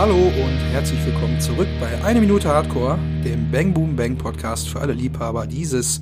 Hallo 0.00 0.14
und 0.16 0.58
herzlich 0.72 1.04
willkommen 1.04 1.38
zurück 1.42 1.68
bei 1.78 2.02
Eine 2.02 2.20
Minute 2.20 2.48
Hardcore, 2.48 2.98
dem 3.22 3.50
Bang 3.50 3.74
Boom 3.74 3.96
Bang 3.96 4.16
Podcast 4.16 4.66
für 4.70 4.80
alle 4.80 4.94
Liebhaber 4.94 5.46
dieses 5.46 6.00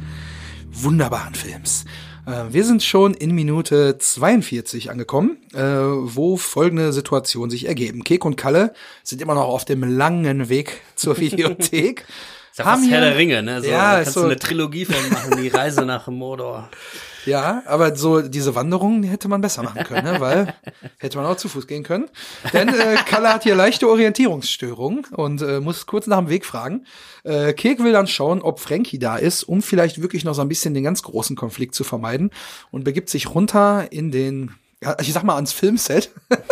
wunderbaren 0.70 1.34
Films. 1.34 1.84
Äh, 2.24 2.44
wir 2.52 2.64
sind 2.64 2.84
schon 2.84 3.14
in 3.14 3.34
Minute 3.34 3.98
42 3.98 4.92
angekommen, 4.92 5.38
äh, 5.52 5.58
wo 5.58 6.36
folgende 6.36 6.92
Situationen 6.92 7.50
sich 7.50 7.66
ergeben. 7.66 8.04
Kek 8.04 8.24
und 8.24 8.36
Kalle 8.36 8.72
sind 9.02 9.20
immer 9.20 9.34
noch 9.34 9.48
auf 9.48 9.64
dem 9.64 9.82
langen 9.82 10.48
Weg 10.48 10.80
zur 10.94 11.16
Videothek. 11.18 12.04
Ist 12.52 12.58
ja 12.60 12.64
fast 12.66 12.82
Haben 12.82 12.88
Herr 12.90 13.00
der 13.00 13.16
Ringe, 13.16 13.42
ne? 13.42 13.62
So, 13.62 13.68
Ja, 13.68 13.94
da 13.94 13.98
ist 13.98 14.04
kannst 14.04 14.14
so- 14.14 14.20
du 14.20 14.26
eine 14.26 14.36
Trilogie 14.36 14.84
von 14.84 14.94
machen, 15.10 15.42
die 15.42 15.48
Reise 15.48 15.84
nach 15.84 16.06
Mordor. 16.06 16.70
Ja, 17.26 17.62
aber 17.66 17.94
so 17.96 18.22
diese 18.22 18.54
Wanderung 18.54 19.02
die 19.02 19.08
hätte 19.08 19.28
man 19.28 19.40
besser 19.40 19.62
machen 19.62 19.84
können, 19.84 20.12
ne? 20.12 20.20
weil 20.20 20.54
hätte 20.98 21.18
man 21.18 21.26
auch 21.26 21.36
zu 21.36 21.48
Fuß 21.48 21.66
gehen 21.66 21.82
können. 21.82 22.08
Denn 22.52 22.68
äh, 22.68 22.96
Kalle 23.06 23.32
hat 23.32 23.42
hier 23.42 23.54
leichte 23.54 23.88
Orientierungsstörungen 23.88 25.04
und 25.16 25.42
äh, 25.42 25.60
muss 25.60 25.86
kurz 25.86 26.06
nach 26.06 26.18
dem 26.18 26.28
Weg 26.28 26.46
fragen. 26.46 26.86
Äh, 27.24 27.52
Kek 27.52 27.82
will 27.82 27.92
dann 27.92 28.06
schauen, 28.06 28.42
ob 28.42 28.60
Frankie 28.60 28.98
da 28.98 29.16
ist, 29.16 29.42
um 29.42 29.62
vielleicht 29.62 30.00
wirklich 30.00 30.24
noch 30.24 30.34
so 30.34 30.42
ein 30.42 30.48
bisschen 30.48 30.74
den 30.74 30.84
ganz 30.84 31.02
großen 31.02 31.36
Konflikt 31.36 31.74
zu 31.74 31.84
vermeiden 31.84 32.30
und 32.70 32.84
begibt 32.84 33.10
sich 33.10 33.34
runter 33.34 33.90
in 33.90 34.10
den 34.10 34.54
ja, 34.82 34.96
ich 35.00 35.12
sag 35.12 35.24
mal 35.24 35.34
ans 35.34 35.52
Filmset. 35.52 36.10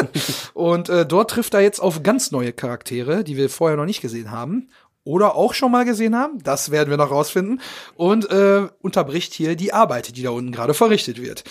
und 0.54 0.88
äh, 0.88 1.06
dort 1.06 1.30
trifft 1.30 1.54
er 1.54 1.60
jetzt 1.60 1.78
auf 1.78 2.02
ganz 2.02 2.32
neue 2.32 2.52
Charaktere, 2.52 3.23
die 3.23 3.37
wir 3.37 3.48
vorher 3.48 3.76
noch 3.76 3.84
nicht 3.84 4.01
gesehen 4.01 4.30
haben. 4.32 4.68
Oder 5.06 5.37
auch 5.37 5.55
schon 5.55 5.70
mal 5.70 5.84
gesehen 5.84 6.16
haben, 6.16 6.42
das 6.42 6.73
werden 6.73 6.91
wir 6.91 6.96
noch 6.96 7.12
rausfinden. 7.12 7.60
Und 7.95 8.28
äh, 8.28 8.66
unterbricht 8.83 9.34
hier 9.34 9.55
die 9.55 9.73
Arbeit, 9.73 10.16
die 10.16 10.23
da 10.23 10.30
unten 10.30 10.51
gerade 10.51 10.74
verrichtet 10.74 11.23
wird. 11.23 11.45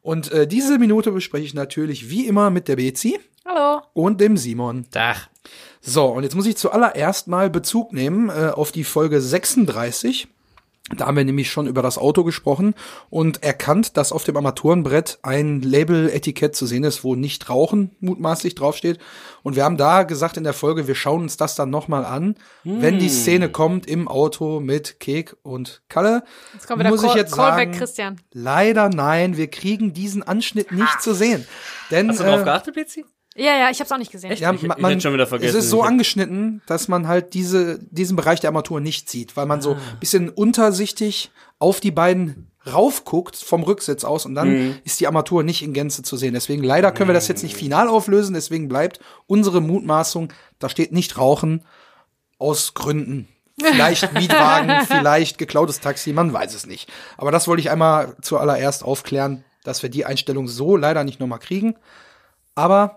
Und 0.00 0.30
äh, 0.30 0.46
diese 0.46 0.78
Minute 0.78 1.10
bespreche 1.10 1.44
ich 1.44 1.52
natürlich 1.52 2.08
wie 2.08 2.28
immer 2.28 2.50
mit 2.50 2.68
der 2.68 2.76
Bezi 2.76 3.18
Hallo. 3.44 3.82
und 3.94 4.20
dem 4.20 4.36
Simon. 4.36 4.86
Dach. 4.92 5.28
So, 5.80 6.06
und 6.06 6.22
jetzt 6.22 6.36
muss 6.36 6.46
ich 6.46 6.56
zuallererst 6.56 7.26
mal 7.26 7.50
Bezug 7.50 7.92
nehmen 7.92 8.28
äh, 8.28 8.52
auf 8.54 8.70
die 8.70 8.84
Folge 8.84 9.20
36. 9.20 10.28
Da 10.96 11.06
haben 11.06 11.16
wir 11.16 11.24
nämlich 11.24 11.50
schon 11.50 11.66
über 11.68 11.82
das 11.82 11.98
Auto 11.98 12.24
gesprochen 12.24 12.74
und 13.10 13.42
erkannt, 13.44 13.96
dass 13.96 14.10
auf 14.10 14.24
dem 14.24 14.36
Armaturenbrett 14.36 15.20
ein 15.22 15.60
Label-Etikett 15.60 16.56
zu 16.56 16.66
sehen 16.66 16.82
ist, 16.82 17.04
wo 17.04 17.14
nicht 17.14 17.48
Rauchen 17.48 17.92
mutmaßlich 18.00 18.56
draufsteht. 18.56 18.98
Und 19.42 19.54
wir 19.54 19.64
haben 19.64 19.76
da 19.76 20.02
gesagt 20.02 20.36
in 20.36 20.44
der 20.44 20.52
Folge, 20.52 20.88
wir 20.88 20.96
schauen 20.96 21.22
uns 21.22 21.36
das 21.36 21.54
dann 21.54 21.70
nochmal 21.70 22.04
an, 22.04 22.34
wenn 22.64 22.98
die 22.98 23.08
Szene 23.08 23.48
kommt 23.48 23.86
im 23.86 24.08
Auto 24.08 24.60
mit 24.60 24.98
Kek 24.98 25.36
und 25.42 25.82
Kalle. 25.88 26.24
Jetzt 26.54 26.66
kommt 26.66 26.80
wieder 26.80 26.90
muss 26.90 27.02
ich 27.02 27.08
Call, 27.08 27.18
jetzt 27.18 27.34
Callback 27.34 27.68
sagen, 27.68 27.78
Christian. 27.78 28.20
leider 28.32 28.88
nein, 28.88 29.36
wir 29.36 29.48
kriegen 29.48 29.92
diesen 29.92 30.22
Anschnitt 30.22 30.72
nicht 30.72 31.00
zu 31.00 31.14
sehen. 31.14 31.46
Denn, 31.90 32.08
Hast 32.08 32.20
du 32.20 32.24
drauf 32.24 32.40
äh, 32.40 32.44
geachtet, 32.44 32.74
Betsy? 32.74 33.04
Ja, 33.36 33.56
ja, 33.56 33.70
ich 33.70 33.80
hab's 33.80 33.92
auch 33.92 33.96
nicht 33.98 34.10
gesehen. 34.10 34.30
Echt? 34.32 34.42
ja, 34.42 34.52
Ich- 34.52 34.62
ma- 34.62 34.74
ich 34.76 34.82
man, 34.82 34.90
hätte 34.90 35.02
schon 35.02 35.14
wieder 35.14 35.26
vergessen. 35.26 35.56
Es 35.56 35.64
ist 35.64 35.70
so 35.70 35.82
Ich 35.82 35.86
angeschnitten, 35.88 36.62
dass 36.66 36.88
man 36.88 37.06
halt 37.06 37.32
diese, 37.34 37.78
diesen 37.90 38.16
Bereich 38.16 38.40
der 38.40 38.48
Armatur 38.48 38.80
nicht 38.80 39.08
sieht, 39.08 39.36
weil 39.36 39.46
man 39.46 39.60
so 39.62 39.74
Ah. 39.74 39.78
ein 39.92 40.00
bisschen 40.00 40.28
untersichtig 40.28 41.30
auf 41.58 41.80
die 41.80 41.92
beiden 41.92 42.50
raufguckt 42.70 43.36
vom 43.36 43.62
Rücksitz 43.62 44.04
aus 44.04 44.26
und 44.26 44.34
dann 44.34 44.48
Mhm. 44.50 44.74
ist 44.84 45.00
die 45.00 45.06
Armatur 45.06 45.42
nicht 45.42 45.62
in 45.62 45.72
Gänze 45.72 46.02
zu 46.02 46.16
sehen. 46.16 46.34
Deswegen 46.34 46.62
leider 46.62 46.92
können 46.92 47.08
wir 47.08 47.14
das 47.14 47.28
jetzt 47.28 47.42
nicht 47.42 47.56
final 47.56 47.88
auflösen, 47.88 48.34
deswegen 48.34 48.68
bleibt 48.68 49.00
unsere 49.26 49.60
Mutmaßung, 49.62 50.32
da 50.58 50.68
steht 50.68 50.92
nicht 50.92 51.16
Rauchen 51.16 51.64
aus 52.38 52.74
Gründen. 52.74 53.28
Vielleicht 53.62 54.12
Mietwagen, 54.14 54.86
vielleicht 54.86 55.38
geklautes 55.38 55.80
Taxi, 55.80 56.12
man 56.12 56.32
weiß 56.32 56.54
es 56.54 56.66
nicht. 56.66 56.90
Aber 57.16 57.30
das 57.30 57.46
wollte 57.48 57.60
ich 57.60 57.70
einmal 57.70 58.16
zuallererst 58.22 58.84
aufklären, 58.84 59.44
dass 59.64 59.82
wir 59.82 59.88
die 59.90 60.04
Einstellung 60.04 60.48
so 60.48 60.76
leider 60.76 61.04
nicht 61.04 61.20
nochmal 61.20 61.38
kriegen. 61.38 61.76
Aber 62.54 62.96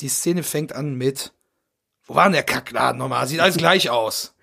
die 0.00 0.08
Szene 0.08 0.42
fängt 0.42 0.74
an 0.74 0.94
mit, 0.94 1.32
wo 2.06 2.14
war 2.14 2.24
denn 2.24 2.32
der 2.32 2.42
Kackladen 2.42 2.98
nochmal? 2.98 3.26
Sieht 3.26 3.40
alles 3.40 3.56
gleich 3.56 3.90
aus. 3.90 4.34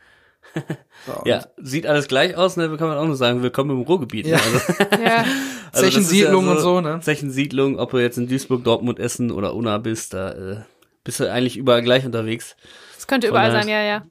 So, 1.06 1.22
Ja, 1.26 1.46
sieht 1.58 1.86
alles 1.86 2.08
gleich 2.08 2.38
aus, 2.38 2.56
ne? 2.56 2.78
Kann 2.78 2.88
man 2.88 2.98
auch 2.98 3.06
nur 3.06 3.18
sagen, 3.18 3.42
willkommen 3.44 3.72
im 3.72 3.82
Ruhrgebiet. 3.82 4.26
Ja. 4.26 4.38
Ne? 4.38 4.44
Also, 4.44 4.58
Ja. 5.04 5.18
also 5.18 5.28
das 5.72 5.74
ist 5.74 5.80
Zechensiedlung 5.82 6.48
und 6.48 6.60
so, 6.60 6.80
ne? 6.80 7.00
Zechensiedlung, 7.02 7.78
ob 7.78 7.92
du 7.92 7.98
jetzt 7.98 8.18
in 8.18 8.28
Duisburg, 8.30 8.64
Dortmund, 8.64 9.00
Essen 9.00 9.32
oder 9.32 9.54
Unna 9.54 9.80
bist, 9.80 10.14
da 10.14 10.32
äh, 10.32 10.62
bist 11.04 11.20
du 11.20 11.30
eigentlich 11.30 11.58
überall 11.58 11.82
gleich 11.82 12.06
unterwegs. 12.06 12.56
Das 12.96 13.08
könnte 13.08 13.28
Von 13.28 13.34
überall 13.36 13.52
sein, 13.52 13.68
ja, 13.68 13.82
ja. 13.82 14.06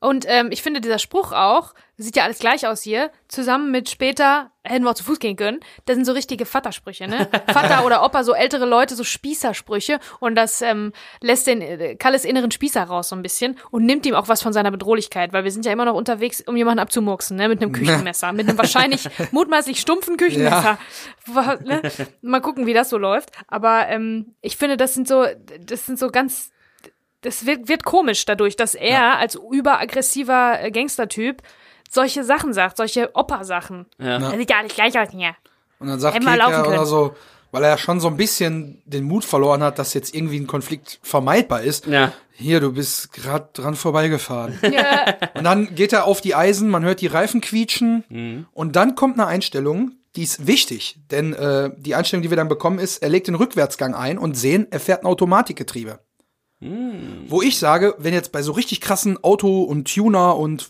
Und 0.00 0.24
ähm, 0.26 0.48
ich 0.50 0.62
finde, 0.62 0.80
dieser 0.80 0.98
Spruch 0.98 1.30
auch, 1.32 1.74
sieht 1.96 2.16
ja 2.16 2.24
alles 2.24 2.38
gleich 2.40 2.66
aus 2.66 2.82
hier, 2.82 3.10
zusammen 3.28 3.70
mit 3.70 3.88
später 3.88 4.50
hätten 4.64 4.82
wir 4.84 4.90
auch 4.90 4.94
zu 4.94 5.04
Fuß 5.04 5.18
gehen 5.18 5.36
können, 5.36 5.60
das 5.84 5.94
sind 5.96 6.06
so 6.06 6.12
richtige 6.12 6.46
Vatersprüche, 6.46 7.06
ne? 7.06 7.28
Vater 7.52 7.84
oder 7.84 8.02
Opa, 8.04 8.24
so 8.24 8.32
ältere 8.34 8.64
Leute, 8.64 8.94
so 8.96 9.04
Spießersprüche. 9.04 10.00
Und 10.20 10.34
das 10.36 10.62
ähm, 10.62 10.92
lässt 11.20 11.46
den 11.46 11.60
äh, 11.60 11.96
Kalles 11.96 12.24
inneren 12.24 12.50
Spießer 12.50 12.82
raus 12.82 13.10
so 13.10 13.16
ein 13.16 13.22
bisschen 13.22 13.58
und 13.70 13.84
nimmt 13.84 14.06
ihm 14.06 14.14
auch 14.14 14.26
was 14.28 14.42
von 14.42 14.52
seiner 14.52 14.70
Bedrohlichkeit, 14.70 15.32
weil 15.32 15.44
wir 15.44 15.50
sind 15.52 15.66
ja 15.66 15.72
immer 15.72 15.84
noch 15.84 15.94
unterwegs, 15.94 16.40
um 16.46 16.56
jemanden 16.56 16.80
abzumurksen, 16.80 17.36
ne? 17.36 17.48
Mit 17.48 17.60
einem 17.62 17.72
Küchenmesser, 17.72 18.32
mit 18.32 18.48
einem 18.48 18.58
wahrscheinlich 18.58 19.08
mutmaßlich 19.32 19.78
stumpfen 19.80 20.16
Küchenmesser. 20.16 20.78
Wa- 21.26 21.58
Ne? 21.62 21.82
Mal 22.22 22.40
gucken, 22.40 22.66
wie 22.66 22.74
das 22.74 22.88
so 22.90 22.98
läuft. 22.98 23.30
Aber 23.48 23.86
ähm, 23.88 24.34
ich 24.40 24.56
finde, 24.56 24.76
das 24.76 24.94
sind 24.94 25.06
so, 25.06 25.26
das 25.60 25.86
sind 25.86 25.98
so 25.98 26.08
ganz 26.08 26.50
das 27.20 27.46
wird, 27.46 27.68
wird 27.68 27.84
komisch 27.84 28.26
dadurch, 28.26 28.54
dass 28.56 28.74
er 28.74 29.16
als 29.18 29.34
überaggressiver 29.50 30.60
äh, 30.62 30.70
Gangstertyp 30.70 31.42
solche 31.90 32.24
Sachen 32.24 32.52
sagt, 32.52 32.76
solche 32.76 33.10
Opa-Sachen. 33.14 33.86
Ja. 33.98 34.18
Das 34.18 34.32
sieht 34.36 34.50
ja 34.50 34.58
alles 34.58 34.74
gleich 34.74 34.98
aus 34.98 35.08
hier. 35.10 35.34
Und 35.78 35.88
dann 35.88 36.00
sagt 36.00 36.14
Hätten 36.14 36.24
wir 36.26 36.32
Kek 36.32 36.40
laufen 36.40 36.52
ja 36.64 36.66
oder 36.66 36.86
so, 36.86 37.14
weil 37.50 37.62
er 37.64 37.70
ja 37.70 37.78
schon 37.78 38.00
so 38.00 38.08
ein 38.08 38.16
bisschen 38.16 38.82
den 38.84 39.04
Mut 39.04 39.24
verloren 39.24 39.62
hat, 39.62 39.78
dass 39.78 39.94
jetzt 39.94 40.14
irgendwie 40.14 40.38
ein 40.40 40.46
Konflikt 40.46 40.98
vermeidbar 41.02 41.62
ist. 41.62 41.86
Ja. 41.86 42.12
Hier, 42.36 42.58
du 42.60 42.72
bist 42.72 43.12
gerade 43.12 43.48
dran 43.52 43.76
vorbeigefahren. 43.76 44.58
Ja, 44.62 45.14
Und 45.34 45.44
dann 45.44 45.74
geht 45.74 45.92
er 45.92 46.04
auf 46.06 46.20
die 46.20 46.34
Eisen, 46.34 46.68
man 46.68 46.82
hört 46.84 47.00
die 47.00 47.06
Reifen 47.06 47.40
quietschen 47.40 48.04
Mhm. 48.08 48.46
und 48.52 48.74
dann 48.76 48.94
kommt 48.96 49.14
eine 49.18 49.26
Einstellung, 49.28 49.92
die 50.16 50.22
ist 50.22 50.46
wichtig, 50.46 50.98
denn 51.10 51.32
äh, 51.32 51.70
die 51.76 51.94
Einstellung, 51.94 52.22
die 52.22 52.30
wir 52.30 52.36
dann 52.36 52.48
bekommen, 52.48 52.78
ist, 52.78 53.02
er 53.02 53.08
legt 53.08 53.26
den 53.28 53.34
Rückwärtsgang 53.36 53.94
ein 53.94 54.16
und 54.18 54.36
sehen, 54.36 54.66
er 54.70 54.80
fährt 54.80 55.02
ein 55.02 55.06
Automatikgetriebe. 55.06 55.98
Mhm. 56.60 57.24
Wo 57.28 57.42
ich 57.42 57.58
sage, 57.58 57.94
wenn 57.98 58.14
jetzt 58.14 58.32
bei 58.32 58.42
so 58.42 58.52
richtig 58.52 58.80
krassen 58.80 59.22
Auto- 59.22 59.62
und 59.64 59.92
Tuner 59.92 60.36
und 60.36 60.68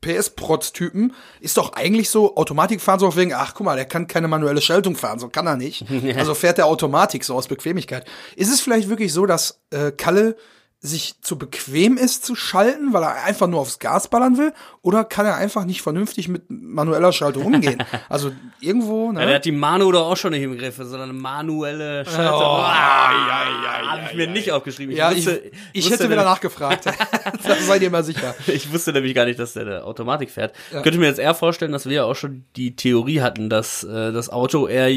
PS-Protz-Typen 0.00 1.12
ist 1.40 1.56
doch 1.56 1.74
eigentlich 1.74 2.10
so, 2.10 2.36
Automatik 2.36 2.80
fahren 2.80 2.98
so 2.98 3.06
auf 3.06 3.16
wegen, 3.16 3.34
ach 3.34 3.54
guck 3.54 3.66
mal, 3.66 3.76
der 3.76 3.84
kann 3.84 4.06
keine 4.06 4.28
manuelle 4.28 4.60
Schaltung 4.60 4.96
fahren, 4.96 5.18
so 5.18 5.28
kann 5.28 5.46
er 5.46 5.56
nicht. 5.56 5.84
Also 6.20 6.34
fährt 6.34 6.58
der 6.58 6.66
Automatik 6.66 7.24
so 7.24 7.34
aus 7.34 7.48
Bequemlichkeit. 7.48 8.06
Ist 8.36 8.52
es 8.52 8.60
vielleicht 8.60 8.88
wirklich 8.88 9.12
so, 9.12 9.26
dass 9.26 9.60
äh, 9.70 9.90
Kalle 9.92 10.36
sich 10.82 11.20
zu 11.20 11.36
bequem 11.36 11.98
ist 11.98 12.24
zu 12.24 12.34
schalten, 12.34 12.94
weil 12.94 13.02
er 13.02 13.24
einfach 13.24 13.46
nur 13.46 13.60
aufs 13.60 13.78
Gas 13.80 14.08
ballern 14.08 14.38
will? 14.38 14.54
Oder 14.80 15.04
kann 15.04 15.26
er 15.26 15.36
einfach 15.36 15.66
nicht 15.66 15.82
vernünftig 15.82 16.28
mit 16.28 16.44
manueller 16.48 17.12
Schaltung 17.12 17.44
umgehen? 17.44 17.82
Also 18.08 18.32
irgendwo, 18.60 19.08
Ja, 19.12 19.18
der 19.18 19.26
ne? 19.26 19.34
hat 19.34 19.44
die 19.44 19.52
Manu 19.52 19.92
doch 19.92 20.10
auch 20.10 20.16
schon 20.16 20.32
nicht 20.32 20.42
im 20.42 20.56
Griff, 20.56 20.76
sondern 20.76 21.10
eine 21.10 21.12
manuelle 21.12 22.04
Schaltung. 22.04 22.40
Oh, 22.40 22.62
ah, 22.62 23.12
ja, 23.12 23.82
ja, 23.84 23.92
Hab 23.92 24.10
ich 24.10 24.16
mir 24.16 24.26
nicht 24.26 24.52
aufgeschrieben. 24.52 24.94
Ja, 24.96 25.12
ich, 25.12 25.26
wusste, 25.26 25.50
ich 25.72 25.84
wusste 25.84 26.04
hätte 26.04 26.10
wieder 26.10 26.24
nachgefragt. 26.24 26.86
da 27.44 27.54
seid 27.56 27.82
ihr 27.82 27.90
mal 27.90 28.02
sicher. 28.04 28.34
Ich 28.46 28.72
wusste 28.72 28.92
nämlich 28.92 29.14
gar 29.14 29.26
nicht, 29.26 29.38
dass 29.38 29.52
der 29.52 29.66
eine 29.66 29.84
Automatik 29.84 30.30
fährt. 30.30 30.54
Könnte 30.70 30.98
mir 30.98 31.06
jetzt 31.06 31.20
eher 31.20 31.34
vorstellen, 31.34 31.72
dass 31.72 31.86
wir 31.86 31.92
ja 31.92 32.04
auch 32.04 32.16
schon 32.16 32.44
die 32.56 32.74
Theorie 32.74 33.20
hatten, 33.20 33.50
dass 33.50 33.84
äh, 33.84 34.12
das 34.12 34.30
Auto 34.30 34.66
eher 34.66 34.88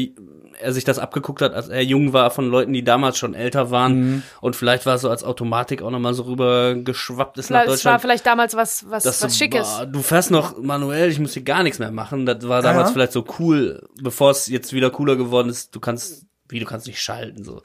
er 0.60 0.72
sich 0.72 0.84
das 0.84 0.98
abgeguckt 0.98 1.42
hat, 1.42 1.52
als 1.54 1.68
er 1.68 1.82
jung 1.82 2.12
war, 2.12 2.30
von 2.30 2.48
Leuten, 2.48 2.72
die 2.72 2.84
damals 2.84 3.18
schon 3.18 3.34
älter 3.34 3.70
waren 3.70 3.94
Mhm. 4.00 4.22
und 4.40 4.56
vielleicht 4.56 4.86
war 4.86 4.94
es 4.96 5.02
so 5.02 5.10
als 5.10 5.24
Automatik 5.24 5.82
auch 5.82 5.90
nochmal 5.90 6.14
so 6.14 6.22
rüber 6.24 6.74
geschwappt 6.74 7.38
ist 7.38 7.50
nach 7.50 7.60
das 7.60 7.66
war 7.66 7.74
Deutschland. 7.74 8.00
vielleicht 8.00 8.26
damals 8.26 8.56
was, 8.56 8.84
was, 8.90 9.04
was 9.06 9.18
du, 9.20 9.30
Schickes. 9.30 9.66
boah, 9.78 9.86
du 9.86 10.00
fährst 10.02 10.30
noch 10.30 10.58
manuell, 10.58 11.10
ich 11.10 11.18
muss 11.18 11.34
hier 11.34 11.42
gar 11.44 11.62
nichts 11.62 11.78
mehr 11.78 11.90
machen. 11.90 12.26
Das 12.26 12.46
war 12.48 12.62
damals 12.62 12.88
Ja. 12.90 12.92
vielleicht 12.94 13.12
so 13.12 13.24
cool, 13.38 13.86
bevor 14.02 14.30
es 14.30 14.46
jetzt 14.48 14.72
wieder 14.72 14.90
cooler 14.90 15.16
geworden 15.16 15.48
ist. 15.48 15.74
Du 15.74 15.80
kannst, 15.80 16.26
wie 16.48 16.60
du 16.60 16.66
kannst 16.66 16.86
nicht 16.86 17.00
schalten 17.00 17.42
so. 17.44 17.62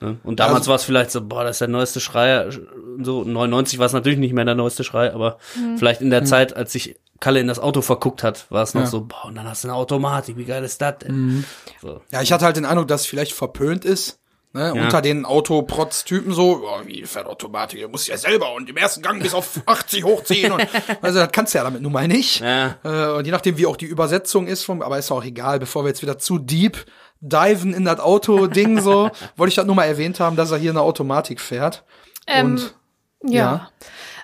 Ne? 0.00 0.16
Und 0.24 0.40
damals 0.40 0.60
Also- 0.60 0.70
war 0.70 0.76
es 0.76 0.84
vielleicht 0.84 1.10
so, 1.10 1.20
boah, 1.22 1.44
das 1.44 1.56
ist 1.56 1.60
der 1.60 1.68
neueste 1.68 2.00
Schrei. 2.00 2.46
und 2.46 3.04
So 3.04 3.22
99 3.24 3.78
war 3.78 3.86
es 3.86 3.92
natürlich 3.92 4.18
nicht 4.18 4.32
mehr 4.32 4.44
der 4.44 4.54
neueste 4.56 4.82
Schrei, 4.84 5.12
aber 5.14 5.38
Mhm. 5.56 5.78
vielleicht 5.78 6.00
Mhm. 6.00 6.06
in 6.06 6.10
der 6.10 6.24
Zeit, 6.24 6.56
als 6.56 6.72
sich 6.72 6.96
Kalle 7.20 7.40
in 7.40 7.48
das 7.48 7.58
Auto 7.58 7.80
verguckt 7.82 8.22
hat, 8.22 8.46
war 8.50 8.62
es 8.62 8.74
noch 8.74 8.82
Ja. 8.82 8.86
so, 8.86 9.00
boah, 9.02 9.24
und 9.26 9.34
dann 9.36 9.48
hast 9.48 9.64
du 9.64 9.68
eine 9.68 9.76
Automatik, 9.76 10.36
wie 10.36 10.44
geil 10.44 10.62
ist 10.64 10.80
das 10.80 10.98
denn? 10.98 11.14
Mhm. 11.16 11.44
So. 11.82 12.00
Ja, 12.12 12.22
ich 12.22 12.32
hatte 12.32 12.44
halt 12.44 12.56
den 12.56 12.64
Eindruck, 12.64 12.88
dass 12.88 13.02
es 13.02 13.06
vielleicht 13.06 13.32
verpönt 13.32 13.84
ist. 13.84 14.18
Ne, 14.54 14.72
Ja. 14.74 14.82
Unter 14.84 15.02
den 15.02 15.26
Autoprotz-Typen 15.26 16.32
so, 16.32 16.62
oh, 16.64 16.80
wie 16.86 17.04
fährt 17.04 17.26
Automatik, 17.26 17.82
du 17.82 17.88
musst 17.88 18.08
ja 18.08 18.16
selber 18.16 18.54
und 18.54 18.68
im 18.70 18.76
ersten 18.78 19.02
Gang 19.02 19.22
bis 19.22 19.34
auf 19.34 19.60
80 19.66 20.04
hochziehen. 20.04 20.52
Und, 20.52 20.66
also 21.02 21.18
das 21.18 21.32
kannst 21.32 21.52
du 21.52 21.58
ja 21.58 21.64
damit 21.64 21.82
nun 21.82 21.92
mal 21.92 22.08
nicht. 22.08 22.40
Ja. 22.40 22.76
Äh, 22.82 23.12
und 23.18 23.26
je 23.26 23.30
nachdem, 23.32 23.58
wie 23.58 23.66
auch 23.66 23.76
die 23.76 23.84
Übersetzung 23.86 24.46
ist, 24.46 24.64
vom, 24.64 24.80
aber 24.80 24.98
ist 24.98 25.10
auch 25.10 25.22
egal, 25.24 25.58
bevor 25.58 25.84
wir 25.84 25.88
jetzt 25.88 26.00
wieder 26.02 26.18
zu 26.18 26.38
deep 26.38 26.78
diven 27.20 27.74
in 27.74 27.84
das 27.84 28.00
Auto-Ding 28.00 28.80
so, 28.80 29.10
wollte 29.36 29.48
ich 29.48 29.54
das 29.56 29.66
nur 29.66 29.74
mal 29.74 29.84
erwähnt 29.84 30.20
haben, 30.20 30.36
dass 30.36 30.50
er 30.50 30.58
hier 30.58 30.70
eine 30.70 30.82
Automatik 30.82 31.40
fährt. 31.40 31.84
Ähm, 32.26 32.52
und 32.52 32.74
ja. 33.22 33.70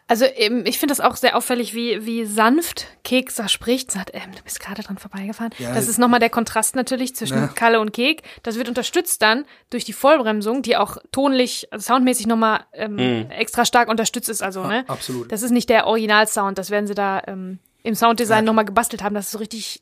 Also 0.06 0.26
ähm, 0.26 0.64
ich 0.66 0.78
finde 0.78 0.92
das 0.92 1.00
auch 1.00 1.16
sehr 1.16 1.34
auffällig, 1.34 1.74
wie, 1.74 2.04
wie 2.04 2.26
sanft 2.26 2.88
Kek 3.04 3.34
da 3.34 3.48
spricht. 3.48 3.90
Sagt, 3.90 4.10
ähm, 4.12 4.32
du 4.36 4.42
bist 4.42 4.60
gerade 4.60 4.82
dran 4.82 4.98
vorbeigefahren. 4.98 5.50
Ja, 5.58 5.72
das 5.72 5.88
ist 5.88 5.98
nochmal 5.98 6.20
der 6.20 6.28
Kontrast 6.28 6.76
natürlich 6.76 7.16
zwischen 7.16 7.38
Ja. 7.38 7.46
Kalle 7.48 7.80
und 7.80 7.94
Kek. 7.94 8.22
Das 8.42 8.56
wird 8.56 8.68
unterstützt 8.68 9.22
dann 9.22 9.46
durch 9.70 9.86
die 9.86 9.94
Vollbremsung, 9.94 10.60
die 10.60 10.76
auch 10.76 10.98
tonlich, 11.10 11.68
also 11.70 11.94
soundmäßig 11.94 12.26
nochmal 12.26 12.66
ähm, 12.74 13.30
extra 13.30 13.64
stark 13.64 13.88
unterstützt 13.88 14.28
ist. 14.28 14.42
Also, 14.42 14.64
ne? 14.64 14.84
absolut. 14.88 15.32
Das 15.32 15.40
ist 15.42 15.52
nicht 15.52 15.70
der 15.70 15.86
Originalsound. 15.86 16.58
Das 16.58 16.68
werden 16.70 16.86
sie 16.86 16.94
da 16.94 17.22
ähm, 17.26 17.58
im 17.84 17.94
Sounddesign 17.94 18.44
nochmal 18.44 18.64
gebastelt 18.64 19.02
haben. 19.02 19.14
Das 19.14 19.26
ist 19.26 19.32
so 19.32 19.38
richtig 19.38 19.80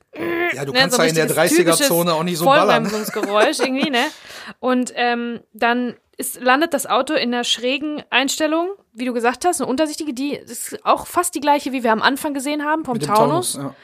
Ja, 0.53 0.65
du 0.65 0.73
ne, 0.73 0.81
kannst 0.81 0.97
so 0.97 1.03
da 1.03 1.09
in 1.09 1.15
der 1.15 1.25
richtiges, 1.25 1.57
typisches 1.57 1.81
30er-Zone 1.87 2.13
auch 2.13 2.25
nicht 2.25 2.37
so 2.37 2.45
ballern. 2.45 2.85
Vollbremsungsgeräusch 2.85 3.61
irgendwie, 3.61 3.91
ne? 3.91 4.05
Und 4.59 4.93
ähm, 4.97 5.41
dann 5.55 5.95
ist, 6.17 6.41
landet 6.41 6.75
das 6.75 6.87
Auto 6.87 7.15
in 7.15 7.33
einer 7.33 7.45
schrägen 7.45 8.03
Einstellung, 8.11 8.71
wie 8.93 9.05
du 9.05 9.15
gesagt 9.15 9.45
hast, 9.45 9.61
eine 9.61 9.71
untersichtige, 9.71 10.13
die 10.13 10.35
ist 10.35 10.85
auch 10.85 11.07
fast 11.07 11.35
die 11.37 11.41
gleiche, 11.41 11.73
wie 11.73 11.85
wir 11.85 11.93
am 11.93 12.03
Anfang 12.03 12.35
gesehen 12.35 12.65
haben 12.65 12.85
vom 12.85 12.99
dem 12.99 13.09
Taunus. 13.09 13.55
ja. 13.55 13.75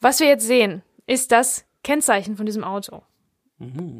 Was 0.00 0.20
wir 0.20 0.28
jetzt 0.28 0.46
sehen, 0.46 0.82
ist 1.06 1.32
das 1.32 1.64
Kennzeichen 1.82 2.36
von 2.36 2.46
diesem 2.46 2.62
Auto. 2.62 3.02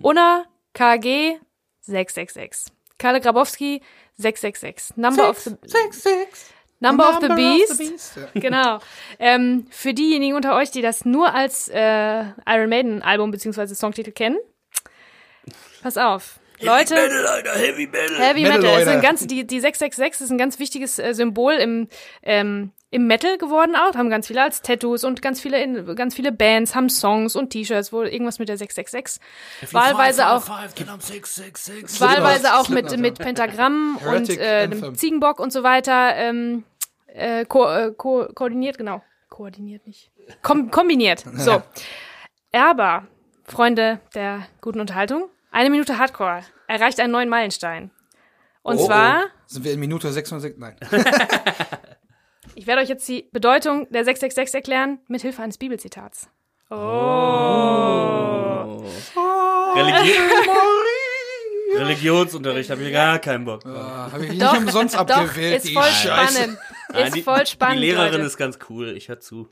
Unna 0.03 0.45
KG 0.75 1.39
666. 1.81 2.73
Kalle 2.99 3.21
Grabowski 3.21 3.83
666. 4.17 4.97
Number 4.97 5.31
of 5.31 5.39
the 5.41 5.57
Number, 6.81 7.09
of 7.09 7.21
the 7.21 7.29
Beast. 7.29 8.17
Ja. 8.17 8.29
Genau. 8.41 8.79
Ähm, 9.19 9.67
für 9.71 9.95
diejenigen 9.95 10.37
unter 10.37 10.55
euch, 10.55 10.71
die 10.71 10.83
das 10.83 11.05
nur 11.05 11.35
als 11.35 11.69
äh, 11.69 12.25
Iron 12.47 12.69
Maiden 12.69 13.03
Album 13.03 13.31
beziehungsweise 13.31 13.75
Songtitel 13.75 14.13
kennen, 14.13 14.39
pass 15.83 15.97
auf. 15.97 16.39
Leute, 16.61 16.95
Heavy 16.95 17.87
Metal. 17.87 18.19
Heavy 18.19 18.43
Metal, 18.43 18.59
Metal, 18.59 18.81
ist 18.81 18.87
Leute. 18.87 18.91
ein 18.91 19.01
ganz, 19.01 19.27
die, 19.27 19.47
die 19.47 19.61
666 19.61 20.25
ist 20.25 20.31
ein 20.31 20.39
ganz 20.39 20.59
wichtiges 20.59 20.99
äh, 20.99 21.15
Symbol 21.15 21.55
im, 21.55 21.89
ähm, 22.23 22.73
im 22.91 23.07
Metal 23.07 23.39
geworden 23.39 23.77
auch, 23.77 23.95
haben 23.95 24.11
ganz 24.11 24.27
viele 24.27 24.43
als 24.43 24.63
Tattoos 24.63 25.05
und 25.05 25.21
ganz 25.21 25.41
viele, 25.41 25.63
in, 25.63 25.95
ganz 25.95 26.15
viele 26.15 26.33
Bands 26.33 26.75
haben 26.75 26.89
Songs 26.89 27.37
und 27.37 27.51
T-Shirts, 27.51 27.93
wo 27.93 28.03
irgendwas 28.03 28.39
mit 28.39 28.49
der 28.49 28.57
666. 28.57 29.23
Wahlweise 29.73 30.31
auch, 30.31 30.49
wahlweise 30.49 32.55
auch 32.55 32.69
mit, 32.69 32.97
mit 32.99 33.19
Pentagrammen 33.19 33.97
und 33.97 34.31
äh, 34.31 34.69
Ziegenbock 34.95 35.39
und 35.39 35.53
so 35.53 35.63
weiter 35.63 36.17
ähm, 36.17 36.65
äh, 37.07 37.45
ko 37.45 37.71
äh, 37.71 37.93
ko 37.93 38.27
koordiniert, 38.35 38.79
genau. 38.79 39.03
Koordiniert 39.29 39.87
nicht. 39.87 40.11
Kom 40.43 40.71
kombiniert. 40.71 41.25
So. 41.35 41.63
Aber, 42.53 43.07
Freunde 43.45 44.01
der 44.15 44.47
guten 44.61 44.81
Unterhaltung, 44.81 45.29
eine 45.51 45.71
Minute 45.71 45.99
Hardcore 45.99 46.43
erreicht 46.67 47.01
einen 47.01 47.13
neuen 47.13 47.29
Meilenstein. 47.29 47.91
Und 48.63 48.79
Oh, 48.79 48.87
zwar, 48.87 49.25
oh. 49.25 49.29
Sind 49.47 49.65
wir 49.65 49.73
in 49.73 49.81
Minute 49.81 50.13
606? 50.13 50.59
Nein. 50.59 50.77
ich 52.55 52.67
werde 52.67 52.83
euch 52.83 52.89
jetzt 52.89 53.09
die 53.09 53.29
Bedeutung 53.33 53.87
der 53.91 54.05
666 54.05 54.55
erklären, 54.55 54.99
mit 55.09 55.23
Hilfe 55.23 55.43
eines 55.43 55.57
Bibelzitats. 55.59 56.29
Oh. 56.71 56.77
Religi 59.75 60.13
Religionsunterricht 61.77 62.71
habe 62.71 62.83
ich 62.83 62.93
gar 62.93 63.19
keinen 63.19 63.45
Bock. 63.45 63.63
drauf. 63.63 63.77
Ah, 63.77 64.09
Habe 64.13 64.25
ich 64.25 64.31
nicht 64.33 64.43
Doch, 64.43 64.57
umsonst 64.57 64.95
doch, 64.95 65.01
abgewählt, 65.01 65.57
ist 65.59 65.69
die 65.69 65.75
voll 65.75 65.83
Scheiße. 65.85 66.33
spannend. 66.35 66.59
Nein, 66.93 67.07
Ist 67.07 67.17
die, 67.17 67.23
voll 67.23 67.47
spannend, 67.47 67.77
Die 67.77 67.81
Lehrerin 67.87 68.13
Leute. 68.13 68.25
ist 68.25 68.37
ganz 68.39 68.59
cool, 68.71 68.97
ich 68.97 69.09
höre 69.09 69.21
zu. 69.21 69.49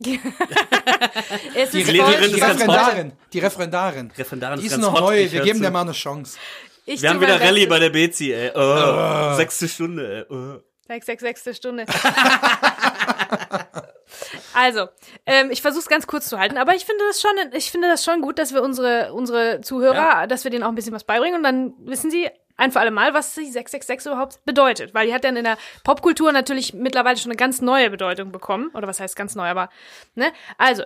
Es 1.54 1.70
Die, 1.70 1.80
ist 1.82 1.90
Lehrerin 1.90 2.30
ist. 2.30 2.34
Referendarin. 2.42 3.12
Die 3.32 3.38
Referendarin. 3.40 4.12
Referendarin 4.16 4.60
Die 4.60 4.66
ist 4.66 4.72
ist 4.72 4.78
ganz 4.80 4.92
noch 4.92 5.00
hot, 5.00 5.10
neu. 5.10 5.22
ich 5.24 5.32
Wir 5.32 5.40
geben 5.42 5.56
zu. 5.56 5.62
der 5.62 5.70
mal 5.70 5.80
eine 5.82 5.92
Chance. 5.92 6.38
Ich 6.86 7.02
Wir 7.02 7.10
haben 7.10 7.20
wieder 7.20 7.40
Rallye 7.40 7.66
bei 7.66 7.78
der 7.80 7.90
Bezi, 7.90 8.32
ey. 8.32 8.50
Oh, 8.54 9.34
Sechste 9.34 9.68
Stunde, 9.68 10.26
ey. 10.30 10.34
Oh. 10.34 10.60
666. 10.88 11.56
Stunde. 11.56 11.84
also, 14.54 14.88
ähm, 15.26 15.50
ich 15.50 15.60
versuche 15.60 15.80
es 15.82 15.88
ganz 15.88 16.06
kurz 16.06 16.28
zu 16.28 16.38
halten, 16.38 16.56
aber 16.56 16.74
ich 16.74 16.86
finde 16.86 17.04
das 17.08 17.20
schon, 17.20 17.32
ich 17.52 17.70
finde 17.70 17.88
das 17.88 18.04
schon 18.04 18.22
gut, 18.22 18.38
dass 18.38 18.54
wir 18.54 18.62
unsere, 18.62 19.12
unsere 19.12 19.60
Zuhörer, 19.60 20.26
dass 20.26 20.44
wir 20.44 20.50
denen 20.50 20.64
auch 20.64 20.70
ein 20.70 20.74
bisschen 20.74 20.94
was 20.94 21.04
beibringen 21.04 21.36
und 21.36 21.42
dann 21.42 21.74
wissen 21.80 22.10
sie 22.10 22.30
ein 22.58 22.72
für 22.72 22.80
alle 22.80 22.90
Mal, 22.90 23.14
was 23.14 23.34
die 23.34 23.44
666 23.44 24.12
überhaupt 24.12 24.44
bedeutet. 24.44 24.92
Weil 24.92 25.06
die 25.06 25.14
hat 25.14 25.24
dann 25.24 25.36
in 25.36 25.44
der 25.44 25.56
Popkultur 25.84 26.32
natürlich 26.32 26.74
mittlerweile 26.74 27.16
schon 27.16 27.30
eine 27.30 27.36
ganz 27.36 27.60
neue 27.62 27.88
Bedeutung 27.88 28.32
bekommen. 28.32 28.70
Oder 28.74 28.86
was 28.86 29.00
heißt 29.00 29.16
ganz 29.16 29.34
neu, 29.34 29.46
aber, 29.46 29.70
ne? 30.14 30.30
Also, 30.58 30.82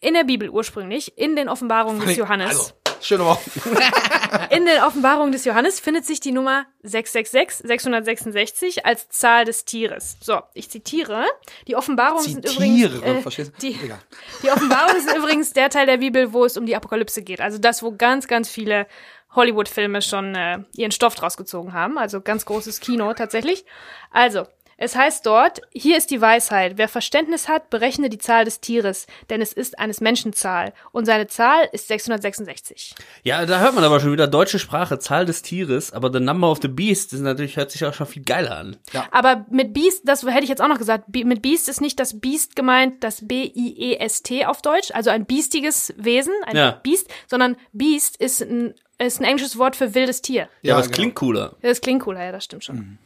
in 0.00 0.14
der 0.14 0.24
Bibel 0.24 0.50
ursprünglich, 0.50 1.16
in 1.18 1.34
den 1.34 1.48
Offenbarungen 1.48 2.06
des 2.06 2.16
Johannes. 2.16 2.48
Also, 2.48 2.72
schön 3.00 3.20
aber. 3.20 3.40
In 4.50 4.66
den 4.66 4.82
Offenbarungen 4.82 5.30
des 5.30 5.44
Johannes 5.44 5.78
findet 5.78 6.04
sich 6.04 6.18
die 6.20 6.32
Nummer 6.32 6.66
666, 6.82 7.66
666 7.66 8.84
als 8.84 9.08
Zahl 9.08 9.44
des 9.44 9.64
Tieres. 9.64 10.16
So, 10.20 10.42
ich 10.54 10.68
zitiere. 10.68 11.24
Die 11.68 11.76
Offenbarungen 11.76 12.24
sind 12.24 12.44
übrigens. 12.44 13.02
Äh, 13.02 13.20
verstehst 13.20 13.52
du? 13.54 13.60
die, 13.60 13.78
Egal. 13.82 14.00
die 14.42 14.50
Offenbarungen 14.50 15.00
sind 15.00 15.16
übrigens 15.16 15.52
der 15.52 15.70
Teil 15.70 15.86
der 15.86 15.98
Bibel, 15.98 16.32
wo 16.32 16.44
es 16.44 16.56
um 16.56 16.66
die 16.66 16.74
Apokalypse 16.74 17.22
geht. 17.22 17.40
Also 17.40 17.58
das, 17.58 17.82
wo 17.82 17.92
ganz, 17.92 18.26
ganz 18.26 18.48
viele 18.48 18.86
Hollywood-Filme 19.34 20.02
schon 20.02 20.34
äh, 20.34 20.58
ihren 20.76 20.92
Stoff 20.92 21.14
draus 21.14 21.36
gezogen 21.36 21.72
haben. 21.72 21.98
Also 21.98 22.20
ganz 22.20 22.44
großes 22.44 22.80
Kino 22.80 23.12
tatsächlich. 23.14 23.64
Also, 24.10 24.46
es 24.76 24.96
heißt 24.96 25.24
dort, 25.24 25.60
hier 25.72 25.96
ist 25.96 26.10
die 26.10 26.20
Weisheit. 26.20 26.78
Wer 26.78 26.88
Verständnis 26.88 27.48
hat, 27.48 27.70
berechne 27.70 28.08
die 28.08 28.18
Zahl 28.18 28.44
des 28.44 28.60
Tieres, 28.60 29.06
denn 29.30 29.40
es 29.40 29.52
ist 29.52 29.78
eines 29.78 30.00
Menschen 30.00 30.32
Zahl. 30.32 30.72
Und 30.90 31.04
seine 31.04 31.28
Zahl 31.28 31.68
ist 31.72 31.88
666. 31.88 32.94
Ja, 33.22 33.46
da 33.46 33.60
hört 33.60 33.74
man 33.74 33.84
aber 33.84 34.00
schon 34.00 34.12
wieder 34.12 34.26
deutsche 34.26 34.58
Sprache, 34.58 34.98
Zahl 34.98 35.26
des 35.26 35.42
Tieres, 35.42 35.92
aber 35.92 36.12
The 36.12 36.20
Number 36.20 36.50
of 36.50 36.58
the 36.60 36.68
Beast 36.68 37.12
ist 37.12 37.20
natürlich, 37.20 37.56
hört 37.56 37.70
sich 37.70 37.84
auch 37.84 37.94
schon 37.94 38.06
viel 38.06 38.24
geiler 38.24 38.56
an. 38.56 38.76
Aber 39.12 39.46
mit 39.50 39.72
Beast, 39.74 40.02
das 40.06 40.24
hätte 40.24 40.42
ich 40.42 40.48
jetzt 40.48 40.60
auch 40.60 40.68
noch 40.68 40.78
gesagt, 40.78 41.04
mit 41.14 41.42
Beast 41.42 41.68
ist 41.68 41.80
nicht 41.80 42.00
das 42.00 42.20
Beast 42.20 42.56
gemeint, 42.56 43.04
das 43.04 43.26
B-I-E-S-T 43.26 44.44
auf 44.46 44.60
Deutsch, 44.62 44.90
also 44.92 45.10
ein 45.10 45.24
biestiges 45.24 45.94
Wesen, 45.96 46.32
ein 46.46 46.56
Ja. 46.56 46.70
Biest, 46.82 47.08
sondern 47.28 47.56
Beast 47.72 48.16
ist 48.16 48.42
ein, 48.42 48.74
ist 48.98 49.20
ein 49.20 49.24
englisches 49.24 49.58
Wort 49.58 49.76
für 49.76 49.94
wildes 49.94 50.22
Tier. 50.22 50.48
Ja, 50.62 50.74
aber 50.74 50.82
es 50.82 50.86
genau. 50.86 50.96
klingt 50.96 51.14
cooler. 51.16 51.56
Das 51.62 51.80
klingt 51.80 52.02
cooler, 52.02 52.24
ja, 52.24 52.32
das 52.32 52.44
stimmt 52.44 52.64
schon. 52.64 52.98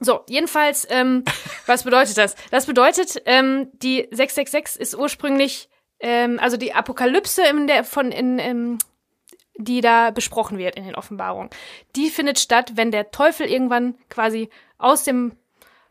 So, 0.00 0.20
jedenfalls, 0.28 0.86
ähm, 0.90 1.24
was 1.66 1.84
bedeutet 1.84 2.18
das? 2.18 2.34
Das 2.50 2.66
bedeutet, 2.66 3.22
ähm, 3.26 3.68
die 3.72 4.08
666 4.10 4.80
ist 4.80 4.94
ursprünglich, 4.96 5.68
ähm, 6.00 6.38
also 6.40 6.56
die 6.56 6.74
Apokalypse 6.74 7.42
in 7.48 7.66
der, 7.66 7.84
von, 7.84 8.10
in, 8.12 8.38
ähm, 8.38 8.78
die 9.56 9.80
da 9.80 10.10
besprochen 10.10 10.58
wird 10.58 10.76
in 10.76 10.84
den 10.84 10.94
Offenbarungen. 10.94 11.50
Die 11.96 12.10
findet 12.10 12.38
statt, 12.38 12.72
wenn 12.74 12.90
der 12.90 13.10
Teufel 13.10 13.46
irgendwann 13.46 13.96
quasi 14.08 14.50
aus 14.78 15.04
dem 15.04 15.32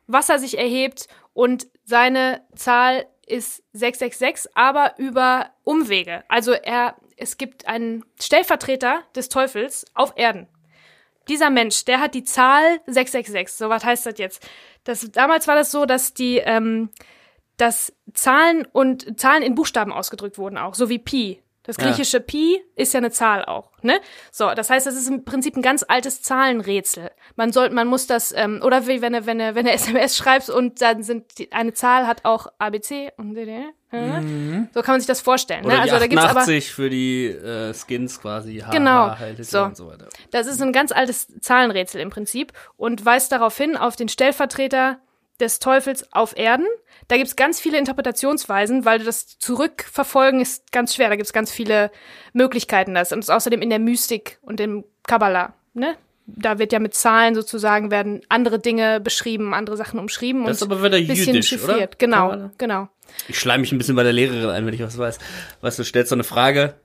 Wasser 0.08 0.40
sich 0.40 0.58
erhebt 0.58 1.08
und 1.34 1.68
seine 1.84 2.42
Zahl 2.56 3.06
ist 3.26 3.64
666, 3.74 4.52
aber 4.56 4.96
über 4.98 5.52
Umwege. 5.64 6.24
Also 6.28 6.52
er, 6.52 6.96
es 7.21 7.38
gibt 7.38 7.68
einen 7.68 8.03
Stellvertreter 8.19 9.04
des 9.16 9.30
Teufels 9.30 9.85
auf 9.94 10.13
Erden. 10.16 10.47
Dieser 11.30 11.51
Mensch, 11.51 11.85
der 11.85 11.99
hat 11.99 12.16
die 12.16 12.23
Zahl 12.23 12.81
666. 12.87 13.56
So, 13.57 13.69
was 13.69 13.85
heißt 13.85 14.06
das 14.07 14.18
jetzt? 14.18 14.47
Das, 14.83 15.11
damals 15.11 15.47
war 15.47 15.56
das 15.56 15.69
so, 15.71 15.85
dass 15.85 16.16
die, 16.16 16.37
ähm, 16.37 16.90
dass 17.57 17.94
Zahlen 18.13 18.66
und 18.71 19.19
Zahlen 19.19 19.44
in 19.44 19.54
Buchstaben 19.54 19.94
ausgedrückt 19.94 20.40
wurden 20.40 20.57
auch, 20.57 20.73
so 20.73 20.90
wie 20.90 20.97
Pi. 20.97 21.42
Das 21.63 21.77
Ja. 21.77 21.83
griechische 21.85 22.19
Pi 22.19 22.59
ist 22.75 22.94
ja 22.94 22.97
eine 22.97 23.11
Zahl 23.11 23.45
auch, 23.45 23.69
ne? 23.83 23.99
So, 24.31 24.49
das 24.56 24.71
heißt, 24.71 24.87
das 24.87 24.95
ist 24.95 25.07
im 25.07 25.23
Prinzip 25.23 25.56
ein 25.56 25.61
ganz 25.61 25.85
altes 25.87 26.23
Zahlenrätsel. 26.23 27.11
Man 27.35 27.51
soll, 27.51 27.69
man 27.69 27.87
muss 27.87 28.07
das, 28.07 28.33
ähm, 28.35 28.61
oder 28.63 28.87
wie 28.87 29.01
wenn 29.03 29.13
du, 29.13 29.25
wenn 29.27 29.37
du, 29.37 29.53
wenn 29.53 29.65
du 29.68 29.71
SMS 29.71 30.18
schreibst 30.18 30.49
und 30.49 30.81
dann 30.81 31.03
sind 31.03 31.37
die, 31.37 31.51
eine 31.51 31.73
Zahl 31.73 32.07
hat 32.07 32.25
auch 32.25 32.47
ABC 32.57 33.11
und 33.18 33.35
DD. 33.35 33.65
äh? 33.91 34.21
So 34.73 34.81
kann 34.81 34.94
man 34.94 35.01
sich 35.01 35.07
das 35.07 35.21
vorstellen. 35.21 35.63
Oder 35.65 35.75
Ne? 35.75 35.81
Also 35.81 35.99
da 35.99 36.07
gibt's 36.07 36.23
aber 36.25 36.39
88 36.39 36.71
für 36.73 36.89
die 36.89 37.25
äh, 37.27 37.73
Skins 37.75 38.19
quasi. 38.19 38.63
HH, 38.65 38.71
Genau. 38.71 39.13
Hitler 39.15 39.44
So. 39.44 39.63
Und 39.63 39.77
so 39.77 39.87
weiter. 39.87 40.07
Das 40.31 40.47
ist 40.47 40.61
ein 40.63 40.73
ganz 40.73 40.91
altes 40.91 41.27
Zahlenrätsel 41.41 42.01
im 42.01 42.09
Prinzip 42.09 42.53
und 42.77 43.06
weist 43.06 43.31
darauf 43.31 43.56
hin, 43.56 43.77
auf 43.77 43.95
den 43.95 44.07
Stellvertreter 44.09 44.99
des 45.42 45.60
Teufels 45.60 46.12
auf 46.14 46.38
Erden. 46.38 46.68
Da 47.07 47.18
gibt's 47.18 47.36
ganz 47.36 47.60
viele 47.60 47.78
Interpretationsweisen, 47.78 48.86
weil 48.86 49.00
das 49.00 49.38
Zurückverfolgen 49.40 50.40
ist 50.40 50.71
ganz 50.71 50.95
schwer. 50.95 51.10
Da 51.10 51.16
gibt's 51.16 51.33
ganz 51.33 51.52
viele 51.52 51.92
Möglichkeiten 52.33 52.94
das. 52.94 53.12
Und 53.12 53.19
es 53.19 53.26
ist 53.26 53.36
außerdem 53.36 53.62
in 53.62 53.69
der 53.69 53.80
Mystik 53.80 54.40
und 54.42 54.60
im 54.60 54.86
Kabbalah. 55.04 55.54
Ne? 55.74 55.98
Da 56.38 56.59
wird 56.59 56.71
ja 56.73 56.80
mit 56.80 56.94
Zahlen 56.94 57.35
sozusagen 57.35 57.92
werden 57.92 58.21
andere 58.30 58.59
Dinge 58.59 59.00
beschrieben, 59.00 59.54
andere 59.54 59.78
Sachen 59.78 60.00
umschrieben 60.00 60.45
Das 60.45 60.57
ist 60.57 60.64
und 60.64 60.71
aber 60.71 60.83
wieder 60.83 60.97
ein 60.97 61.07
bisschen 61.07 61.28
jüdisch, 61.35 61.50
chiffriert. 61.50 61.78
oder? 61.78 61.97
Genau, 61.97 62.50
genau. 62.57 62.88
Ich 63.28 63.38
schleim 63.40 63.61
mich 63.61 63.71
ein 63.71 63.78
bisschen 63.78 63.95
bei 63.95 64.04
der 64.04 64.14
Lehrerin 64.14 64.50
ein, 64.50 64.66
wenn 64.66 64.73
ich 64.73 64.81
was 64.81 64.97
weiß. 64.97 65.19
Weißt 65.61 65.78
du, 65.80 65.83
stellst 65.83 66.09
so 66.09 66.16
eine 66.16 66.23
Frage, 66.23 66.76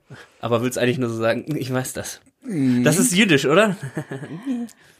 aber 0.41 0.61
willst 0.61 0.77
eigentlich 0.77 0.97
nur 0.97 1.09
so 1.09 1.15
sagen, 1.17 1.55
ich 1.57 1.71
weiß 1.73 1.93
das. 1.93 2.19
Mhm. 2.43 2.83
Das 2.83 2.99
ist 2.99 3.13
jüdisch, 3.15 3.45
oder? 3.45 3.75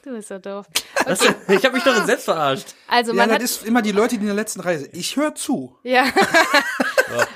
Du 0.04 0.14
bist 0.16 0.30
so 0.30 0.38
doof. 0.38 0.66
Das, 1.06 1.20
ich 1.22 1.66
habe 1.66 1.74
mich 1.74 1.84
doch 1.84 2.06
selbst 2.06 2.24
verarscht. 2.26 2.68
Also 2.88 3.12
Ja, 3.12 3.18
man 3.18 3.28
das 3.28 3.36
hat 3.36 3.42
ist 3.42 3.66
immer 3.66 3.82
die 3.82 3.92
Leute, 3.92 4.16
die 4.16 4.22
in 4.22 4.28
der 4.28 4.36
letzten 4.36 4.62
Reihe 4.62 4.80
sind. 4.80 4.96
Ich 4.96 5.18
höre 5.18 5.36
zu. 5.36 5.76
ja. 5.84 6.06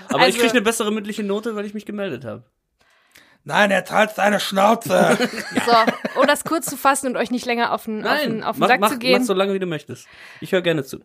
Aber 0.08 0.20
ich 0.20 0.36
Also- 0.36 0.40
krieg 0.40 0.52
eine 0.52 0.62
bessere 0.62 0.90
mündliche 0.92 1.24
Note, 1.24 1.56
weil 1.58 1.66
ich 1.66 1.74
mich 1.74 1.86
gemeldet 1.86 2.24
habe. 2.24 2.44
Nein, 3.44 3.72
er 3.72 3.84
teilt 3.86 4.12
seine 4.12 4.40
Schnauze. 4.40 5.18
So, 5.66 6.20
um 6.22 6.28
das 6.28 6.44
kurz 6.44 6.66
zu 6.68 6.78
fassen 6.78 7.08
und 7.08 7.18
euch 7.18 7.32
nicht 7.32 7.46
länger 7.46 7.74
auf 7.74 7.86
den, 7.86 8.06
auf 8.06 8.20
den, 8.22 8.44
auf 8.44 8.56
den 8.56 8.60
mach, 8.62 8.68
Sack 8.68 8.80
mach, 8.82 8.90
zu 8.92 8.98
gehen. 9.00 9.20
mach 9.20 9.26
so 9.26 9.34
lange, 9.34 9.54
wie 9.54 9.60
du 9.60 9.66
möchtest. 9.66 10.08
Ich 10.40 10.52
höre 10.52 10.62
gerne 10.62 10.84
zu. 10.84 10.98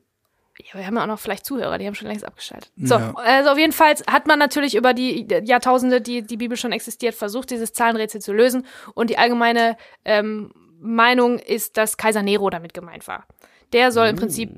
Ja, 0.58 0.78
wir 0.78 0.86
haben 0.86 0.96
ja 0.96 1.02
auch 1.02 1.06
noch 1.06 1.18
vielleicht 1.18 1.44
Zuhörer, 1.44 1.76
die 1.78 1.86
haben 1.86 1.94
schon 1.94 2.08
längst 2.08 2.24
abgeschaltet. 2.24 2.70
So, 2.76 2.94
Ja. 2.94 3.12
also 3.16 3.50
auf 3.50 3.58
jeden 3.58 3.72
Fall 3.72 3.94
hat 4.10 4.26
man 4.26 4.38
natürlich 4.38 4.74
über 4.74 4.94
die 4.94 5.26
Jahrtausende, 5.44 6.00
die 6.00 6.22
die 6.22 6.36
Bibel 6.38 6.56
schon 6.56 6.72
existiert, 6.72 7.14
versucht, 7.14 7.50
dieses 7.50 7.72
Zahlenrätsel 7.74 8.20
zu 8.22 8.32
lösen. 8.32 8.66
Und 8.94 9.10
die 9.10 9.18
allgemeine 9.18 9.76
ähm, 10.06 10.52
Meinung 10.80 11.38
ist, 11.38 11.76
dass 11.76 11.96
Kaiser 11.98 12.22
Nero 12.22 12.48
damit 12.50 12.72
gemeint 12.72 13.06
war. 13.06 13.26
Der 13.72 13.92
soll 13.92 14.06
im 14.08 14.16
Prinzip 14.16 14.50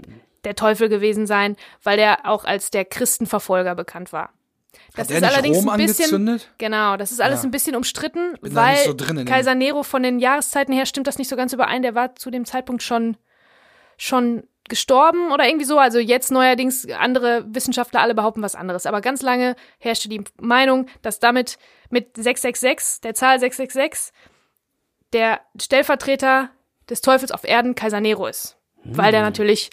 der 0.44 0.54
Teufel 0.54 0.88
gewesen 0.88 1.26
sein, 1.26 1.56
weil 1.82 1.96
der 1.96 2.26
auch 2.26 2.44
als 2.44 2.70
der 2.70 2.84
Christenverfolger 2.84 3.74
bekannt 3.74 4.12
war. 4.12 4.30
Das 4.94 5.10
ist 5.10 5.22
allerdings 5.22 5.58
Rom 5.58 5.68
ein 5.70 5.76
bisschen 5.78 6.04
angezündet? 6.16 6.50
genau, 6.58 6.96
das 6.96 7.12
ist 7.12 7.20
alles 7.20 7.42
Ja. 7.42 7.48
ein 7.48 7.50
bisschen 7.50 7.76
umstritten, 7.76 8.34
weil 8.40 8.76
so 8.84 8.94
Kaiser 9.24 9.54
Nero 9.54 9.82
von 9.82 10.02
den 10.02 10.18
Jahreszeiten 10.18 10.72
her 10.74 10.86
stimmt 10.86 11.06
das 11.06 11.18
nicht 11.18 11.28
so 11.28 11.36
ganz 11.36 11.52
überein. 11.52 11.82
Der 11.82 11.94
war 11.94 12.14
zu 12.16 12.30
dem 12.30 12.44
Zeitpunkt 12.44 12.82
schon 12.82 13.16
schon 13.96 14.44
gestorben 14.68 15.32
oder 15.32 15.46
irgendwie 15.46 15.64
so. 15.64 15.78
Also 15.78 15.98
jetzt 15.98 16.30
neuerdings 16.30 16.86
andere 16.90 17.44
Wissenschaftler 17.48 18.00
alle 18.00 18.14
behaupten 18.14 18.42
was 18.42 18.54
anderes. 18.54 18.86
Aber 18.86 19.00
ganz 19.00 19.22
lange 19.22 19.56
herrschte 19.78 20.08
die 20.08 20.22
Meinung, 20.40 20.86
dass 21.02 21.18
damit 21.18 21.58
mit 21.90 22.16
666, 22.16 23.00
der 23.00 23.14
Zahl 23.14 23.40
666, 23.40 24.12
der 25.12 25.40
Stellvertreter 25.60 26.50
des 26.90 27.00
Teufels 27.00 27.32
auf 27.32 27.44
Erden 27.44 27.74
Kaiser 27.74 28.00
Nero 28.00 28.26
ist. 28.26 28.56
Weil 28.84 29.10
der 29.12 29.22
natürlich 29.22 29.70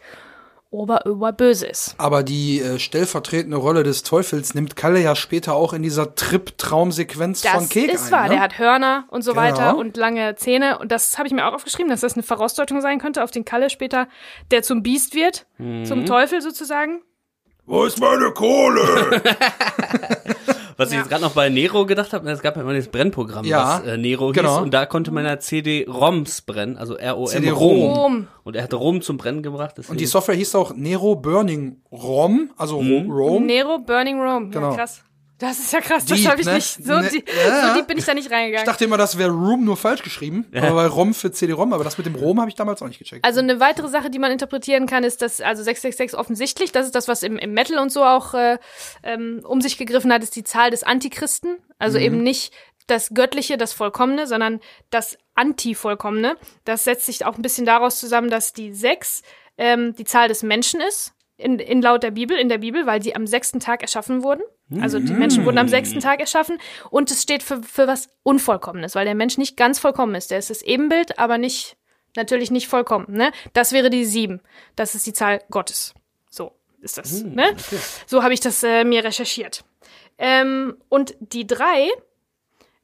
ober, 0.75 1.05
ober 1.05 1.31
böse 1.31 1.65
ist. 1.65 1.95
Aber 1.97 2.23
die 2.23 2.59
äh, 2.61 2.77
stellvertretende 2.79 3.57
Rolle 3.57 3.83
des 3.83 4.03
Teufels 4.03 4.53
nimmt 4.53 4.75
Kalle 4.75 4.99
ja 5.01 5.15
später 5.15 5.53
auch 5.55 5.73
in 5.73 5.81
dieser 5.83 6.15
Trip-Traumsequenz 6.15 7.41
Das 7.41 7.51
von 7.53 7.69
Kek 7.69 7.91
ist 7.91 8.05
ein. 8.07 8.11
wahr. 8.11 8.23
ne? 8.23 8.29
Der 8.35 8.41
hat 8.41 8.59
Hörner 8.59 9.05
und 9.09 9.23
so 9.23 9.31
Genau. 9.31 9.43
weiter 9.43 9.77
und 9.77 9.97
lange 9.97 10.35
Zähne. 10.35 10.77
Und 10.79 10.91
das 10.91 11.17
habe 11.17 11.27
ich 11.27 11.33
mir 11.33 11.47
auch 11.47 11.53
aufgeschrieben, 11.53 11.89
dass 11.89 12.01
das 12.01 12.13
eine 12.13 12.23
Vorausdeutung 12.23 12.81
sein 12.81 12.99
könnte 12.99 13.23
auf 13.23 13.31
den 13.31 13.45
Kalle 13.45 13.69
später, 13.69 14.07
der 14.51 14.61
zum 14.63 14.83
Biest 14.83 15.15
wird, 15.15 15.45
Mhm. 15.57 15.85
zum 15.85 16.05
Teufel 16.05 16.41
sozusagen. 16.41 17.01
Wo 17.65 17.83
ist 17.85 17.99
meine 17.99 18.31
Kohle? 18.31 19.21
Was 20.77 20.89
ich 20.89 20.95
Ja. 20.95 20.99
jetzt 21.01 21.09
gerade 21.09 21.21
noch 21.23 21.31
bei 21.31 21.49
Nero 21.49 21.85
gedacht 21.85 22.11
habe, 22.13 22.29
es 22.29 22.41
gab 22.41 22.55
ja 22.57 22.61
immer 22.61 22.73
das 22.73 22.87
Brennprogramm, 22.89 23.45
Ja, 23.45 23.81
was 23.83 23.87
äh, 23.87 23.97
Nero 23.97 24.31
genau. 24.31 24.55
hieß. 24.55 24.63
Und 24.63 24.73
da 24.73 24.85
konnte 24.85 25.11
man 25.11 25.23
ja 25.25 25.39
CD-ROMs 25.39 26.41
brennen, 26.41 26.77
also 26.77 26.95
R-O-M 26.97 27.27
CD-ROM. 27.27 27.57
Rom. 27.81 27.91
Rom. 27.93 28.27
Und 28.43 28.55
er 28.55 28.63
hatte 28.63 28.75
Rom 28.75 29.01
zum 29.01 29.17
Brennen 29.17 29.41
gebracht. 29.41 29.75
Und 29.87 29.99
die 29.99 30.05
Software 30.05 30.35
hieß 30.35 30.53
auch 30.55 30.73
Nero 30.75 31.15
Burning 31.15 31.77
ROM, 31.91 32.49
also 32.57 32.81
Mhm. 32.81 33.09
Rome. 33.11 33.45
Nero 33.45 33.79
Burning 33.79 34.19
Rome. 34.21 34.49
Genau. 34.49 34.71
Ja, 34.71 34.75
krass. 34.77 35.01
Das 35.37 35.59
ist 35.59 35.73
ja 35.73 35.81
krass. 35.81 36.05
Das 36.05 36.17
Deep, 36.17 36.29
habe 36.29 36.39
ich 36.39 36.47
ne? 36.47 36.53
nicht. 36.55 36.85
So, 36.85 36.93
Ne, 36.93 37.09
die, 37.09 37.23
ja. 37.45 37.67
so 37.67 37.73
deep 37.75 37.87
bin 37.87 37.97
ich 37.97 38.05
da 38.05 38.13
nicht 38.13 38.27
Ich 38.27 38.31
reingegangen. 38.31 38.65
dachte 38.65 38.85
immer, 38.85 38.97
das 38.97 39.17
wäre 39.17 39.31
Room 39.31 39.65
nur 39.65 39.75
falsch 39.75 40.01
geschrieben, 40.01 40.45
aber 40.55 40.73
bei 40.75 40.87
ROM 40.87 41.13
für 41.13 41.31
CD-ROM, 41.31 41.73
aber 41.73 41.83
das 41.83 41.97
mit 41.97 42.07
dem 42.07 42.15
ROM 42.15 42.39
habe 42.39 42.49
ich 42.49 42.55
damals 42.55 42.81
auch 42.81 42.87
nicht 42.87 42.99
gecheckt. 42.99 43.25
Also 43.25 43.41
eine 43.41 43.59
weitere 43.59 43.89
Sache, 43.89 44.09
die 44.09 44.19
man 44.19 44.31
interpretieren 44.31 44.85
kann, 44.87 45.03
ist, 45.03 45.21
dass 45.21 45.41
also 45.41 45.61
666 45.61 46.17
offensichtlich, 46.17 46.71
das 46.71 46.85
ist 46.85 46.95
das, 46.95 47.07
was 47.09 47.21
im, 47.23 47.37
im 47.37 47.53
Metal 47.53 47.79
und 47.79 47.91
so 47.91 48.03
auch 48.05 48.33
äh, 48.33 48.57
ähm, 49.03 49.41
um 49.45 49.59
sich 49.59 49.77
gegriffen 49.77 50.13
hat, 50.13 50.23
ist 50.23 50.35
die 50.37 50.43
Zahl 50.45 50.71
des 50.71 50.83
Antichristen. 50.83 51.57
Also 51.79 51.97
eben 51.97 52.23
nicht 52.23 52.53
das 52.87 53.09
Göttliche, 53.13 53.57
das 53.57 53.73
Vollkommene, 53.73 54.27
sondern 54.27 54.61
das 54.89 55.17
Anti-Vollkommene. 55.33 56.37
Das 56.63 56.83
setzt 56.83 57.05
sich 57.07 57.25
auch 57.25 57.35
ein 57.35 57.41
bisschen 57.41 57.65
daraus 57.65 57.99
zusammen, 57.99 58.29
dass 58.29 58.53
die 58.53 58.73
6 58.73 59.21
ähm, 59.57 59.95
die 59.95 60.05
Zahl 60.05 60.27
des 60.27 60.43
Menschen 60.43 60.79
ist. 60.81 61.13
In, 61.37 61.59
in 61.59 61.81
laut 61.81 62.03
der 62.03 62.11
Bibel, 62.11 62.37
in 62.37 62.47
der 62.47 62.59
Bibel, 62.59 62.85
weil 62.85 63.01
sie 63.03 63.13
am 63.13 63.27
sechsten 63.27 63.59
Tag 63.59 63.81
erschaffen 63.81 64.23
wurden. 64.23 64.41
Also 64.81 64.99
die 64.99 65.13
Menschen 65.13 65.45
wurden 65.45 65.59
am 65.59 65.67
sechsten 65.67 65.99
Tag 65.99 66.19
erschaffen 66.19 66.57
und 66.89 67.11
es 67.11 67.21
steht 67.21 67.43
für, 67.43 67.61
für 67.61 67.87
was 67.87 68.09
Unvollkommenes, 68.23 68.95
weil 68.95 69.05
der 69.05 69.13
Mensch 69.13 69.37
nicht 69.37 69.57
ganz 69.57 69.77
vollkommen 69.77 70.15
ist. 70.15 70.31
Der 70.31 70.39
ist 70.39 70.49
das 70.49 70.63
Ebenbild, 70.63 71.19
aber 71.19 71.37
nicht 71.37 71.77
natürlich 72.15 72.49
nicht 72.49 72.67
vollkommen, 72.67 73.05
ne? 73.09 73.31
Das 73.53 73.73
wäre 73.73 73.89
die 73.89 74.05
sieben. 74.05 74.41
Das 74.75 74.95
ist 74.95 75.05
die 75.05 75.13
Zahl 75.13 75.41
Gottes. 75.51 75.93
So 76.29 76.53
ist 76.81 76.97
das, 76.97 77.23
ne? 77.23 77.55
So 78.07 78.23
habe 78.23 78.33
ich 78.33 78.39
das 78.39 78.63
äh, 78.63 78.83
mir 78.83 79.03
recherchiert. 79.03 79.63
Ähm, 80.17 80.77
und 80.89 81.15
die 81.19 81.45
drei 81.45 81.89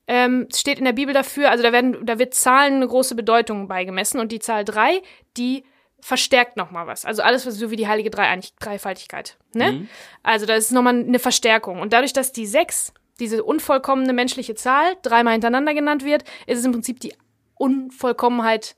ähm, 0.08 0.48
steht 0.54 0.80
in 0.80 0.86
der 0.86 0.94
Bibel 0.94 1.14
dafür, 1.14 1.50
also 1.50 1.64
da 1.64 1.72
werden, 1.72 2.06
da 2.06 2.20
wird 2.20 2.34
Zahlen 2.34 2.76
eine 2.76 2.88
große 2.88 3.16
Bedeutung 3.16 3.68
beigemessen 3.68 4.20
und 4.20 4.32
die 4.32 4.40
Zahl 4.40 4.66
drei, 4.66 5.02
die 5.38 5.64
verstärkt 6.02 6.58
noch 6.58 6.72
mal 6.72 6.88
was. 6.88 7.06
Also 7.06 7.22
alles 7.22 7.46
was 7.46 7.56
so 7.56 7.72
wie 7.72 7.76
die 7.76 7.88
heilige 7.88 8.10
Dreieinig 8.10 8.54
Dreifaltigkeit, 8.60 9.38
ne? 9.54 9.88
Also 10.24 10.46
da 10.46 10.56
ist 10.56 10.72
noch 10.72 10.82
mal 10.82 10.96
eine 10.96 11.20
Verstärkung 11.20 11.80
und 11.80 11.94
dadurch, 11.94 12.14
dass 12.14 12.32
die 12.32 12.46
sechs 12.46 12.94
diese 13.20 13.44
unvollkommene 13.44 14.14
menschliche 14.14 14.56
Zahl 14.56 14.96
dreimal 15.04 15.34
hintereinander 15.34 15.74
genannt 15.74 16.04
wird, 16.04 16.24
ist 16.48 16.60
es 16.60 16.66
im 16.66 16.72
Prinzip 16.72 17.00
die 17.00 17.14
Unvollkommenheit 17.56 18.76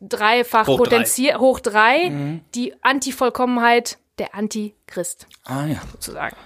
dreifach 0.00 0.66
Hoch 0.66 0.78
drei. 0.78 0.84
potenziert, 0.84 1.38
hoch 1.38 1.60
drei, 1.60 2.40
die 2.54 2.74
Antivollkommenheit 2.82 3.98
der 4.18 4.34
Antichrist 4.34 5.26
ah 5.44 5.66
ja, 5.66 5.82
sozusagen. 5.92 6.36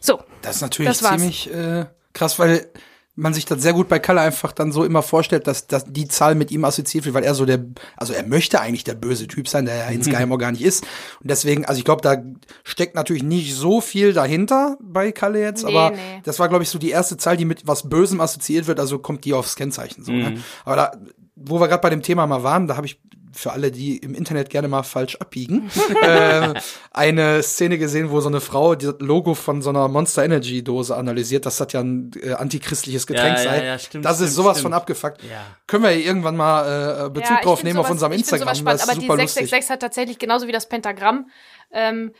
So, 0.00 0.22
das 0.42 0.56
ist 0.56 0.62
natürlich 0.62 0.98
Das 0.98 0.98
ziemlich 0.98 1.52
äh, 1.52 1.86
krass, 2.14 2.38
weil 2.38 2.70
man 3.16 3.32
sich 3.32 3.44
das 3.44 3.62
sehr 3.62 3.72
gut 3.72 3.88
bei 3.88 3.98
Kalle 4.00 4.20
einfach 4.20 4.52
dann 4.52 4.72
so 4.72 4.84
immer 4.84 5.02
vorstellt, 5.02 5.46
dass, 5.46 5.68
dass 5.68 5.84
die 5.86 6.08
Zahl 6.08 6.34
mit 6.34 6.50
ihm 6.50 6.64
assoziiert 6.64 7.04
wird, 7.04 7.14
weil 7.14 7.22
er 7.22 7.34
so 7.34 7.44
der, 7.46 7.64
also 7.96 8.12
er 8.12 8.26
möchte 8.26 8.60
eigentlich 8.60 8.82
der 8.82 8.94
böse 8.94 9.28
Typ 9.28 9.48
sein, 9.48 9.66
der 9.66 9.76
ja 9.76 9.86
insgeheim 9.86 10.32
auch 10.32 10.38
gar 10.38 10.50
nicht 10.50 10.64
ist. 10.64 10.84
Und 11.20 11.30
deswegen, 11.30 11.64
also 11.64 11.78
ich 11.78 11.84
glaube, 11.84 12.02
da 12.02 12.16
steckt 12.64 12.96
natürlich 12.96 13.22
nicht 13.22 13.54
so 13.54 13.80
viel 13.80 14.12
dahinter 14.12 14.76
bei 14.80 15.12
Kalle 15.12 15.40
jetzt, 15.40 15.64
Nee, 15.64 15.70
aber 15.70 15.90
nee. 15.94 16.22
das 16.24 16.40
war, 16.40 16.48
glaube 16.48 16.64
ich, 16.64 16.70
so 16.70 16.78
die 16.78 16.90
erste 16.90 17.16
Zahl, 17.16 17.36
die 17.36 17.44
mit 17.44 17.66
was 17.66 17.88
Bösem 17.88 18.20
assoziiert 18.20 18.66
wird, 18.66 18.80
also 18.80 18.98
kommt 18.98 19.24
die 19.24 19.32
aufs 19.32 19.54
Kennzeichen 19.54 20.04
so. 20.04 20.12
Ne? 20.12 20.38
Aber 20.64 20.76
da, 20.76 20.92
wo 21.36 21.60
wir 21.60 21.68
gerade 21.68 21.82
bei 21.82 21.90
dem 21.90 22.02
Thema 22.02 22.26
mal 22.26 22.42
waren, 22.42 22.66
da 22.66 22.76
habe 22.76 22.86
ich 22.86 23.00
für 23.34 23.52
alle, 23.52 23.70
die 23.70 23.96
im 23.98 24.14
Internet 24.14 24.48
gerne 24.50 24.68
mal 24.68 24.82
falsch 24.84 25.16
abbiegen, 25.16 25.70
äh, 26.02 26.54
eine 26.92 27.42
Szene 27.42 27.78
gesehen, 27.78 28.10
wo 28.10 28.20
so 28.20 28.28
eine 28.28 28.40
Frau 28.40 28.74
das 28.74 28.94
Logo 29.00 29.34
von 29.34 29.60
so 29.60 29.70
einer 29.70 29.88
Monster 29.88 30.24
Energy 30.24 30.62
Dose 30.62 30.96
analysiert, 30.96 31.44
dass 31.46 31.56
das 31.56 31.72
ja 31.72 31.80
ein 31.80 32.12
äh, 32.22 32.32
antichristliches 32.32 33.06
Getränk 33.06 33.38
Ja, 33.38 33.44
ja, 33.44 33.50
sei. 33.50 33.64
ja, 33.66 33.78
stimmt, 33.78 34.04
das 34.04 34.20
ist 34.20 34.26
stimmt, 34.32 34.34
sowas 34.36 34.58
stimmt. 34.58 34.62
von 34.62 34.72
abgefuckt. 34.74 35.22
Ja. 35.24 35.44
Können 35.66 35.82
wir 35.84 35.90
irgendwann 35.96 36.36
mal 36.36 37.06
äh, 37.06 37.10
Bezug 37.10 37.30
Ja, 37.36 37.42
drauf 37.42 37.62
nehmen 37.64 37.78
auf 37.78 37.86
sowas- 37.86 37.92
unserem 37.94 38.12
ich 38.12 38.18
find 38.18 38.32
Instagram. 38.32 38.46
sowas 38.54 38.58
spannend, 38.58 38.80
das 38.80 38.86
ist 38.86 38.90
aber 38.92 39.00
die 39.00 39.06
super 39.06 39.16
lustig. 39.22 39.48
666 39.48 39.70
hat 39.72 39.80
tatsächlich 39.80 40.18
genauso 40.18 40.46
wie 40.46 40.52
das 40.52 40.68
Pentagramm 40.68 41.28
ähm, 41.72 42.12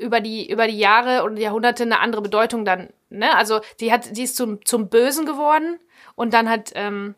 über 0.00 0.20
die 0.20 0.48
über 0.50 0.66
die 0.68 0.78
Jahre 0.78 1.24
und 1.24 1.36
Jahrhunderte 1.36 1.82
eine 1.82 2.00
andere 2.00 2.22
Bedeutung 2.22 2.64
dann. 2.64 2.88
Ne? 3.10 3.36
Also 3.36 3.60
die 3.80 3.92
hat 3.92 4.16
die 4.16 4.22
ist 4.22 4.36
zum 4.36 4.64
zum 4.64 4.88
Bösen 4.88 5.26
geworden 5.26 5.78
und 6.14 6.32
dann 6.34 6.48
hat 6.48 6.70
ähm, 6.76 7.14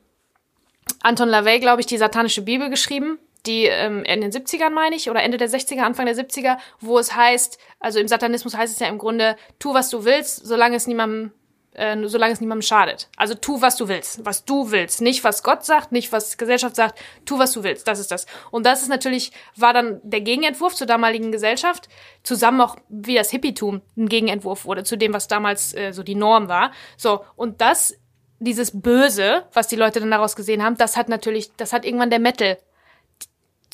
Anton 1.03 1.29
LaVey, 1.29 1.61
glaube 1.61 1.81
ich, 1.81 1.87
die 1.87 1.99
satanische 1.99 2.43
Bibel 2.43 2.71
geschrieben, 2.71 3.19
die 3.47 3.65
ähm, 3.67 4.05
in 4.05 4.21
den 4.21 4.33
70ern, 4.33 4.71
meine 4.71 4.97
ich, 4.97 5.11
oder 5.11 5.23
Ende 5.23 5.37
der 5.37 5.49
60er, 5.49 5.81
Anfang 5.81 6.07
der 6.07 6.17
70er, 6.17 6.59
wo 6.81 6.99
es 6.99 7.15
heißt, 7.15 7.59
also 7.81 7.99
im 7.99 8.09
Satanismus 8.09 8.57
heißt 8.57 8.73
es 8.73 8.81
ja 8.81 8.89
im 8.89 8.99
Grunde, 8.99 9.37
tu, 9.59 9.75
was 9.75 9.91
du 9.91 10.05
willst, 10.05 10.47
solange 10.47 10.77
es 10.77 10.87
niemandem 10.87 11.33
äh, 11.75 11.97
solange 12.07 12.33
es 12.33 12.41
niemandem 12.41 12.63
schadet. 12.63 13.09
Also 13.17 13.35
tu, 13.35 13.61
was 13.61 13.77
du 13.77 13.89
willst. 13.89 14.25
Was 14.25 14.45
du 14.45 14.71
willst. 14.71 15.01
Nicht, 15.01 15.25
was 15.25 15.43
Gott 15.43 15.65
sagt, 15.65 15.93
nicht, 15.93 16.13
was 16.13 16.39
Gesellschaft 16.39 16.77
sagt. 16.77 17.01
Tu, 17.25 17.39
was 17.39 17.53
du 17.53 17.65
willst. 17.65 17.89
Das 17.89 17.99
ist 17.99 18.11
das. 18.11 18.27
Und 18.51 18.65
das 18.65 18.83
ist 18.83 18.89
natürlich, 18.89 19.33
war 19.57 19.73
dann 19.73 20.01
der 20.05 20.21
Gegenentwurf 20.21 20.75
zur 20.75 20.87
damaligen 20.87 21.33
Gesellschaft. 21.33 21.89
Zusammen 22.23 22.61
auch, 22.61 22.77
wie 22.89 23.17
das 23.17 23.31
Hippietum 23.31 23.83
ein 23.97 24.09
Gegenentwurf 24.09 24.65
wurde 24.65 24.85
zu 24.85 24.97
dem, 24.97 25.13
was 25.13 25.27
damals 25.27 25.75
äh, 25.75 25.93
so 25.93 26.03
die 26.03 26.15
Norm 26.15 26.49
war. 26.49 26.71
So. 26.97 27.25
Und 27.35 27.61
das, 27.61 27.99
dieses 28.39 28.81
Böse, 28.81 29.45
was 29.53 29.67
die 29.67 29.77
Leute 29.77 30.01
dann 30.01 30.11
daraus 30.11 30.37
gesehen 30.37 30.63
haben, 30.63 30.77
das 30.77 30.97
hat 30.97 31.09
natürlich, 31.09 31.57
das 31.57 31.73
hat 31.73 31.85
irgendwann 31.85 32.11
der 32.11 32.21
Metal 32.21 32.57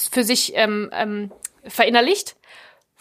für 0.09 0.25
sich 0.25 0.52
ähm, 0.57 0.90
ähm, 0.92 1.30
verinnerlicht, 1.64 2.37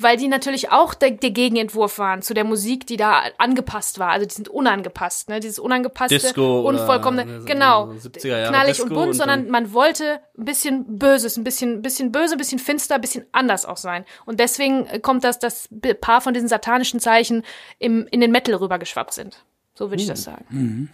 weil 0.02 0.16
die 0.16 0.30
natürlich 0.30 0.72
auch 0.72 0.94
der, 0.94 1.12
der 1.12 1.32
Gegenentwurf 1.32 2.00
waren 2.00 2.22
zu 2.22 2.34
der 2.34 2.46
Musik, 2.46 2.88
die 2.88 2.96
da 2.96 3.24
angepasst 3.38 4.00
war. 4.00 4.12
Also 4.12 4.26
die 4.26 4.34
sind 4.34 4.48
unangepasst, 4.48 5.28
ne? 5.28 5.42
Dieses 5.42 5.60
unangepasste, 5.60 6.18
Disco 6.18 6.62
unvollkommene, 6.62 7.44
genau, 7.46 7.92
so 7.98 8.08
70er 8.08 8.28
Jahre 8.28 8.48
knallig 8.50 8.78
Disco 8.78 8.84
und 8.84 8.94
bunt, 8.94 9.08
und 9.08 9.14
sondern 9.16 9.50
man 9.50 9.74
wollte 9.74 10.22
ein 10.38 10.46
bisschen 10.46 10.98
Böses, 10.98 11.36
ein 11.36 11.44
bisschen, 11.44 11.82
bisschen 11.82 12.14
böse, 12.14 12.36
ein 12.36 12.38
bisschen 12.38 12.60
finster, 12.60 12.96
ein 12.96 13.02
bisschen 13.02 13.26
anders 13.34 13.66
auch 13.66 13.76
sein. 13.78 14.06
Und 14.26 14.40
deswegen 14.40 14.86
äh, 14.88 15.00
kommt 15.00 15.26
das, 15.26 15.38
dass 15.40 15.68
ein 15.72 15.82
paar 16.00 16.22
von 16.22 16.34
diesen 16.34 16.48
satanischen 16.48 17.02
Zeichen 17.02 17.44
im, 17.78 18.08
in 18.10 18.22
den 18.22 18.32
Metal 18.32 18.56
rübergeschwappt 18.56 19.14
sind. 19.14 19.44
So 19.76 19.92
würde 19.92 20.02
ich 20.02 20.08
Hm. 20.08 20.14
das 20.14 20.24
sagen. 20.24 20.90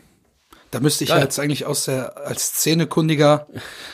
Da 0.76 0.82
müsste 0.82 1.06
ich 1.06 1.12
ja 1.12 1.20
jetzt 1.20 1.40
eigentlich 1.40 1.66
aus 1.66 1.86
der, 1.86 2.28
als 2.28 2.48
Szenekundiger 2.48 3.48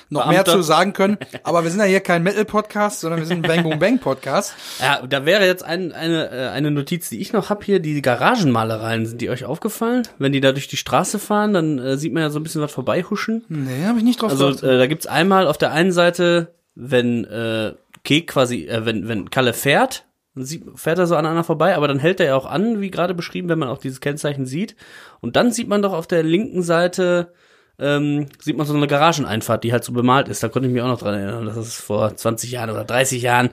noch 0.10 0.26
mehr 0.26 0.44
Beamter. 0.44 0.54
zu 0.54 0.64
sagen 0.64 0.94
können. 0.94 1.20
Aber 1.44 1.64
wir 1.64 1.70
sind 1.70 1.80
ja 1.80 1.86
hier 1.86 2.00
kein 2.00 2.24
Metal-Podcast, 2.24 3.02
sondern 3.02 3.20
wir 3.20 3.28
sind 3.28 3.46
ein 3.46 3.48
Bang 3.48 3.62
Boom 3.62 3.78
Bang 3.78 4.00
Podcast. 4.00 4.56
Ja, 4.80 5.06
da 5.06 5.24
wäre 5.24 5.46
jetzt 5.46 5.64
ein, 5.64 5.92
eine, 5.92 6.32
äh, 6.32 6.48
eine 6.48 6.72
Notiz, 6.72 7.08
die 7.10 7.22
ich 7.22 7.34
noch 7.34 7.52
hab 7.52 7.64
hier, 7.64 7.82
die 7.82 8.02
Garagenmalereien. 8.02 9.06
Sind 9.06 9.22
die 9.22 9.30
euch 9.30 9.46
aufgefallen? 9.46 10.08
Wenn 10.18 10.32
die 10.32 10.42
da 10.42 10.54
durch 10.54 10.70
die 10.70 10.78
Straße 10.78 11.20
fahren, 11.20 11.54
dann 11.54 11.78
äh, 11.78 11.98
sieht 12.00 12.14
man 12.14 12.24
ja 12.24 12.32
so 12.32 12.40
ein 12.40 12.44
bisschen 12.44 12.64
was 12.64 12.72
vorbeihuschen. 12.72 13.46
Nee, 13.48 13.86
habe 13.86 14.00
ich 14.00 14.04
nicht 14.04 14.20
drauf 14.20 14.32
Also 14.32 14.50
äh, 14.50 14.80
da 14.80 14.88
gibt's 14.88 15.06
einmal 15.06 15.46
auf 15.46 15.60
der 15.60 15.74
einen 15.74 15.92
Seite, 15.92 16.56
wenn 16.74 17.26
äh, 17.26 17.74
Kek 18.04 18.26
quasi, 18.26 18.66
äh, 18.66 18.88
wenn, 18.88 19.08
wenn 19.08 19.30
Kalle 19.30 19.54
fährt, 19.54 20.06
dann 20.36 20.46
sieht, 20.46 20.64
fährt 20.76 21.00
er 21.00 21.08
so 21.08 21.16
an 21.16 21.26
einer 21.26 21.44
vorbei, 21.44 21.76
aber 21.76 21.88
dann 21.88 22.00
hält 22.00 22.20
er 22.20 22.28
ja 22.28 22.36
auch 22.36 22.46
an, 22.46 22.80
wie 22.82 22.92
gerade 22.92 23.14
beschrieben, 23.14 23.50
wenn 23.50 23.60
man 23.60 23.70
auch 23.70 23.78
dieses 23.80 24.00
Kennzeichen 24.02 24.46
sieht. 24.46 24.76
Und 25.20 25.36
dann 25.36 25.52
sieht 25.52 25.68
man 25.68 25.82
doch 25.82 25.94
auf 25.94 26.08
der 26.08 26.24
linken 26.24 26.64
Seite 26.64 27.34
ähm, 27.80 28.28
sieht 28.40 28.58
man 28.58 28.68
so 28.68 28.76
eine 28.76 28.86
Garageneinfahrt, 28.86 29.64
die 29.64 29.72
halt 29.72 29.84
so 29.84 29.92
bemalt 29.92 30.28
ist. 30.28 30.44
Da 30.44 30.50
konnte 30.50 30.68
ich 30.68 30.74
mich 30.74 30.84
auch 30.84 30.88
noch 30.88 31.00
dran 31.00 31.16
erinnern. 31.16 31.48
Das 31.48 31.58
ist 31.58 31.76
vor 31.82 32.16
20 32.16 32.52
Jahren 32.52 32.70
oder 32.70 32.84
30 32.84 33.24
Jahren, 33.24 33.50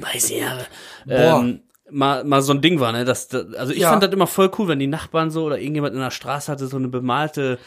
30 0.00 0.38
Jahre. 0.40 0.66
Ähm, 1.08 1.62
mal, 1.90 2.22
mal 2.24 2.42
so 2.42 2.52
ein 2.52 2.60
Ding 2.60 2.80
war, 2.80 2.92
ne? 2.92 3.04
Das, 3.06 3.28
das, 3.28 3.54
also 3.54 3.72
ich 3.72 3.78
Ja. 3.80 3.88
fand 3.88 4.02
das 4.02 4.12
immer 4.12 4.26
voll 4.26 4.50
cool, 4.58 4.68
wenn 4.68 4.78
die 4.78 4.86
Nachbarn 4.88 5.30
so 5.30 5.44
oder 5.44 5.58
irgendjemand 5.58 5.94
in 5.94 6.00
der 6.00 6.10
Straße 6.10 6.52
hatte 6.52 6.66
so 6.66 6.76
eine 6.76 6.88
bemalte 6.88 7.58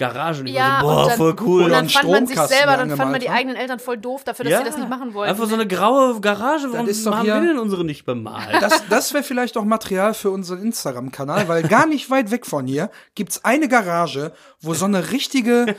Garage 0.00 0.40
und 0.40 0.48
Ja, 0.48 0.78
so, 0.80 0.86
boah, 0.86 1.02
und 1.02 1.08
dann, 1.10 1.16
voll 1.16 1.36
cool. 1.42 1.62
Und 1.64 1.70
dann 1.70 1.88
fand 1.88 2.08
man 2.10 2.26
sich 2.26 2.34
Stromkasten, 2.34 2.58
selber, 2.58 2.76
dann 2.76 2.96
fand 2.96 3.10
man 3.12 3.20
die 3.20 3.26
war. 3.28 3.34
eigenen 3.34 3.56
Eltern 3.56 3.78
voll 3.78 3.98
doof 3.98 4.24
dafür, 4.24 4.44
dass 4.46 4.58
sie 4.58 4.64
das 4.64 4.76
nicht 4.76 4.88
machen 4.88 5.14
wollten. 5.14 5.30
Einfach 5.30 5.46
so 5.46 5.54
eine 5.54 5.66
graue 5.68 6.20
Garage, 6.20 6.72
warum 6.72 6.88
ist 6.88 7.06
doch 7.06 7.14
haben 7.14 7.22
hier- 7.24 7.34
wir 7.40 7.48
denn 7.48 7.58
unsere 7.58 7.84
nicht 7.84 8.04
bemalt? 8.04 8.60
Das, 8.60 8.82
das 8.88 9.12
wäre 9.14 9.22
vielleicht 9.22 9.56
auch 9.56 9.64
Material 9.64 10.14
für 10.14 10.30
unseren 10.30 10.62
Instagram-Kanal, 10.62 11.46
weil 11.48 11.62
gar 11.62 11.86
nicht 11.86 12.10
weit 12.10 12.30
weg 12.30 12.46
von 12.46 12.66
hier 12.66 12.90
gibt's 13.14 13.44
eine 13.44 13.68
Garage, 13.68 14.32
wo 14.60 14.74
so 14.74 14.86
eine 14.86 15.12
richtige, 15.12 15.76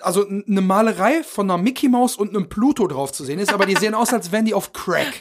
also 0.00 0.26
eine 0.28 0.60
Malerei 0.60 1.22
von 1.22 1.50
einer 1.50 1.60
Mickey 1.62 1.88
Maus 1.88 2.16
und 2.16 2.30
einem 2.30 2.48
Pluto 2.48 2.86
drauf 2.86 3.12
zu 3.12 3.24
sehen 3.24 3.38
ist, 3.38 3.52
aber 3.52 3.66
die 3.66 3.76
sehen 3.76 3.94
aus, 3.94 4.12
als 4.12 4.32
wären 4.32 4.44
die 4.44 4.54
auf 4.54 4.72
Crack. 4.72 5.20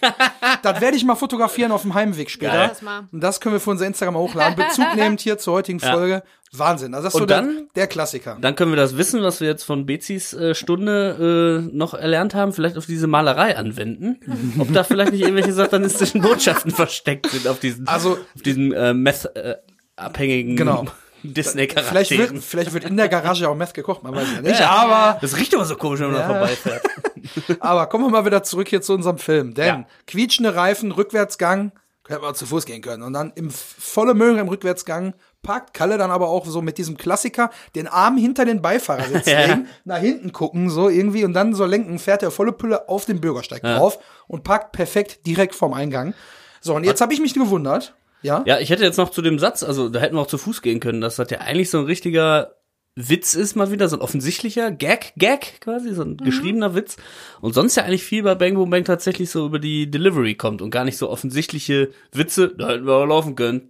das 0.63 0.81
werde 0.81 0.97
ich 0.97 1.03
mal 1.05 1.15
fotografieren 1.15 1.71
auf 1.71 1.81
dem 1.83 1.93
Heimweg 1.93 2.29
später. 2.29 2.51
Geil. 2.53 2.71
Und 3.11 3.21
das 3.21 3.39
können 3.41 3.53
wir 3.53 3.59
für 3.59 3.71
unser 3.71 3.85
Instagram 3.87 4.15
hochladen. 4.15 4.55
Bezug 4.55 4.95
nehmend 4.95 5.21
hier 5.21 5.37
zur 5.37 5.53
heutigen 5.55 5.79
Folge. 5.79 6.23
Wahnsinn. 6.53 6.93
Also 6.93 7.05
das 7.07 7.13
ist 7.13 7.15
Und 7.15 7.21
so 7.23 7.25
der, 7.27 7.41
dann- 7.41 7.67
der 7.75 7.87
Klassiker. 7.87 8.37
Dann 8.39 8.55
können 8.55 8.71
wir 8.71 8.77
das 8.77 8.95
Wissen, 8.97 9.21
was 9.21 9.41
wir 9.41 9.49
jetzt 9.49 9.63
von 9.63 9.85
Bezis 9.85 10.33
äh, 10.33 10.55
Stunde 10.55 11.65
äh, 11.69 11.75
noch 11.75 11.93
erlernt 11.93 12.33
haben, 12.35 12.53
vielleicht 12.53 12.77
auf 12.77 12.85
diese 12.85 13.05
Malerei 13.07 13.57
anwenden. 13.57 14.17
Ob 14.59 14.71
da 14.73 14.85
vielleicht 14.85 15.11
nicht 15.11 15.21
irgendwelche 15.21 15.51
satanistischen 15.51 16.21
Botschaften 16.21 16.71
versteckt 16.71 17.29
sind 17.29 17.47
auf 17.49 17.59
diesen, 17.59 17.87
Also- 17.89 18.13
auf 18.13 18.41
diesen 18.45 18.71
äh, 18.71 18.93
Meth-abhängigen 18.93 20.55
Genau. 20.55 20.85
Disney-Charakteren. 21.23 22.05
Vielleicht 22.05 22.31
wird, 22.33 22.43
vielleicht 22.43 22.73
wird 22.73 22.83
in 22.85 22.97
der 22.97 23.09
Garage 23.09 23.47
auch 23.49 23.55
Meth 23.55 23.73
gekocht, 23.73 24.03
man 24.03 24.15
weiß 24.15 24.27
ja 24.35 24.41
nicht. 24.41 24.61
Aber 24.61 25.17
das 25.21 25.37
riecht 25.37 25.53
aber 25.55 25.65
so 25.65 25.75
komisch, 25.75 25.99
wenn 25.99 26.11
man 26.11 26.21
Ja. 26.21 26.27
da 26.27 26.33
vorbeifährt. 26.33 26.83
Aber 27.59 27.87
kommen 27.87 28.05
wir 28.05 28.09
mal 28.09 28.25
wieder 28.25 28.43
zurück 28.43 28.67
hier 28.69 28.81
zu 28.81 28.93
unserem 28.93 29.17
Film. 29.17 29.53
Denn 29.53 29.67
Ja. 29.67 29.85
quietschende 30.07 30.55
Reifen, 30.55 30.91
Rückwärtsgang, 30.91 31.71
hätte 32.07 32.21
man 32.21 32.35
zu 32.35 32.45
Fuß 32.45 32.65
gehen 32.65 32.81
können. 32.81 33.03
Und 33.03 33.13
dann 33.13 33.33
im 33.35 33.49
volle 33.51 34.13
Möhre 34.13 34.39
im 34.39 34.47
Rückwärtsgang 34.47 35.13
parkt 35.43 35.73
Kalle 35.73 35.97
dann 35.97 36.09
aber 36.09 36.29
auch 36.29 36.45
so 36.45 36.61
mit 36.61 36.77
diesem 36.77 36.95
Klassiker 36.97 37.49
den 37.75 37.87
Arm 37.87 38.17
hinter 38.17 38.45
den 38.45 38.61
Beifahrersitz 38.61 39.25
Ja. 39.29 39.41
legen, 39.45 39.67
nach 39.83 39.97
hinten 39.99 40.31
gucken, 40.31 40.69
so 40.69 40.87
irgendwie 40.89 41.25
und 41.25 41.33
dann 41.33 41.53
so 41.53 41.65
lenken, 41.65 41.99
fährt 41.99 42.23
er 42.23 42.31
volle 42.31 42.53
Pulle 42.53 42.87
auf 42.87 43.05
den 43.05 43.19
Bürgersteig 43.19 43.61
drauf 43.61 43.99
und 44.27 44.43
parkt 44.43 44.71
perfekt 44.71 45.25
direkt 45.25 45.53
vorm 45.53 45.73
Eingang. 45.73 46.13
So, 46.61 46.75
und 46.75 46.85
jetzt 46.85 47.01
habe 47.01 47.13
ich 47.13 47.19
mich 47.19 47.33
gewundert. 47.33 47.93
Ja? 48.27 48.43
Ja, 48.45 48.59
ich 48.59 48.69
hätte 48.69 48.83
jetzt 48.83 48.97
noch 48.97 49.09
zu 49.09 49.21
dem 49.21 49.39
Satz, 49.39 49.63
also 49.63 49.89
da 49.89 49.99
hätten 49.99 50.15
wir 50.15 50.21
auch 50.21 50.27
zu 50.27 50.37
Fuß 50.37 50.61
gehen 50.61 50.79
können, 50.79 51.01
dass 51.01 51.15
das 51.15 51.29
ja 51.31 51.39
eigentlich 51.39 51.69
so 51.69 51.79
ein 51.79 51.85
richtiger 51.85 52.53
Witz 52.99 53.35
ist 53.35 53.55
mal 53.55 53.69
wieder, 53.71 53.87
so 53.89 53.95
ein 53.97 54.01
offensichtlicher 54.01 54.71
Gag, 54.71 55.13
Gag 55.17 55.61
quasi, 55.61 55.93
so 55.93 56.01
ein 56.01 56.17
geschriebener 56.17 56.73
Witz. 56.73 56.97
Und 57.41 57.53
sonst 57.53 57.75
ja 57.75 57.83
eigentlich 57.83 58.03
viel 58.03 58.23
bei 58.23 58.33
Bang 58.33 58.55
Boom 58.55 58.71
Bang 58.71 58.85
tatsächlich 58.85 59.29
so 59.29 59.45
über 59.45 59.59
die 59.59 59.89
Delivery 59.91 60.33
kommt 60.33 60.63
und 60.63 60.71
gar 60.71 60.83
nicht 60.83 60.97
so 60.97 61.07
offensichtliche 61.07 61.89
Witze, 62.11 62.55
da 62.57 62.69
hätten 62.69 62.87
wir 62.87 62.93
auch 62.95 63.05
laufen 63.05 63.35
können. 63.35 63.69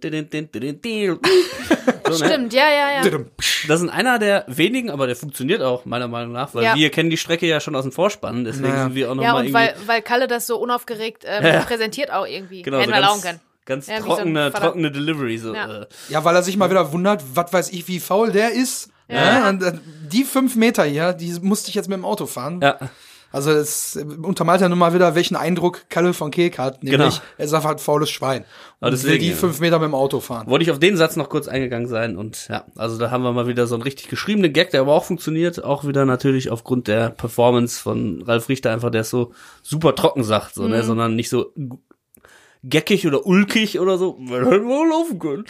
So, 2.10 2.24
ne? 2.24 2.30
Stimmt, 2.30 2.54
ja, 2.54 2.68
ja, 2.70 3.02
ja. 3.04 3.18
Das 3.68 3.82
ist 3.82 3.88
einer 3.90 4.18
der 4.18 4.44
wenigen, 4.48 4.88
aber 4.90 5.06
der 5.06 5.14
funktioniert 5.16 5.60
auch 5.60 5.84
meiner 5.84 6.08
Meinung 6.08 6.32
nach, 6.32 6.54
weil 6.54 6.64
Ja. 6.64 6.74
wir 6.74 6.90
kennen 6.90 7.10
die 7.10 7.18
Strecke 7.18 7.46
ja 7.46 7.60
schon 7.60 7.76
aus 7.76 7.82
dem 7.84 7.92
Vorspann, 7.92 8.44
deswegen 8.44 8.68
Naja. 8.68 8.84
sind 8.84 8.94
wir 8.94 9.10
auch 9.10 9.14
noch 9.14 9.22
Ja, 9.22 9.32
mal 9.34 9.44
und 9.46 9.52
weil, 9.52 9.74
weil 9.84 10.00
Kalle 10.00 10.26
das 10.26 10.46
so 10.46 10.56
unaufgeregt 10.58 11.24
ähm, 11.26 11.64
präsentiert 11.66 12.10
auch 12.10 12.26
irgendwie. 12.26 12.62
genau, 12.62 12.78
Hätten 12.78 12.88
so 12.90 12.94
wir 12.96 13.00
laufen 13.02 13.22
können. 13.22 13.40
Ganz 13.68 13.86
Ja, 13.86 13.98
wie 13.98 14.00
so 14.00 14.06
trockene, 14.08 14.52
trockene 14.52 14.90
Delivery 14.90 15.38
so. 15.38 15.54
Ja. 15.54 15.82
Äh. 15.82 15.86
Ja, 16.08 16.24
weil 16.24 16.34
er 16.34 16.42
sich 16.42 16.56
mal 16.56 16.70
wieder 16.70 16.92
wundert, 16.92 17.22
was 17.34 17.52
weiß 17.52 17.70
ich, 17.70 17.86
wie 17.86 18.00
faul 18.00 18.32
der 18.32 18.52
ist. 18.52 18.90
Ja. 19.10 19.48
und, 19.48 19.62
äh, 19.62 19.72
die 20.12 20.24
fünf 20.24 20.54
Meter 20.56 20.84
hier, 20.84 21.12
die 21.14 21.32
musste 21.40 21.68
ich 21.70 21.74
jetzt 21.74 21.88
mit 21.88 21.96
dem 21.96 22.04
Auto 22.04 22.26
fahren. 22.26 22.60
Ja. 22.60 22.78
Also 23.30 23.50
es 23.50 23.94
untermalt 24.22 24.62
ja 24.62 24.70
nun 24.70 24.78
mal 24.78 24.94
wieder, 24.94 25.14
welchen 25.14 25.36
Eindruck 25.36 25.90
Kalle 25.90 26.14
von 26.14 26.30
Kek 26.30 26.56
hat. 26.58 26.82
Nämlich, 26.82 26.98
Genau. 27.16 27.22
er 27.36 27.44
ist 27.44 27.52
einfach 27.52 27.72
ein 27.72 27.78
faules 27.78 28.08
Schwein. 28.08 28.46
Und 28.80 28.90
deswegen, 28.90 29.12
will 29.12 29.18
die 29.18 29.28
ja. 29.30 29.36
fünf 29.36 29.60
Meter 29.60 29.78
mit 29.78 29.88
dem 29.88 29.94
Auto 29.94 30.20
fahren. 30.20 30.46
Wollte 30.46 30.62
ich 30.62 30.70
auf 30.70 30.78
den 30.78 30.96
Satz 30.96 31.14
noch 31.16 31.28
kurz 31.28 31.46
eingegangen 31.46 31.88
sein 31.88 32.16
und 32.16 32.48
ja, 32.48 32.64
also 32.76 32.96
da 32.96 33.10
haben 33.10 33.22
wir 33.24 33.32
mal 33.32 33.46
wieder 33.46 33.66
so 33.66 33.74
einen 33.74 33.82
richtig 33.82 34.08
geschriebenen 34.08 34.54
Gag, 34.54 34.70
der 34.70 34.80
aber 34.80 34.94
auch 34.94 35.04
funktioniert, 35.04 35.62
auch 35.62 35.86
wieder 35.86 36.06
natürlich 36.06 36.50
aufgrund 36.50 36.88
der 36.88 37.10
Performance 37.10 37.78
von 37.82 38.22
Ralf 38.22 38.48
Richter 38.48 38.72
einfach, 38.72 38.90
der 38.90 39.02
es 39.02 39.10
so 39.10 39.32
super 39.62 39.94
trocken 39.94 40.24
sagt, 40.24 40.54
so, 40.54 40.62
Mhm. 40.62 40.70
ne, 40.70 40.82
sondern 40.82 41.14
nicht 41.14 41.28
so 41.28 41.52
geckig 42.64 43.06
oder 43.06 43.26
ulkig 43.26 43.78
oder 43.80 43.98
so, 43.98 44.16
"Wir 44.20 44.38
hätten 44.50 44.68
wir 44.68 44.76
auch 44.76 44.84
laufen 44.84 45.18
können, 45.18 45.44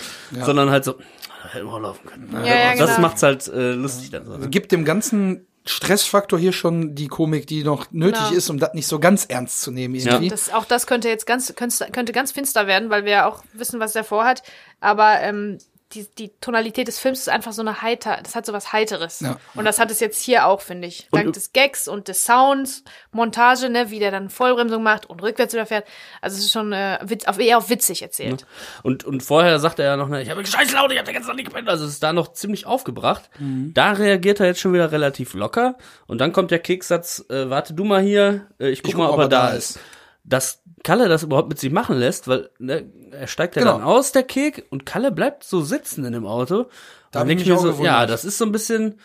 sondern 0.45 0.71
halt 0.71 0.85
so, 0.85 0.93
"Da 0.93 1.49
hätten 1.53 1.67
wir 1.67 1.73
auch 1.75 1.81
laufen 1.81 2.07
können. 2.07 2.29
Ja, 2.33 2.45
ja, 2.45 2.77
das 2.77 2.89
genau. 2.91 3.01
macht's 3.01 3.23
halt 3.23 3.47
äh, 3.49 3.73
lustig 3.73 4.11
dann 4.11 4.27
so. 4.27 4.37
Ne? 4.37 4.49
Gibt 4.49 4.73
dem 4.73 4.85
ganzen 4.85 5.47
Stressfaktor 5.65 6.39
hier 6.39 6.53
schon 6.53 6.95
die 6.95 7.09
Komik, 7.09 7.47
die 7.47 7.63
noch 7.63 7.91
nötig 7.93 8.21
Genau. 8.23 8.33
ist, 8.37 8.49
um 8.49 8.59
das 8.59 8.73
nicht 8.73 8.87
so 8.87 8.99
ganz 8.99 9.27
ernst 9.27 9.61
zu 9.61 9.71
nehmen 9.71 9.95
irgendwie. 9.95 10.29
Das, 10.29 10.51
auch 10.53 10.65
das 10.65 10.87
könnte 10.87 11.09
jetzt 11.09 11.27
ganz, 11.27 11.55
könnte, 11.55 11.89
könnte 11.93 12.13
ganz 12.13 12.33
finster 12.33 12.67
werden, 12.67 12.89
weil 12.89 13.05
wir 13.05 13.13
ja 13.13 13.27
auch 13.29 13.43
wissen, 13.53 13.79
was 13.79 13.95
er 13.95 14.05
vorhat. 14.05 14.43
Aber 14.81 15.21
ähm, 15.21 15.59
die, 15.93 16.07
die 16.19 16.29
Tonalität 16.41 16.87
des 16.87 16.99
Films 16.99 17.21
ist 17.21 17.29
einfach 17.31 17.53
so 17.53 17.63
eine 17.63 17.81
heiter, 17.81 18.19
das 18.23 18.35
hat 18.35 18.45
so 18.45 18.53
was 18.53 18.73
Heiteres. 18.73 19.21
Ja. 19.21 19.39
Und 19.55 19.65
das 19.65 19.79
hat 19.79 19.91
es 19.91 20.01
jetzt 20.01 20.21
hier 20.23 20.47
auch, 20.47 20.61
finde 20.61 20.87
ich. 20.87 21.09
Dank 21.13 21.27
Und- 21.29 21.37
des 21.37 21.53
Gags 21.53 21.89
und 21.89 22.09
des 22.09 22.25
Sounds, 22.25 22.85
Montage, 23.11 23.71
ne, 23.71 23.91
wie 23.91 23.99
der 23.99 24.11
dann 24.11 24.29
Vollbremsung 24.29 24.83
macht 24.83 25.07
und 25.07 25.23
rückwärts 25.23 25.55
wieder 25.55 25.65
fährt. 25.65 25.87
Also 26.21 26.37
es 26.37 26.45
ist 26.45 26.53
schon 26.53 26.73
äh, 26.75 26.99
witz, 27.03 27.25
auf, 27.27 27.39
eher 27.39 27.57
auf 27.57 27.71
witzig 27.71 28.03
erzählt. 28.03 28.45
Und, 28.83 29.05
und 29.05 29.23
vorher 29.23 29.59
sagt 29.61 29.79
er 29.79 29.87
ja 29.87 29.97
noch, 29.97 30.09
ne, 30.09 30.21
ich 30.21 30.29
habe 30.31 30.45
scheiß 30.45 30.73
laut, 30.73 30.93
ich 30.93 30.99
habe 30.99 31.07
den 31.07 31.15
ganzen 31.15 31.29
Tag 31.29 31.37
nicht 31.37 31.47
gepennt. 31.47 31.69
Also 31.69 31.87
es 31.87 31.93
ist 31.93 32.03
da 32.03 32.13
noch 32.13 32.33
ziemlich 32.33 32.67
aufgebracht. 32.67 33.31
Da 33.39 33.93
reagiert 33.93 34.41
er 34.41 34.47
jetzt 34.47 34.61
schon 34.61 34.75
wieder 34.75 34.93
relativ 34.93 35.33
locker. 35.35 35.77
Und 36.07 36.19
dann 36.19 36.33
kommt 36.33 36.51
der 36.51 36.59
Kekssatz, 36.59 37.25
äh, 37.31 37.49
warte 37.49 37.73
du 37.73 37.85
mal 37.85 38.03
hier, 38.03 38.47
äh, 38.61 38.69
ich 38.69 38.83
guck 38.83 38.95
mal, 38.95 39.09
ob 39.09 39.19
er 39.21 39.29
da 39.29 39.49
ist. 39.51 39.79
Dass 40.29 40.63
Kalle 40.85 41.09
das 41.09 41.23
überhaupt 41.23 41.49
mit 41.49 41.59
sich 41.59 41.73
machen 41.73 41.97
lässt, 41.99 42.29
weil 42.29 42.51
ne, 42.59 42.85
er 43.11 43.27
steigt 43.27 43.57
ja 43.57 43.63
Genau. 43.63 43.79
dann 43.79 43.83
aus, 43.83 44.13
der 44.13 44.23
Kek, 44.23 44.67
und 44.71 44.87
Kalle 44.87 45.11
bleibt 45.11 45.43
so 45.45 45.61
sitzen 45.63 46.05
in 46.05 46.13
dem 46.13 46.27
Auto. 46.27 46.67
Da 47.11 47.25
denke 47.25 47.43
ich 47.43 47.49
mir 47.49 47.59
so, 47.59 47.83
ja, 47.83 48.05
das 48.07 48.25
ist 48.25 48.37
so 48.39 48.45
ein 48.45 48.53
bisschen, 48.53 49.01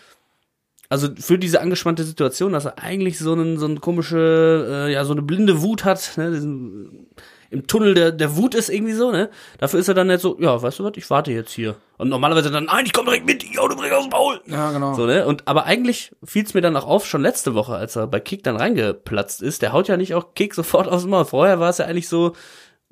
also 0.89 1.07
für 1.15 1.39
diese 1.39 1.61
angespannte 1.61 2.03
Situation, 2.03 2.51
dass 2.51 2.65
er 2.65 2.79
eigentlich 2.79 3.17
so 3.17 3.31
einen, 3.31 3.57
so 3.57 3.65
eine 3.65 3.79
komische, 3.79 4.85
äh, 4.87 4.91
ja, 4.93 5.05
so 5.05 5.13
eine 5.13 5.21
blinde 5.21 5.61
Wut 5.61 5.85
hat, 5.85 6.13
ne, 6.17 6.31
diesen, 6.31 7.07
im 7.53 7.67
Tunnel 7.67 7.93
der, 7.93 8.11
der 8.11 8.35
Wut 8.35 8.55
ist 8.55 8.69
irgendwie 8.69 8.93
so, 8.93 9.11
ne? 9.11 9.29
Dafür 9.59 9.79
ist 9.79 9.87
er 9.87 9.93
dann 9.93 10.07
nicht 10.07 10.21
so, 10.21 10.37
ja, 10.39 10.61
weißt 10.61 10.79
du 10.79 10.83
was, 10.83 10.93
ich 10.95 11.09
warte 11.09 11.31
jetzt 11.31 11.51
hier. 11.53 11.75
Und 11.97 12.09
normalerweise 12.09 12.49
dann, 12.49 12.65
nein, 12.65 12.85
ich 12.85 12.93
komm 12.93 13.05
direkt 13.05 13.25
mit, 13.25 13.43
ich 13.43 13.59
Auto 13.59 13.75
bring 13.75 13.91
aus 13.91 14.03
dem 14.03 14.09
Maul. 14.09 14.41
Ja, 14.47 14.71
genau. 14.71 14.95
So, 14.95 15.05
ne? 15.05 15.25
Und 15.25 15.47
aber 15.47 15.65
eigentlich 15.65 16.11
fiel 16.23 16.43
es 16.43 16.55
mir 16.55 16.61
dann 16.61 16.75
auch 16.75 16.87
auf, 16.87 17.05
schon 17.05 17.21
letzte 17.21 17.53
Woche, 17.53 17.75
als 17.75 17.95
er 17.95 18.07
bei 18.07 18.19
Kick 18.19 18.43
dann 18.43 18.55
reingeplatzt 18.55 19.41
ist, 19.41 19.61
der 19.61 19.71
haut 19.71 19.87
ja 19.87 19.97
nicht 19.97 20.15
auch 20.15 20.33
Kick 20.33 20.55
sofort 20.55 20.87
aus 20.87 21.03
dem 21.03 21.11
Maul. 21.11 21.25
Vorher 21.25 21.59
war 21.59 21.69
es 21.69 21.77
ja 21.77 21.85
eigentlich 21.85 22.09
so, 22.09 22.33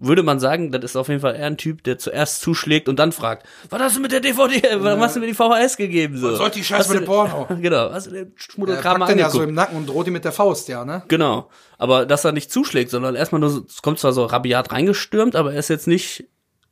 würde 0.02 0.24
man 0.24 0.40
sagen, 0.40 0.72
das 0.72 0.84
ist 0.84 0.96
auf 0.96 1.08
jeden 1.08 1.22
Fall 1.22 1.36
eher 1.36 1.46
ein 1.46 1.58
Typ, 1.58 1.84
der 1.84 1.98
zuerst 1.98 2.42
zuschlägt 2.42 2.90
und 2.90 2.98
dann 2.98 3.12
fragt, 3.12 3.46
was 3.70 3.80
hast 3.82 3.96
du 3.98 4.02
mit 4.02 4.12
der 4.12 4.20
DVD, 4.20 4.62
warum 4.80 5.00
hast 5.02 5.16
du 5.16 5.20
mir 5.20 5.28
die 5.28 5.34
VHS 5.34 5.78
gegeben? 5.78 6.18
So. 6.18 6.32
Was 6.32 6.38
soll 6.38 6.50
die 6.50 6.64
Scheiße 6.64 6.92
mit 6.94 7.02
dem 7.04 7.06
Porno? 7.06 7.48
Genau, 7.62 7.92
hast 7.92 8.08
du 8.08 8.12
den 8.12 8.28
Er 8.28 8.32
Schmuddelkram 8.36 9.00
packt 9.00 9.12
den 9.12 9.20
ja 9.20 9.30
so 9.30 9.42
im 9.44 9.54
Nacken 9.54 9.78
und 9.78 9.88
droht 9.88 10.08
ihm 10.08 10.14
mit 10.14 10.26
der 10.26 10.32
Faust, 10.32 10.68
ja, 10.68 10.84
ne? 10.84 11.04
Genau. 11.08 11.50
Aber 11.78 12.06
dass 12.06 12.26
er 12.26 12.32
nicht 12.32 12.52
zuschlägt, 12.52 12.90
sondern 12.92 13.16
erstmal 13.16 13.40
nur, 13.42 13.64
es 13.68 13.82
kommt 13.82 14.00
zwar 14.00 14.12
so 14.14 14.26
rabiat 14.26 14.72
reingestürmt, 14.72 15.36
aber 15.36 15.54
er 15.54 15.60
ist 15.60 15.70
jetzt 15.70 15.88
nicht 15.88 16.26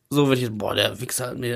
so, 0.10 0.30
wenn 0.30 0.40
ich, 0.40 0.50
boah, 0.52 0.74
der 0.74 1.00
Wichser 1.00 1.28
hat 1.28 1.38
mir, 1.38 1.56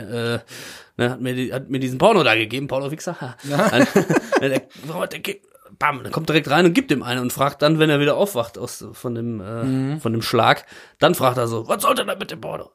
äh, 0.97 1.01
ne, 1.01 1.09
hat 1.09 1.21
mir, 1.21 1.33
die, 1.33 1.51
hat 1.51 1.69
mir 1.69 1.79
diesen 1.79 1.97
Porno 1.97 2.23
da 2.23 2.35
gegeben, 2.35 2.67
Porno 2.67 2.91
Wichser. 2.91 3.19
Ha. 3.19 3.35
Dann, 3.49 3.87
der, 4.41 4.61
der, 5.07 5.19
ge- 5.19 5.41
bam, 5.79 6.03
dann 6.03 6.11
kommt 6.11 6.29
direkt 6.29 6.49
rein 6.49 6.65
und 6.65 6.73
gibt 6.73 6.91
ihm 6.91 7.03
eine 7.03 7.21
und 7.21 7.31
fragt 7.33 7.61
dann, 7.61 7.79
wenn 7.79 7.89
er 7.89 7.99
wieder 7.99 8.15
aufwacht 8.15 8.57
aus, 8.57 8.85
von 8.93 9.15
dem, 9.15 9.39
äh, 9.41 9.63
Mhm. 9.63 9.99
von 10.01 10.11
dem 10.11 10.21
Schlag, 10.21 10.65
dann 10.99 11.15
fragt 11.15 11.37
er 11.37 11.47
so, 11.47 11.67
was 11.67 11.81
sollte 11.83 12.05
denn 12.05 12.17
mit 12.17 12.31
dem 12.31 12.41
Porno? 12.41 12.71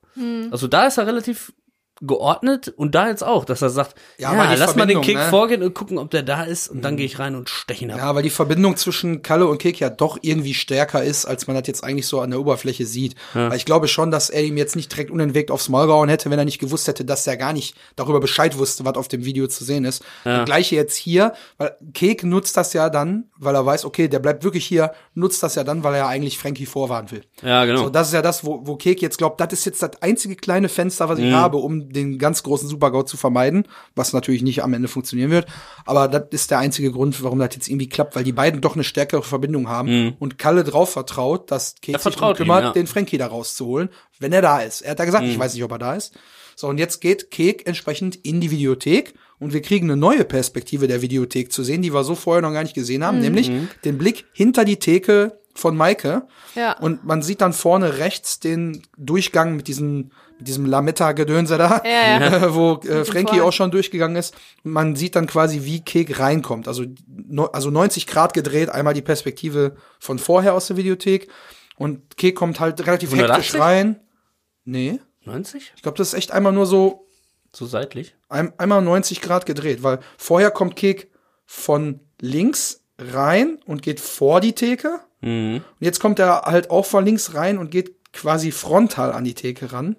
Also 0.50 0.66
da 0.68 0.86
ist 0.86 0.98
er 0.98 1.06
relativ 1.06 1.52
geordnet 2.00 2.68
und 2.76 2.94
da 2.94 3.08
jetzt 3.08 3.22
auch, 3.24 3.44
dass 3.44 3.62
er 3.62 3.70
sagt, 3.70 3.94
Ja, 4.18 4.34
ja, 4.34 4.54
lass 4.54 4.76
mal 4.76 4.86
den 4.86 5.00
Kick 5.00 5.16
ne? 5.16 5.24
vorgehen 5.30 5.62
und 5.62 5.74
gucken, 5.74 5.98
ob 5.98 6.10
der 6.10 6.22
da 6.22 6.42
ist 6.44 6.68
und 6.68 6.82
dann 6.82 6.96
gehe 6.96 7.06
ich 7.06 7.18
rein 7.18 7.34
und 7.34 7.48
steche 7.48 7.84
ihn 7.84 7.90
ab. 7.90 7.98
Ja, 7.98 8.14
weil 8.14 8.22
die 8.22 8.30
Verbindung 8.30 8.76
zwischen 8.76 9.22
Kalle 9.22 9.46
und 9.46 9.58
Kek 9.58 9.78
ja 9.80 9.90
doch 9.90 10.18
irgendwie 10.22 10.54
stärker 10.54 11.02
ist, 11.02 11.24
als 11.26 11.46
man 11.46 11.56
das 11.56 11.66
jetzt 11.66 11.84
eigentlich 11.84 12.06
so 12.06 12.20
an 12.20 12.30
der 12.30 12.40
Oberfläche 12.40 12.86
sieht. 12.86 13.14
Weil 13.34 13.56
ich 13.56 13.64
glaube 13.64 13.88
schon, 13.88 14.10
dass 14.10 14.30
er 14.30 14.42
ihm 14.42 14.56
jetzt 14.56 14.76
nicht 14.76 14.90
direkt 14.92 15.10
unentwegt 15.10 15.50
aufs 15.50 15.68
Maul 15.68 15.86
gehauen 15.86 16.08
hätte, 16.08 16.30
wenn 16.30 16.38
er 16.38 16.44
nicht 16.44 16.58
gewusst 16.60 16.88
hätte, 16.88 17.04
dass 17.04 17.26
er 17.26 17.36
gar 17.36 17.52
nicht 17.52 17.76
darüber 17.96 18.20
Bescheid 18.20 18.56
wusste, 18.58 18.84
was 18.84 18.94
auf 18.96 19.08
dem 19.08 19.24
Video 19.24 19.46
zu 19.46 19.64
sehen 19.64 19.84
ist. 19.84 20.04
Das 20.24 20.44
Gleiche 20.44 20.76
jetzt 20.76 20.96
hier, 20.96 21.32
weil 21.56 21.76
Kek 21.94 22.24
nutzt 22.24 22.56
das 22.56 22.72
ja 22.72 22.90
dann, 22.90 23.24
weil 23.38 23.54
er 23.54 23.64
weiß, 23.66 23.84
okay, 23.84 24.08
der 24.08 24.18
bleibt 24.18 24.44
wirklich 24.44 24.66
hier, 24.66 24.92
nutzt 25.14 25.42
das 25.42 25.54
ja 25.54 25.64
dann, 25.64 25.82
weil 25.84 25.94
er 25.94 25.98
ja 26.00 26.08
eigentlich 26.08 26.38
Frankie 26.38 26.66
vorwarnen 26.66 27.10
will. 27.10 27.22
Ja, 27.42 27.64
genau. 27.64 27.84
So, 27.84 27.90
das 27.90 28.08
ist 28.08 28.14
ja 28.14 28.22
das, 28.22 28.44
wo, 28.44 28.60
wo 28.66 28.76
Kek 28.76 29.02
jetzt 29.02 29.18
glaubt, 29.18 29.40
das 29.40 29.52
ist 29.52 29.64
jetzt 29.66 29.82
das 29.82 29.90
einzige 30.02 30.36
kleine 30.36 30.68
Fenster, 30.68 31.08
was 31.08 31.18
ich 31.18 31.26
Mhm. 31.26 31.34
habe, 31.34 31.56
um 31.58 31.87
den 31.92 32.18
ganz 32.18 32.42
großen 32.42 32.68
Super-GAU 32.68 33.02
zu 33.02 33.16
vermeiden, 33.16 33.64
was 33.94 34.12
natürlich 34.12 34.42
nicht 34.42 34.62
am 34.62 34.74
Ende 34.74 34.88
funktionieren 34.88 35.30
wird. 35.30 35.46
Aber 35.84 36.08
das 36.08 36.24
ist 36.30 36.50
der 36.50 36.58
einzige 36.58 36.92
Grund, 36.92 37.22
warum 37.22 37.38
das 37.38 37.54
jetzt 37.54 37.68
irgendwie 37.68 37.88
klappt, 37.88 38.16
weil 38.16 38.24
die 38.24 38.32
beiden 38.32 38.60
doch 38.60 38.74
eine 38.74 38.84
stärkere 38.84 39.22
Verbindung 39.22 39.68
haben 39.68 40.16
und 40.18 40.38
Kalle 40.38 40.64
drauf 40.64 40.90
vertraut, 40.90 41.50
dass 41.50 41.74
Kek 41.80 41.94
Er 41.94 41.98
sich 41.98 42.04
darum 42.04 42.12
vertraut 42.12 42.36
ihm, 42.36 42.44
kümmert, 42.44 42.62
ja. 42.62 42.70
Mhm. 42.70 42.74
den 42.74 42.86
Frankie 42.86 43.18
da 43.18 43.26
rauszuholen, 43.26 43.88
wenn 44.18 44.32
er 44.32 44.42
da 44.42 44.60
ist. 44.60 44.82
Er 44.82 44.92
hat 44.92 44.98
ja 44.98 45.04
gesagt, 45.04 45.24
ich 45.24 45.38
weiß 45.38 45.54
nicht, 45.54 45.64
ob 45.64 45.72
er 45.72 45.78
da 45.78 45.94
ist. 45.94 46.14
So, 46.56 46.66
und 46.66 46.78
jetzt 46.78 47.00
geht 47.00 47.30
Kek 47.30 47.68
entsprechend 47.68 48.16
in 48.16 48.40
die 48.40 48.50
Videothek 48.50 49.14
und 49.38 49.52
wir 49.52 49.62
kriegen 49.62 49.86
eine 49.86 49.96
neue 49.96 50.24
Perspektive 50.24 50.88
der 50.88 51.02
Videothek 51.02 51.52
zu 51.52 51.62
sehen, 51.62 51.82
die 51.82 51.94
wir 51.94 52.02
so 52.02 52.16
vorher 52.16 52.42
noch 52.42 52.52
gar 52.52 52.64
nicht 52.64 52.74
gesehen 52.74 53.04
haben, 53.04 53.20
nämlich 53.20 53.50
den 53.84 53.96
Blick 53.96 54.24
hinter 54.32 54.64
die 54.64 54.78
Theke 54.80 55.38
von 55.54 55.76
Maike. 55.76 56.26
Ja. 56.54 56.78
Und 56.78 57.04
man 57.04 57.22
sieht 57.22 57.40
dann 57.40 57.52
vorne 57.52 57.98
rechts 57.98 58.40
den 58.40 58.82
Durchgang 58.96 59.56
mit 59.56 59.68
diesem, 59.68 60.10
mit 60.38 60.48
diesem 60.48 60.66
Lametta-Gedönse 60.66 61.58
da, 61.58 61.82
Ja, 61.84 62.20
ja. 62.20 62.36
äh, 62.46 62.54
wo 62.54 62.74
äh, 62.76 63.04
Frankie 63.04 63.40
auch 63.40 63.52
schon 63.52 63.70
durchgegangen 63.70 64.16
ist. 64.16 64.34
Und 64.64 64.72
man 64.72 64.96
sieht 64.96 65.16
dann 65.16 65.26
quasi, 65.26 65.64
wie 65.64 65.80
Kek 65.84 66.18
reinkommt. 66.18 66.68
Also, 66.68 66.84
no, 67.06 67.46
also 67.46 67.70
90 67.70 68.06
Grad 68.06 68.34
gedreht, 68.34 68.70
einmal 68.70 68.94
die 68.94 69.02
Perspektive 69.02 69.76
von 69.98 70.18
vorher 70.18 70.54
aus 70.54 70.68
der 70.68 70.76
Videothek. 70.76 71.28
Und 71.76 72.16
Kek 72.16 72.34
kommt 72.36 72.60
halt 72.60 72.84
relativ 72.86 73.10
180? 73.10 73.44
hektisch 73.44 73.60
rein. 73.60 74.00
Nee, 74.64 75.00
90? 75.24 75.72
ich 75.76 75.82
glaube, 75.82 75.98
das 75.98 76.08
ist 76.08 76.14
echt 76.14 76.32
einmal 76.32 76.52
nur 76.52 76.66
so 76.66 77.06
So 77.52 77.66
seitlich? 77.66 78.14
ein, 78.28 78.52
einmal 78.58 78.82
90 78.82 79.20
Grad 79.20 79.46
gedreht, 79.46 79.82
weil 79.82 80.00
vorher 80.16 80.50
kommt 80.50 80.76
Kek 80.76 81.10
von 81.46 82.00
links 82.20 82.82
rein 82.98 83.58
und 83.64 83.82
geht 83.82 84.00
vor 84.00 84.40
die 84.40 84.54
Theke. 84.54 85.00
Mhm. 85.20 85.56
Und 85.56 85.84
jetzt 85.84 86.00
kommt 86.00 86.18
er 86.18 86.42
halt 86.42 86.70
auch 86.70 86.84
von 86.84 87.04
links 87.04 87.34
rein 87.34 87.58
und 87.58 87.70
geht 87.70 87.94
quasi 88.12 88.50
frontal 88.52 89.12
an 89.12 89.24
die 89.24 89.34
Theke 89.34 89.72
ran. 89.72 89.96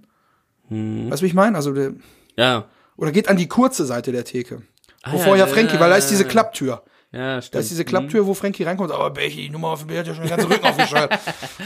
Mhm. 0.70 1.10
Weißt 1.12 1.22
du, 1.22 1.24
wie 1.24 1.28
ich 1.30 1.34
meine? 1.34 1.56
Also, 1.56 1.74
der, 1.74 1.94
Ja. 2.36 2.66
oder 2.98 3.12
geht 3.12 3.30
an 3.30 3.38
die 3.38 3.48
kurze 3.48 3.86
Seite 3.86 4.12
der 4.12 4.24
Theke. 4.24 4.62
Ah, 5.04 5.12
wo 5.14 5.18
ja, 5.18 5.24
vorher 5.24 5.46
ja, 5.48 5.52
Frankie, 5.52 5.80
weil 5.80 5.90
da 5.90 5.96
ist 5.96 6.10
diese. 6.10 6.26
Klapptür. 6.26 6.84
Ja, 7.12 7.36
Da 7.36 7.42
stimmt. 7.42 7.62
ist 7.64 7.72
diese 7.72 7.86
Klapptür, 7.86 8.28
wo 8.28 8.36
Frankie 8.36 8.64
reinkommt. 8.64 8.92
Aber 8.92 9.10
Bechi, 9.10 9.44
die 9.44 9.50
Nummer 9.50 9.70
auf 9.70 9.80
dem 9.80 9.88
Bild 9.88 10.00
hat 10.00 10.08
ja 10.08 10.14
schon 10.14 10.26
den 10.26 10.30
ganzen 10.30 10.52
Rücken 10.52 10.66
aufgeschaltet. 10.66 11.20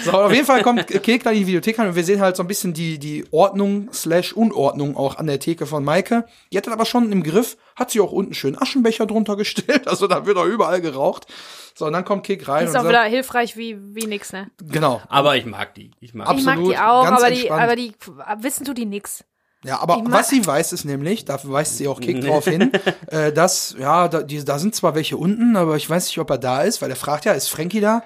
So, 0.05 0.11
auf 0.11 0.31
jeden 0.31 0.45
Fall 0.45 0.63
kommt 0.63 0.87
Kek 0.87 1.23
dann 1.23 1.33
in 1.33 1.39
die 1.39 1.47
Videothek 1.47 1.79
rein 1.79 1.89
und 1.89 1.95
wir 1.95 2.03
sehen 2.05 2.21
halt 2.21 2.37
so 2.37 2.43
ein 2.43 2.47
bisschen 2.47 2.73
die, 2.73 2.97
die 2.97 3.25
Ordnung 3.31 3.89
slash 3.91 4.31
Unordnung 4.31 4.95
auch 4.95 5.17
an 5.17 5.27
der 5.27 5.39
Theke 5.39 5.65
von 5.65 5.83
Maike. 5.83 6.25
Die 6.51 6.57
hat 6.57 6.65
das 6.67 6.73
aber 6.73 6.85
schon 6.85 7.11
im 7.11 7.23
Griff, 7.23 7.57
hat 7.75 7.91
sie 7.91 7.99
auch 7.99 8.13
unten 8.13 8.33
schön 8.33 8.57
Aschenbecher 8.61 9.05
drunter 9.05 9.35
gestellt. 9.35 9.87
Also 9.87 10.07
da 10.07 10.25
wird 10.25 10.37
auch 10.37 10.45
überall 10.45 10.79
geraucht. 10.79 11.27
So, 11.75 11.87
und 11.87 11.93
dann 11.93 12.05
kommt 12.05 12.25
Kek 12.25 12.47
rein 12.47 12.65
Ist 12.65 12.71
und 12.71 12.77
auch 12.77 12.83
wieder 12.83 12.99
sagt, 12.99 13.09
hilfreich 13.09 13.57
wie, 13.57 13.77
wie 13.95 14.05
nix, 14.05 14.31
ne? 14.31 14.49
genau. 14.61 15.01
Aber 15.09 15.35
ich 15.35 15.45
mag 15.45 15.73
die. 15.73 15.91
Ich 15.99 16.13
mag 16.13 16.33
Ich 16.37 16.45
mag 16.45 16.59
die 16.63 16.77
auch, 16.77 17.05
aber 17.05 17.31
die, 17.31 17.51
aber 17.51 17.75
die, 17.75 17.93
wissen 18.37 18.63
du 18.63 18.73
die 18.73 18.85
nix? 18.85 19.25
Ja, 19.63 19.79
aber 19.79 20.01
was 20.05 20.29
sie 20.29 20.45
weiß, 20.45 20.73
ist 20.73 20.83
nämlich, 20.83 21.25
da 21.25 21.39
weist 21.43 21.77
sie 21.77 21.87
auch 21.87 22.01
Kick 22.01 22.21
drauf 22.21 22.45
hin, 22.45 22.71
äh, 23.07 23.31
dass, 23.31 23.75
ja, 23.79 24.07
da, 24.07 24.21
die, 24.21 24.43
da 24.43 24.59
sind 24.59 24.75
zwar 24.75 24.93
welche 24.93 25.15
unten, 25.17 25.55
aber 25.55 25.77
ich 25.77 25.89
weiß 25.89 26.07
nicht, 26.07 26.19
ob 26.19 26.29
er 26.29 26.37
da 26.37 26.63
ist, 26.63 26.81
weil 26.81 26.89
er 26.89 26.95
fragt 26.95 27.25
ja, 27.25 27.31
ist 27.31 27.47
Frankie 27.47 27.79
da? 27.79 28.03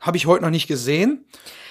Habe 0.00 0.16
ich 0.16 0.26
heute 0.26 0.44
noch 0.44 0.50
nicht 0.50 0.68
gesehen. 0.68 1.24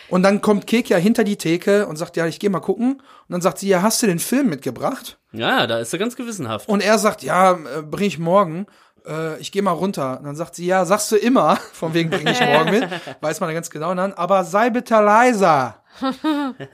Und 0.10 0.24
dann 0.24 0.42
kommt 0.42 0.68
Kek 0.68 0.90
ja 0.90 0.98
hinter 0.98 1.24
die 1.24 1.36
Theke 1.38 1.86
und 1.88 1.98
sagt, 1.98 2.16
ja, 2.16 2.26
ich 2.28 2.40
gehe 2.40 2.50
mal 2.50 2.62
gucken. 2.62 2.94
Und 2.94 3.30
dann 3.30 3.42
sagt 3.42 3.60
sie, 3.60 3.68
ja, 3.68 3.82
hast 3.82 4.02
du 4.02 4.08
den 4.08 4.20
Film 4.20 4.50
mitgebracht? 4.50 5.18
Ja, 5.34 5.68
da 5.68 5.80
ist 5.80 5.94
er 5.94 6.00
ganz 6.00 6.16
gewissenhaft. 6.16 6.70
Und 6.70 6.82
er 6.82 6.98
sagt, 6.98 7.24
ja, 7.24 7.54
äh, 7.54 7.82
bring 7.84 8.06
ich 8.06 8.18
morgen. 8.18 8.68
Äh, 9.06 9.38
ich 9.40 9.52
gehe 9.52 9.62
mal 9.62 9.72
runter. 9.72 10.18
Und 10.20 10.26
dann 10.26 10.36
sagt 10.36 10.56
sie, 10.56 10.66
ja, 10.66 10.86
sagst 10.86 11.12
du 11.12 11.18
immer, 11.18 11.58
von 11.74 11.94
wegen 11.94 12.10
bring 12.10 12.28
ich 12.28 12.40
morgen 12.40 12.72
mit. 12.72 12.88
Weiß 13.22 13.42
man 13.42 13.50
ja 13.50 13.54
ganz 13.54 13.70
genau 13.70 13.94
dann, 13.94 14.14
aber 14.14 14.46
sei 14.46 14.70
bitte 14.70 14.96
leiser. 14.96 15.84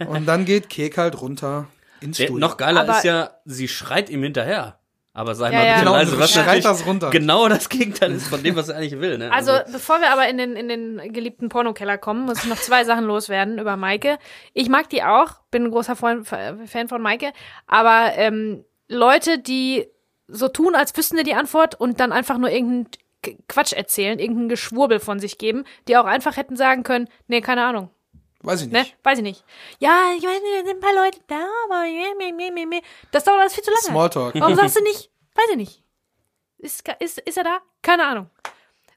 und 0.08 0.28
dann 0.28 0.46
geht 0.46 0.70
Kek 0.70 0.98
halt 0.98 1.20
runter 1.20 1.68
ins 2.04 2.18
Der, 2.18 2.26
Studio. 2.28 2.40
noch 2.48 2.58
geiler 2.58 2.82
Aber- 2.82 2.98
ist 2.98 3.04
ja, 3.04 3.32
sie 3.46 3.68
schreit 3.68 4.10
ihm 4.10 4.22
hinterher. 4.24 4.80
Aber 5.16 5.36
sei 5.36 5.52
Ja, 5.52 5.58
mal 5.60 5.66
ja. 5.66 5.74
bitte 5.74 5.86
Genau, 5.86 5.96
leise, 5.96 6.20
was 6.20 6.32
schreit 6.32 6.66
das 6.66 6.86
runter. 6.88 7.12
genau 7.12 7.48
das 7.48 7.70
Gegenteil 7.70 8.14
ist 8.14 8.28
von 8.30 8.42
dem, 8.42 8.56
was 8.56 8.70
er 8.70 8.78
eigentlich 8.78 9.00
will. 9.00 9.20
Ne? 9.20 9.32
Also, 9.32 9.52
bevor 9.72 10.02
wir 10.02 10.10
aber 10.12 10.28
in 10.28 10.40
den, 10.40 10.56
in 10.56 10.68
den 10.68 11.14
geliebten 11.14 11.50
Pornokeller 11.50 12.00
kommen, 12.00 12.26
muss 12.26 12.44
ich 12.44 12.50
noch 12.50 12.58
zwei 12.58 12.84
Sachen 12.84 13.06
loswerden 13.06 13.60
über 13.60 13.78
Maike. 13.78 14.18
Ich 14.54 14.70
mag 14.70 14.90
die 14.90 15.04
auch, 15.04 15.34
bin 15.52 15.66
ein 15.66 15.72
großer 15.72 15.96
Freund, 15.96 16.28
Fan 16.28 16.88
von 16.88 17.00
Maike, 17.02 17.32
aber 17.68 18.14
ähm, 18.16 18.66
Leute, 18.88 19.38
die 19.38 19.86
so 20.28 20.48
tun, 20.48 20.74
als 20.74 20.98
wüssten 20.98 21.18
sie 21.18 21.24
die 21.24 21.36
Antwort 21.36 21.76
und 21.80 22.00
dann 22.00 22.12
einfach 22.12 22.40
nur 22.40 22.50
irgendeinen 22.50 22.88
Quatsch 23.48 23.74
erzählen, 23.74 24.18
irgendeinen 24.18 24.50
Geschwurbel 24.50 25.00
von 25.00 25.20
sich 25.20 25.38
geben, 25.38 25.64
die 25.88 25.96
auch 25.96 26.06
einfach 26.06 26.38
hätten 26.38 26.56
sagen 26.56 26.82
können, 26.82 27.08
nee, 27.28 27.42
keine 27.42 27.64
Ahnung, 27.66 27.92
Weiß 28.44 28.62
ich 28.62 28.72
ne, 28.72 28.80
nicht. 28.80 28.98
weiß 29.04 29.20
ich 29.20 29.24
nicht. 29.24 29.44
Ja, 29.80 30.12
ich 30.18 30.24
weiß 30.24 30.42
nicht, 30.42 30.54
da 30.54 30.66
sind 30.66 30.78
ein 30.78 30.80
paar 30.82 30.94
Leute 30.94 31.20
da, 31.28 31.48
aber 31.66 31.86
das 33.12 33.24
dauert 33.24 33.40
alles 33.40 33.56
viel 33.56 33.64
zu 33.64 33.72
lange. 33.72 33.84
Smalltalk. 33.84 34.36
Warum 34.36 34.56
sagst 34.58 34.76
du 34.76 34.84
nicht? 34.84 35.10
Weiß 35.34 35.46
ich 35.52 35.56
nicht. 35.58 35.84
Ist, 36.58 36.84
ist, 37.00 37.20
ist 37.20 37.38
er 37.38 37.46
da? 37.46 37.60
Keine 37.82 38.06
Ahnung. 38.06 38.30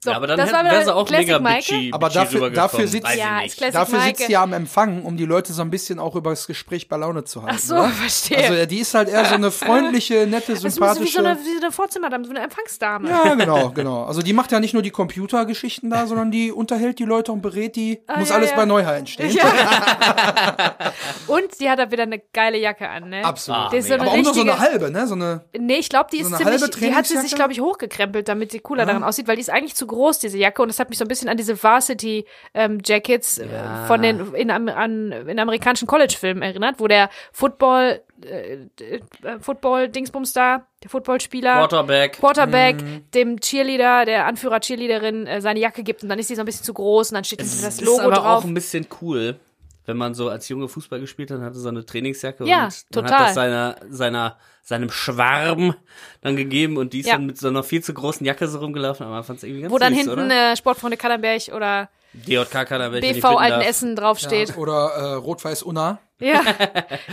So, 0.04 0.11
ja, 0.11 0.16
aber 0.16 0.26
dann 0.26 0.37
das 0.38 0.52
war 0.52 0.64
wäre 0.64 0.85
sie 0.85 0.94
auch 0.94 1.06
Classic 1.06 1.26
mega 1.28 1.38
Maike. 1.40 1.56
bitchy, 1.72 1.90
Aber 1.92 2.06
bitchy 2.09 2.18
dafür- 2.18 2.50
dafür 2.50 2.87
sitzt- 2.87 3.16
Ja, 3.16 3.40
Dafür 3.72 4.00
sitzt 4.00 4.26
sie 4.26 4.32
ja 4.32 4.42
am 4.42 4.52
Empfang, 4.52 5.02
um 5.04 5.16
die 5.16 5.24
Leute 5.24 5.52
so 5.52 5.62
ein 5.62 5.70
bisschen 5.70 5.98
auch 5.98 6.14
über 6.14 6.30
das 6.30 6.46
Gespräch 6.46 6.88
bei 6.88 6.96
Laune 6.96 7.24
zu 7.24 7.42
halten. 7.42 7.56
Ach 7.59 7.62
so, 7.62 7.74
oder? 7.74 7.88
verstehe. 7.88 8.38
Also 8.50 8.66
die 8.66 8.78
ist 8.78 8.94
halt 8.94 9.09
eher 9.09 9.24
so 9.24 9.35
eine 9.35 9.50
freundliche, 9.50 10.26
nette, 10.26 10.52
das 10.52 10.59
ist 10.59 10.64
wie 10.64 10.70
sympathische. 10.70 11.12
so 11.12 11.24
eine, 11.24 11.38
wie 11.38 11.54
so 11.59 11.62
eine 11.62 11.72
Vorzimmerdame, 11.72 12.24
so 12.24 12.30
eine 12.30 12.40
Empfangsdame. 12.40 13.09
ja, 13.09 13.35
genau, 13.38 13.70
genau. 13.70 14.04
Also 14.04 14.22
die 14.22 14.32
macht 14.32 14.52
ja 14.52 14.61
nicht 14.61 14.74
nur 14.74 14.82
die 14.82 14.90
Computergeschichten 14.90 15.90
da, 15.90 16.06
sondern 16.06 16.30
die 16.30 16.52
unterhält 16.52 16.98
die 16.98 17.04
Leute 17.04 17.32
und 17.32 17.40
berät 17.42 17.74
die. 17.76 18.00
muss 18.16 18.28
Ah, 18.28 18.32
ja, 18.32 18.37
alles 18.37 18.50
ja. 18.50 18.56
bei 18.56 18.64
Neuheiten 18.66 19.06
stehen. 19.06 19.37
Und 21.26 21.54
sie 21.54 21.68
hat 21.70 21.78
da 21.78 21.90
wieder 21.90 22.04
eine 22.04 22.18
geile 22.32 22.59
Jacke 22.59 22.88
an, 22.88 23.09
ne? 23.09 23.24
Absolut. 23.24 23.72
Ah, 23.72 23.80
so 23.80 23.94
Aber 23.94 24.09
auch 24.09 24.16
nur 24.16 24.35
so 24.35 24.40
eine 24.42 24.59
halbe, 24.59 24.90
ne? 24.90 25.06
So 25.06 25.14
eine. 25.14 25.44
Nee, 25.59 25.76
ich 25.78 25.88
glaube, 25.88 26.09
die 26.12 26.18
ist 26.18 26.28
so 26.30 26.37
eine 26.37 26.44
halbe 26.44 26.59
ziemlich, 26.70 26.90
die 26.90 26.94
hat 26.94 27.06
sie 27.06 27.16
sich, 27.18 27.35
glaube 27.35 27.52
ich, 27.52 27.61
hochgekrempelt, 27.61 28.28
damit 28.28 28.52
sie 28.52 28.61
cooler 28.61 28.87
daran 28.87 29.02
aussieht, 29.04 29.26
weil 29.28 29.37
die 29.37 29.42
ist 29.42 29.50
eigentlich 29.50 29.74
zu 29.74 29.86
groß, 29.87 30.18
diese 30.18 30.38
Jacke. 30.38 30.61
Und 30.62 30.68
das 30.68 30.79
hat 30.79 30.88
mich 30.90 30.99
so 30.99 31.05
ein 31.05 31.09
bisschen 31.09 31.29
an 31.29 31.37
diese 31.37 31.62
Varsity 31.62 32.27
ähm, 32.55 32.81
Jackets 32.85 33.38
äh, 33.38 33.46
von 33.87 34.03
den 34.03 34.35
in, 34.35 34.51
an, 34.51 35.12
in 35.12 35.38
amerikanischen 35.38 35.87
College-Filmen 35.87 36.42
erinnert, 36.42 36.77
wo 36.79 36.87
der 36.88 37.09
Football, 37.33 38.03
äh, 38.25 38.55
äh, 38.83 39.01
Football-Dingsbums 39.40 40.33
da, 40.33 40.66
der 40.83 40.90
Footballspieler. 40.90 41.55
Quarterback. 41.55 42.12
Quarterback 42.18 42.83
Mhm. 42.83 43.05
dem 43.14 43.40
Cheerleader, 43.40 44.05
der 44.05 44.27
Anführer 44.27 44.61
Cheerleaderin 44.61 45.27
äh, 45.27 45.40
seine 45.40 45.61
Jacke 45.61 45.83
gibt 45.83 46.03
und 46.03 46.09
dann 46.09 46.18
ist 46.18 46.29
die 46.31 46.35
so 46.35 46.42
ein 46.42 46.46
bisschen 46.46 46.64
zu 46.64 46.75
groß 46.75 47.11
und 47.11 47.14
dann 47.14 47.25
steht 47.25 47.40
das 47.40 47.61
Das 47.62 47.81
Logo 47.81 47.92
ist 47.99 48.01
aber 48.05 48.14
drauf. 48.16 48.27
auch 48.42 48.44
ein 48.44 48.55
bisschen 48.55 48.87
cool, 49.01 49.38
wenn 49.87 49.96
man 49.96 50.14
so 50.14 50.29
als 50.29 50.49
Junge 50.49 50.68
Fußball 50.68 51.01
gespielt 51.01 51.31
hat, 51.31 51.40
hatte 51.40 51.59
so 51.59 51.68
eine 51.68 51.87
Trainingsjacke 51.87 52.44
Ja, 52.44 52.64
und 52.64 52.75
dann 52.90 53.05
total. 53.05 53.18
hat 53.18 53.27
das 53.29 53.35
seiner, 53.35 53.77
seiner, 53.88 54.37
seinem 54.62 54.90
Schwarm 54.90 55.75
dann 56.20 56.37
gegeben 56.37 56.77
und 56.77 56.92
die 56.92 57.01
ist 57.01 57.07
Ja. 57.07 57.14
dann 57.14 57.27
mit 57.27 57.38
so 57.38 57.49
einer 57.49 57.62
viel 57.62 57.83
zu 57.83 57.94
großen 57.94 58.27
Jacke 58.27 58.46
so 58.49 58.59
rumgelaufen, 58.59 59.07
aber 59.07 59.14
man 59.16 59.25
fand 59.25 59.38
es 59.38 59.44
irgendwie 59.44 59.62
ganz 59.62 59.72
wo 59.72 59.79
dann 59.79 59.94
süß, 59.94 60.03
hinten 60.05 60.20
oder? 60.27 60.53
äh, 60.53 60.57
Sportfreunde 60.57 60.96
Kallenberg 60.96 61.42
oder 61.55 61.88
DJK 62.12 62.31
nicht 62.35 63.03
BV 63.03 63.12
finden 63.12 63.20
darf. 63.22 63.37
Altenessen 63.40 63.96
draufsteht. 63.96 64.57
Oder 64.57 64.87
äh, 64.96 65.12
Rot-Weiß 65.14 65.62
Unna. 65.62 65.99
Ja, 66.18 66.40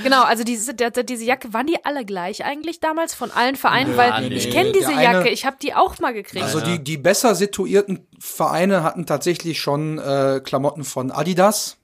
genau. 0.01 0.23
Also 0.23 0.45
diese, 0.45 0.73
diese 0.73 1.25
Jacke, 1.25 1.51
waren 1.53 1.67
die 1.67 1.83
alle 1.83 2.05
gleich 2.05 2.45
eigentlich 2.45 2.79
damals 2.79 3.13
von 3.13 3.29
allen 3.31 3.57
Vereinen? 3.57 3.97
Weil 3.97 4.29
nee, 4.29 4.35
ich 4.35 4.49
kenne 4.49 4.71
diese 4.71 4.93
eine- 4.93 5.03
Jacke, 5.03 5.27
ich 5.29 5.45
habe 5.45 5.57
die 5.61 5.73
auch 5.73 5.99
mal 5.99 6.13
gekriegt. 6.13 6.41
Also 6.45 6.61
die, 6.61 6.81
die 6.81 6.97
besser 6.97 7.35
situierten 7.35 8.07
Vereine 8.17 8.81
hatten 8.83 9.05
tatsächlich 9.05 9.59
schon 9.59 9.99
äh, 9.99 10.39
Klamotten 10.41 10.85
von 10.85 11.11
Adidas. 11.11 11.77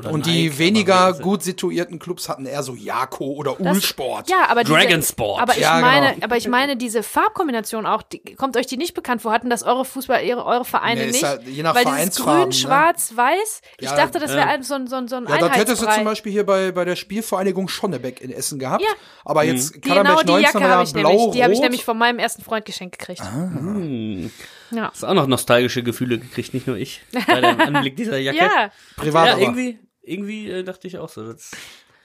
Oder 0.00 0.12
Und 0.12 0.26
Nike, 0.26 0.32
die 0.50 0.58
weniger 0.58 1.12
gut 1.14 1.42
situierten 1.42 1.98
Clubs 1.98 2.28
hatten 2.28 2.46
eher 2.46 2.62
so 2.62 2.74
Jako 2.74 3.24
oder 3.32 3.60
Ulsport. 3.60 4.28
Ja, 4.28 4.48
aber 4.48 4.64
diese, 4.64 4.74
Dragon 4.74 5.02
Sport. 5.02 5.40
Aber 5.42 5.52
ich 5.54 5.60
Ja, 5.60 5.76
genau. 5.80 5.86
meine, 5.90 6.14
aber 6.22 6.36
ich 6.36 6.48
meine 6.48 6.76
diese 6.76 7.02
Farbkombination 7.02 7.86
auch. 7.86 8.02
Die, 8.02 8.20
kommt 8.36 8.56
euch 8.56 8.66
die 8.66 8.76
nicht 8.76 8.94
bekannt 8.94 9.22
vor? 9.22 9.32
Hatten 9.32 9.50
das 9.50 9.62
eure 9.62 9.84
Fußball, 9.84 10.24
ihre, 10.24 10.44
eure 10.44 10.64
Vereine 10.64 11.02
Nee, 11.02 11.06
ist 11.08 11.12
nicht? 11.14 11.24
halt 11.24 11.46
je 11.46 11.62
nach 11.62 11.74
Weil 11.74 11.84
dieses 11.84 12.16
Grün, 12.16 12.46
ne? 12.48 12.52
Schwarz, 12.52 13.12
Weiß. 13.14 13.60
Ich 13.78 13.88
Ja, 13.90 13.96
dachte, 13.96 14.18
das 14.18 14.30
wäre 14.30 14.40
ja. 14.40 14.46
ein- 14.46 14.62
so 14.62 14.74
ein 14.74 14.86
so 14.86 14.96
ein 14.96 15.08
so 15.08 15.16
ein 15.16 15.26
Ja, 15.28 15.38
das 15.38 15.56
hättest 15.56 15.82
du 15.82 15.86
zum 15.88 16.04
Beispiel 16.04 16.32
hier 16.32 16.44
bei, 16.44 16.72
bei 16.72 16.84
der 16.84 16.96
Spielvereinigung 16.96 17.68
Schonnebeck 17.68 18.20
in 18.20 18.30
Essen 18.30 18.58
gehabt. 18.58 18.82
Ja. 18.82 18.88
Aber 19.24 19.44
jetzt 19.44 19.74
Genau 19.80 19.96
Kallerberg 20.02 20.20
die 20.26 20.32
19 20.32 20.42
Jacke 20.60 20.68
habe 20.68 20.82
ich 20.84 20.94
nämlich. 20.94 21.30
Die 21.32 21.42
habe 21.42 21.52
ich 21.52 21.60
nämlich 21.60 21.84
von 21.84 21.98
meinem 21.98 22.18
ersten 22.18 22.42
Freund 22.42 22.64
geschenkt 22.64 22.98
gekriegt. 22.98 23.22
Hm. 23.22 24.30
Ja. 24.70 24.90
Hast 24.92 25.04
auch 25.04 25.14
noch 25.14 25.26
nostalgische 25.26 25.82
Gefühle 25.82 26.18
gekriegt, 26.18 26.54
nicht 26.54 26.66
nur 26.66 26.76
ich, 26.76 27.00
bei 27.26 27.40
dem 27.40 27.60
Anblick 27.60 27.96
dieser 27.96 28.18
Jacke. 28.18 28.38
Ja, 28.38 28.70
Privat 28.96 29.26
ja 29.26 29.32
aber. 29.32 29.42
irgendwie, 29.42 29.78
irgendwie 30.02 30.50
äh, 30.50 30.62
dachte 30.62 30.86
ich 30.86 30.98
auch 30.98 31.08
so. 31.08 31.32
Das, 31.32 31.50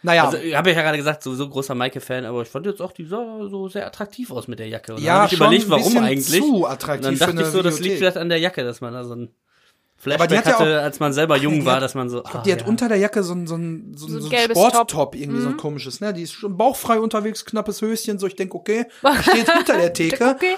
Naja, 0.03 0.25
Also, 0.25 0.37
ich 0.37 0.55
habe 0.55 0.71
ja 0.71 0.81
gerade 0.81 0.97
gesagt, 0.97 1.23
sowieso 1.23 1.49
großer 1.49 1.73
Maike-Fan, 1.75 2.25
aber 2.25 2.41
ich 2.43 2.47
fand 2.49 2.65
jetzt 2.65 2.81
auch, 2.81 2.91
die 2.91 3.05
sah 3.05 3.47
so 3.49 3.67
sehr 3.69 3.87
attraktiv 3.87 4.31
aus 4.31 4.47
mit 4.47 4.59
der 4.59 4.67
Jacke. 4.67 4.93
Und 4.93 4.99
dann 4.99 5.05
Ja, 5.05 5.21
hab 5.23 5.31
ich 5.31 5.37
schon 5.37 5.47
überlegt, 5.47 5.65
ein 5.65 5.69
warum 5.71 5.83
bisschen 5.83 6.03
eigentlich. 6.03 6.41
zu 6.41 6.67
attraktiv 6.67 7.07
Und 7.09 7.19
dann 7.19 7.35
dachte 7.35 7.41
ich 7.41 7.47
so, 7.53 7.61
das 7.61 7.73
liegt 7.75 7.79
Videothek. 7.85 7.97
vielleicht 7.97 8.17
an 8.17 8.29
der 8.29 8.39
Jacke, 8.39 8.63
dass 8.63 8.81
man 8.81 8.93
da 8.93 9.03
so 9.03 9.15
ein 9.15 9.29
Aber 10.07 10.27
die 10.27 10.35
Flashback 10.35 10.37
hat 10.37 10.45
ja 10.47 10.59
hatte, 10.59 10.81
als 10.81 10.99
man 10.99 11.13
selber 11.13 11.37
jung 11.37 11.61
die 11.61 11.65
war, 11.65 11.75
hat- 11.77 11.81
dass 11.83 11.95
man 11.95 12.09
so. 12.09 12.21
Ich 12.23 12.29
glaub, 12.29 12.43
die 12.43 12.51
hat 12.51 12.67
unter 12.67 12.87
der 12.89 12.97
Jacke 12.97 13.23
so 13.23 13.33
ein, 13.33 13.47
so 13.47 13.55
ein, 13.55 13.93
so 13.95 14.07
ein, 14.07 14.21
So 14.21 14.29
ein 14.29 14.49
Sporttop, 14.51 15.15
irgendwie 15.15 15.39
so 15.39 15.49
ein 15.49 15.57
komisches, 15.57 16.01
ne? 16.01 16.13
Die 16.13 16.21
ist 16.23 16.33
schon 16.33 16.55
bauchfrei 16.57 16.99
unterwegs, 16.99 17.43
knappes 17.45 17.81
Höschen, 17.81 18.19
so 18.19 18.27
ich 18.27 18.35
denke, 18.35 18.55
okay, 18.55 18.85
steht 19.21 19.49
hinter 19.51 19.77
der 19.77 19.93
Theke. 19.93 20.35
okay. 20.35 20.55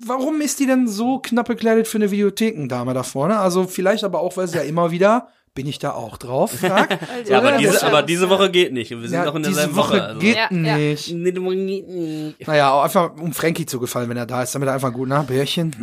Warum 0.00 0.40
ist 0.40 0.60
die 0.60 0.66
denn 0.66 0.86
so 0.86 1.18
knapp 1.18 1.48
bekleidet 1.48 1.88
für 1.88 1.98
eine 1.98 2.10
Videothekendame 2.10 2.94
da 2.94 3.02
vorne? 3.02 3.38
Also 3.38 3.64
vielleicht 3.66 4.04
aber 4.04 4.20
auch, 4.20 4.36
weil 4.36 4.46
sie 4.46 4.56
ja 4.58 4.62
immer 4.62 4.92
wieder, 4.92 5.28
bin 5.54 5.66
ich 5.66 5.78
da 5.78 5.92
auch 5.92 6.16
drauf, 6.16 6.52
fragt. 6.52 6.98
Ja, 7.28 7.38
aber 7.38 7.58
diese, 7.58 7.84
aber 7.86 8.02
diese 8.02 8.28
Woche 8.28 8.50
geht 8.50 8.72
nicht. 8.72 8.92
Und 8.92 9.02
wir 9.02 9.08
sind 9.08 9.18
ja, 9.18 9.24
noch 9.24 9.34
in 9.34 9.42
derselben 9.42 9.76
Woche 9.76 9.94
Woche. 9.94 10.02
also. 10.04 10.20
geht 10.20 10.36
Ja, 10.36 10.48
ja. 10.50 10.76
nicht. 10.76 11.08
Diese 11.08 11.42
Woche 11.42 11.56
geht 11.56 11.88
nicht. 11.88 12.46
Naja, 12.46 12.72
auch 12.72 12.84
einfach 12.84 13.16
um 13.20 13.32
Frankie 13.32 13.66
zu 13.66 13.80
gefallen, 13.80 14.08
wenn 14.08 14.16
er 14.16 14.26
da 14.26 14.42
ist, 14.42 14.54
damit 14.54 14.68
er 14.68 14.74
einfach 14.74 14.92
gut, 14.92 15.08
na, 15.08 15.22
Bärchen. 15.22 15.74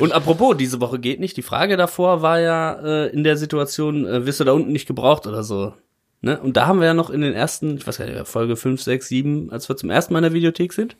Und 0.00 0.12
apropos, 0.12 0.56
diese 0.56 0.80
Woche 0.80 0.98
geht 0.98 1.20
nicht. 1.20 1.36
Die 1.36 1.42
Frage 1.42 1.76
davor 1.76 2.22
war 2.22 2.40
ja 2.40 2.72
äh, 2.72 3.06
in 3.08 3.24
der 3.24 3.36
Situation, 3.36 4.06
äh, 4.06 4.26
wirst 4.26 4.40
du 4.40 4.44
da 4.44 4.52
unten 4.52 4.72
nicht 4.72 4.86
gebraucht 4.86 5.26
oder 5.26 5.42
so. 5.42 5.74
Ne? 6.24 6.40
Und 6.40 6.56
da 6.56 6.66
haben 6.66 6.80
wir 6.80 6.86
ja 6.86 6.94
noch 6.94 7.10
in 7.10 7.20
den 7.20 7.34
ersten, 7.34 7.76
ich 7.76 7.86
weiß 7.86 7.98
gar 7.98 8.06
nicht, 8.06 8.26
Folge 8.26 8.56
5, 8.56 8.80
6, 8.82 9.08
7, 9.08 9.52
als 9.52 9.68
wir 9.68 9.76
zum 9.76 9.90
ersten 9.90 10.14
Mal 10.14 10.20
in 10.20 10.22
der 10.24 10.32
Videothek 10.32 10.72
sind, 10.72 10.96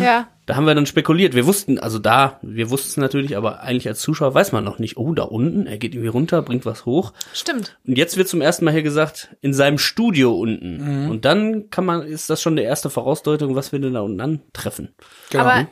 Ja. 0.00 0.28
da 0.46 0.56
haben 0.56 0.64
wir 0.66 0.74
dann 0.74 0.86
spekuliert. 0.86 1.34
Wir 1.34 1.44
wussten, 1.46 1.78
also 1.78 1.98
da, 1.98 2.38
wir 2.40 2.70
wussten 2.70 2.88
es 2.88 2.96
natürlich, 2.96 3.36
aber 3.36 3.60
eigentlich 3.60 3.86
als 3.86 4.00
Zuschauer 4.00 4.34
weiß 4.34 4.52
man 4.52 4.64
noch 4.64 4.78
nicht, 4.78 4.96
oh, 4.96 5.12
da 5.12 5.24
unten, 5.24 5.66
er 5.66 5.76
geht 5.76 5.92
irgendwie 5.94 6.08
runter, 6.08 6.40
bringt 6.40 6.64
was 6.64 6.86
hoch. 6.86 7.12
Stimmt. 7.34 7.78
Und 7.86 7.98
jetzt 7.98 8.16
wird 8.16 8.28
zum 8.28 8.40
ersten 8.40 8.64
Mal 8.64 8.70
hier 8.72 8.82
gesagt, 8.82 9.36
in 9.42 9.52
seinem 9.52 9.76
Studio 9.76 10.34
unten. 10.34 11.10
Und 11.10 11.26
dann 11.26 11.68
kann 11.68 11.84
man, 11.84 12.02
ist 12.02 12.30
das 12.30 12.40
schon 12.40 12.56
die 12.56 12.62
erste 12.62 12.88
Vorausdeutung, 12.88 13.54
was 13.54 13.72
wir 13.72 13.78
denn 13.78 13.92
da 13.92 14.00
unten 14.00 14.22
antreffen. 14.22 14.94
Genau. 15.30 15.44
Aber 15.44 15.66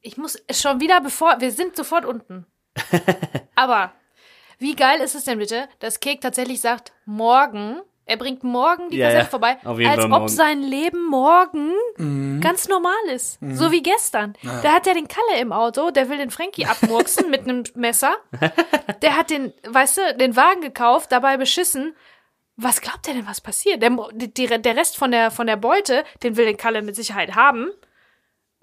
ich 0.00 0.16
muss 0.16 0.40
schon 0.52 0.80
wieder, 0.80 1.00
bevor, 1.00 1.40
wir 1.40 1.50
sind 1.50 1.74
sofort 1.74 2.04
unten. 2.04 2.46
Aber 3.56 3.90
wie 4.60 4.76
geil 4.76 5.00
ist 5.00 5.16
es 5.16 5.24
denn 5.24 5.38
bitte, 5.38 5.64
dass 5.80 5.98
Kek 5.98 6.20
tatsächlich 6.20 6.60
sagt, 6.60 6.92
morgen, 7.04 7.80
er 8.06 8.16
bringt 8.16 8.44
morgen 8.44 8.90
die 8.90 8.98
Ja, 8.98 9.06
Kassette 9.06 9.24
ja, 9.24 9.30
vorbei, 9.30 9.56
auf 9.64 9.78
jeden 9.78 9.90
als 9.90 10.00
Fall 10.02 10.12
ob 10.12 10.18
morgen. 10.20 10.28
sein 10.28 10.62
Leben 10.62 11.06
morgen 11.08 11.72
ganz 12.40 12.68
normal 12.68 12.92
ist. 13.12 13.38
So 13.52 13.70
wie 13.72 13.82
gestern. 13.82 14.34
Da 14.62 14.72
hat 14.72 14.86
er 14.86 14.94
den 14.94 15.08
Kalle 15.08 15.40
im 15.40 15.52
Auto, 15.52 15.90
der 15.90 16.08
will 16.08 16.18
den 16.18 16.30
Frankie 16.30 16.66
abmurksen 16.66 17.30
mit 17.30 17.42
einem 17.42 17.64
Messer. 17.74 18.14
Der 19.02 19.16
hat 19.16 19.30
den, 19.30 19.52
weißt 19.66 19.96
du, 19.98 20.14
den 20.18 20.36
Wagen 20.36 20.60
gekauft, 20.60 21.12
dabei 21.12 21.36
beschissen. 21.36 21.94
Was 22.56 22.80
glaubt 22.80 23.08
er 23.08 23.14
denn, 23.14 23.26
was 23.26 23.40
passiert? 23.40 23.82
Der, 23.82 23.90
die, 24.12 24.46
der 24.46 24.76
Rest 24.76 24.96
von 24.96 25.10
der, 25.10 25.30
von 25.32 25.46
der 25.48 25.56
Beute, 25.56 26.04
den 26.22 26.36
will 26.36 26.44
den 26.46 26.56
Kalle 26.56 26.82
mit 26.82 26.94
Sicherheit 26.94 27.34
haben. 27.34 27.68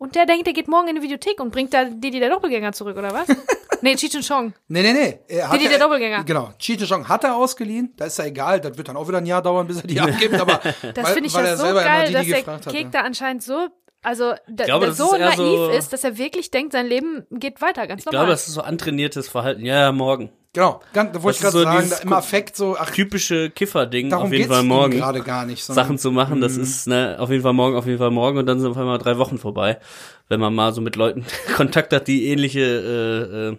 Und 0.01 0.15
der 0.15 0.25
denkt, 0.25 0.47
der 0.47 0.53
geht 0.53 0.67
morgen 0.67 0.87
in 0.87 0.95
die 0.95 1.03
Videothek 1.03 1.39
und 1.39 1.51
bringt 1.51 1.75
da 1.75 1.83
Didi 1.85 2.19
der 2.19 2.31
Doppelgänger 2.31 2.71
zurück, 2.73 2.97
oder 2.97 3.13
was? 3.13 3.27
nee, 3.83 3.95
Cheech 3.95 4.15
and 4.15 4.27
Chong. 4.27 4.53
Nee, 4.67 4.81
nee, 4.81 4.93
nee. 4.93 5.19
Er 5.27 5.47
hat 5.47 5.53
Didi, 5.53 5.69
der 5.69 5.77
Doppelgänger. 5.77 6.23
Genau. 6.23 6.49
Cheech 6.57 6.89
Chong 6.89 7.07
hat 7.07 7.23
er 7.23 7.35
ausgeliehen. 7.35 7.93
Da 7.97 8.05
ist 8.05 8.17
ja 8.17 8.25
egal. 8.25 8.59
Das 8.61 8.75
wird 8.79 8.87
dann 8.87 8.97
auch 8.97 9.07
wieder 9.07 9.19
ein 9.19 9.27
Jahr 9.27 9.43
dauern, 9.43 9.67
bis 9.67 9.77
er 9.77 9.85
die 9.85 10.01
abgibt. 10.01 10.33
Aber 10.41 10.53
Das 10.95 11.11
finde 11.11 11.27
ich 11.27 11.33
weil 11.35 11.45
ja 11.45 11.51
er 11.51 11.57
so 11.57 11.65
geil, 11.65 12.11
dass 12.13 12.25
der 12.25 12.45
hat. 12.47 12.65
Kek 12.65 12.85
ja. 12.85 12.89
da 12.89 13.01
anscheinend 13.01 13.43
so, 13.43 13.67
also 14.01 14.33
da, 14.47 14.63
glaube, 14.63 14.87
der 14.87 14.95
so 14.95 15.13
ist 15.13 15.19
naiv 15.19 15.37
so- 15.37 15.69
ist, 15.69 15.93
dass 15.93 16.03
er 16.03 16.17
wirklich 16.17 16.49
denkt, 16.49 16.71
sein 16.71 16.87
Leben 16.87 17.27
geht 17.29 17.61
weiter, 17.61 17.85
ganz 17.85 17.99
Ich 18.01 18.05
normal. 18.07 18.21
glaube, 18.21 18.31
das 18.31 18.47
ist 18.47 18.55
so 18.55 18.61
antrainiertes 18.61 19.29
Verhalten. 19.29 19.63
Ja, 19.63 19.81
ja, 19.81 19.91
morgen. 19.91 20.31
Genau. 20.53 20.81
Ganz, 20.91 21.13
da 21.13 21.23
wollte 21.23 21.37
ich 21.37 21.41
gerade 21.41 21.53
so 21.57 21.63
sagen, 21.63 21.91
im 22.03 22.11
Affekt 22.13 22.57
so, 22.57 22.75
ach, 22.77 22.89
Typische 22.91 23.49
Kifferding, 23.51 24.09
darum 24.09 24.25
auf 24.25 24.31
jeden 24.33 24.43
geht's 24.43 24.53
Fall 24.53 24.63
morgen. 24.65 24.91
gerade 24.97 25.21
gar 25.21 25.45
nicht. 25.45 25.63
sondern- 25.63 25.85
Sachen 25.85 25.97
zu 25.97 26.11
machen, 26.11 26.41
das 26.41 26.57
ist 26.57 26.87
ne, 26.87 27.15
auf 27.19 27.29
jeden 27.29 27.41
Fall 27.41 27.53
morgen, 27.53 27.77
auf 27.77 27.85
jeden 27.85 27.99
Fall 27.99 28.11
morgen 28.11 28.37
und 28.37 28.45
dann 28.45 28.59
sind 28.59 28.69
auf 28.71 28.77
einmal 28.77 28.97
drei 28.97 29.17
Wochen 29.17 29.37
vorbei, 29.37 29.79
wenn 30.27 30.41
man 30.41 30.53
mal 30.53 30.73
so 30.73 30.81
mit 30.81 30.97
Leuten 30.97 31.25
Kontakt 31.55 31.93
hat, 31.93 32.07
die 32.07 32.27
ähnliche 32.27 32.59
äh, 32.59 33.47
äh, 33.53 33.57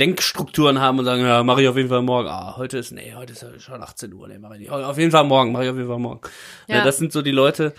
Denkstrukturen 0.00 0.80
haben 0.80 0.98
und 0.98 1.04
sagen, 1.04 1.22
ja, 1.22 1.44
mache 1.44 1.62
ich 1.62 1.68
auf 1.68 1.76
jeden 1.76 1.90
Fall 1.90 2.02
morgen. 2.02 2.26
Ah, 2.28 2.56
heute 2.56 2.78
ist, 2.78 2.90
nee, 2.90 3.14
heute 3.16 3.34
ist 3.34 3.62
schon 3.62 3.80
18 3.80 4.12
Uhr, 4.12 4.26
nee, 4.26 4.38
mache 4.38 4.54
ich 4.54 4.60
nicht. 4.60 4.70
Auf 4.72 4.98
jeden 4.98 5.12
Fall 5.12 5.22
morgen, 5.24 5.52
mache 5.52 5.64
ich 5.64 5.70
auf 5.70 5.76
jeden 5.76 5.88
Fall 5.88 5.98
morgen. 6.00 6.22
Ja. 6.66 6.78
Ja. 6.78 6.84
das 6.84 6.96
sind 6.96 7.12
so 7.12 7.22
die 7.22 7.30
Leute, 7.30 7.72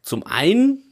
zum 0.00 0.24
einen 0.24 0.82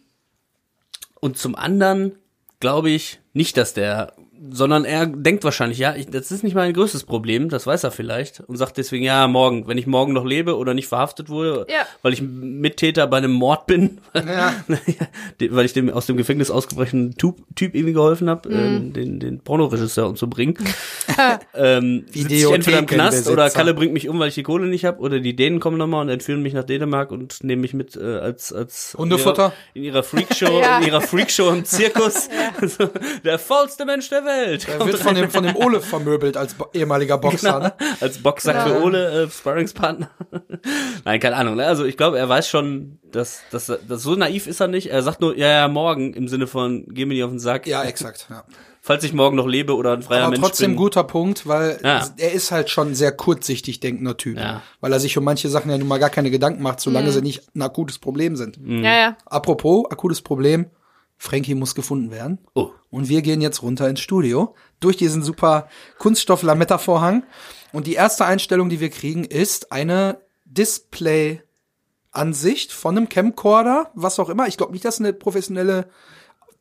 und 1.20 1.38
zum 1.38 1.54
anderen 1.54 2.12
glaube 2.60 2.90
ich 2.90 3.20
nicht, 3.32 3.56
dass 3.56 3.72
der, 3.72 4.12
sondern 4.50 4.84
er 4.84 5.06
denkt 5.06 5.42
wahrscheinlich, 5.44 5.78
ja, 5.78 5.94
ich, 5.96 6.06
das 6.06 6.30
ist 6.30 6.42
nicht 6.44 6.54
mein 6.54 6.72
größtes 6.72 7.04
Problem, 7.04 7.48
das 7.48 7.66
weiß 7.66 7.84
er 7.84 7.90
vielleicht 7.90 8.40
und 8.40 8.56
sagt 8.56 8.76
deswegen, 8.76 9.04
ja, 9.04 9.26
morgen, 9.28 9.66
wenn 9.68 9.78
ich 9.78 9.86
morgen 9.86 10.12
noch 10.12 10.24
lebe 10.24 10.56
oder 10.56 10.74
nicht 10.74 10.86
verhaftet 10.88 11.28
wurde, 11.28 11.66
Ja. 11.70 11.86
weil 12.02 12.12
ich 12.12 12.22
Mittäter 12.22 13.06
bei 13.06 13.18
einem 13.18 13.32
Mord 13.32 13.66
bin, 13.66 13.98
Ja. 14.14 14.54
weil 15.50 15.64
ich 15.64 15.72
dem 15.72 15.90
aus 15.90 16.06
dem 16.06 16.16
Gefängnis 16.16 16.50
ausgebrochenen 16.50 17.16
Typ, 17.16 17.36
typ 17.54 17.74
irgendwie 17.74 17.94
geholfen 17.94 18.28
habe, 18.28 18.48
Mhm. 18.48 18.54
ähm, 18.56 18.92
den, 18.92 19.20
den 19.20 19.40
Pornoregisseur 19.40 20.08
umzubringen. 20.08 20.56
ähm, 21.54 22.04
sitz 22.12 22.30
ich 22.30 22.50
entweder 22.50 22.78
im 22.80 22.86
Knast 22.86 23.28
oder. 23.28 23.48
Kalle 23.50 23.74
bringt 23.74 23.92
mich 23.92 24.08
um, 24.08 24.18
weil 24.18 24.28
ich 24.28 24.34
die 24.34 24.42
Kohle 24.42 24.66
nicht 24.66 24.84
habe, 24.84 24.98
oder 25.00 25.20
die 25.20 25.36
Dänen 25.36 25.60
kommen 25.60 25.78
nochmal 25.78 26.02
und 26.02 26.08
entführen 26.08 26.42
mich 26.42 26.52
nach 26.54 26.64
Dänemark 26.64 27.12
und 27.12 27.42
nehmen 27.44 27.60
mich 27.62 27.74
mit 27.74 27.96
äh, 27.96 28.16
als 28.18 28.52
als 28.52 28.94
Hundefutter? 28.98 29.52
in 29.74 29.84
ihrer, 29.84 29.88
in 29.88 29.94
ihrer 29.94 30.02
Freakshow, 30.02 30.60
Ja. 30.60 30.78
in 30.78 30.86
ihrer 30.88 31.00
Freakshow 31.00 31.50
im 31.50 31.64
Zirkus, 31.64 32.28
so, 32.62 32.88
der 33.24 33.38
faulste 33.38 33.84
Mensch 33.84 34.08
der 34.08 34.23
Welt. 34.24 34.66
Er 34.68 34.84
wird 34.84 34.98
von 34.98 35.14
dem, 35.14 35.30
von 35.30 35.44
dem 35.44 35.56
Ole 35.56 35.80
vermöbelt 35.80 36.36
als 36.36 36.54
bo 36.54 36.66
ehemaliger 36.72 37.18
Boxer. 37.18 37.58
Ne? 37.60 37.72
als 38.00 38.18
Boxsack 38.18 38.66
für 38.66 38.82
Ole, 38.82 39.24
äh, 39.24 39.30
Sparringspartner. 39.30 40.10
Nein, 41.04 41.20
keine 41.20 41.36
Ahnung. 41.36 41.56
Ne? 41.56 41.66
Also 41.66 41.84
ich 41.84 41.96
glaube, 41.96 42.18
er 42.18 42.28
weiß 42.28 42.48
schon, 42.48 42.98
dass, 43.10 43.40
dass, 43.50 43.66
dass 43.66 44.02
so 44.02 44.14
naiv 44.14 44.46
ist 44.46 44.60
er 44.60 44.68
nicht. 44.68 44.90
Er 44.90 45.02
sagt 45.02 45.20
nur, 45.20 45.36
ja, 45.36 45.48
ja, 45.48 45.68
morgen 45.68 46.14
im 46.14 46.28
Sinne 46.28 46.46
von, 46.46 46.86
geh 46.88 47.04
mir 47.06 47.14
nicht 47.14 47.24
auf 47.24 47.30
den 47.30 47.38
Sack. 47.38 47.66
Ja, 47.66 47.82
exakt. 47.84 48.26
Ja. 48.30 48.44
Falls 48.86 49.02
ich 49.02 49.14
morgen 49.14 49.34
noch 49.36 49.46
lebe 49.46 49.74
oder 49.76 49.94
ein 49.94 50.02
freier 50.02 50.24
Aber 50.24 50.32
Mensch 50.32 50.42
trotzdem 50.42 50.72
bin. 50.72 50.76
guter 50.76 51.04
Punkt, 51.04 51.46
weil 51.48 51.78
Ja. 51.82 52.06
er 52.18 52.32
ist 52.32 52.50
halt 52.52 52.68
schon 52.68 52.88
ein 52.88 52.94
sehr 52.94 53.12
kurzsichtig 53.12 53.80
denkender 53.80 54.18
Typ. 54.18 54.36
Ja. 54.36 54.60
Weil 54.80 54.92
er 54.92 55.00
sich 55.00 55.16
um 55.16 55.24
manche 55.24 55.48
Sachen 55.48 55.70
ja 55.70 55.78
nun 55.78 55.88
mal 55.88 55.96
gar 55.98 56.10
keine 56.10 56.30
Gedanken 56.30 56.62
macht, 56.62 56.80
solange 56.80 57.06
Mhm. 57.08 57.12
sie 57.12 57.22
nicht 57.22 57.42
ein 57.56 57.62
akutes 57.62 57.98
Problem 57.98 58.36
sind. 58.36 58.60
Mhm. 58.60 58.84
ja, 58.84 58.94
ja. 58.94 59.16
Apropos 59.24 59.86
akutes 59.90 60.20
Problem, 60.20 60.66
Frankie 61.16 61.54
muss 61.54 61.74
gefunden 61.74 62.10
werden. 62.10 62.38
Oh. 62.54 62.70
Und 62.90 63.08
wir 63.08 63.22
gehen 63.22 63.40
jetzt 63.40 63.62
runter 63.62 63.88
ins 63.88 64.00
Studio 64.00 64.54
durch 64.80 64.96
diesen 64.96 65.22
super 65.22 65.68
Kunststoff-Lametta-Vorhang. 65.98 67.24
Und 67.72 67.86
die 67.86 67.94
erste 67.94 68.24
Einstellung, 68.26 68.68
die 68.68 68.80
wir 68.80 68.90
kriegen, 68.90 69.24
ist 69.24 69.72
eine 69.72 70.18
Display-Ansicht 70.44 72.72
von 72.72 72.96
einem 72.96 73.08
Camcorder, 73.08 73.90
was 73.94 74.18
auch 74.18 74.28
immer. 74.28 74.46
Ich 74.46 74.56
glaube 74.56 74.72
nicht, 74.72 74.84
dass 74.84 74.94
es 74.94 75.00
eine 75.00 75.12
professionelle 75.12 75.88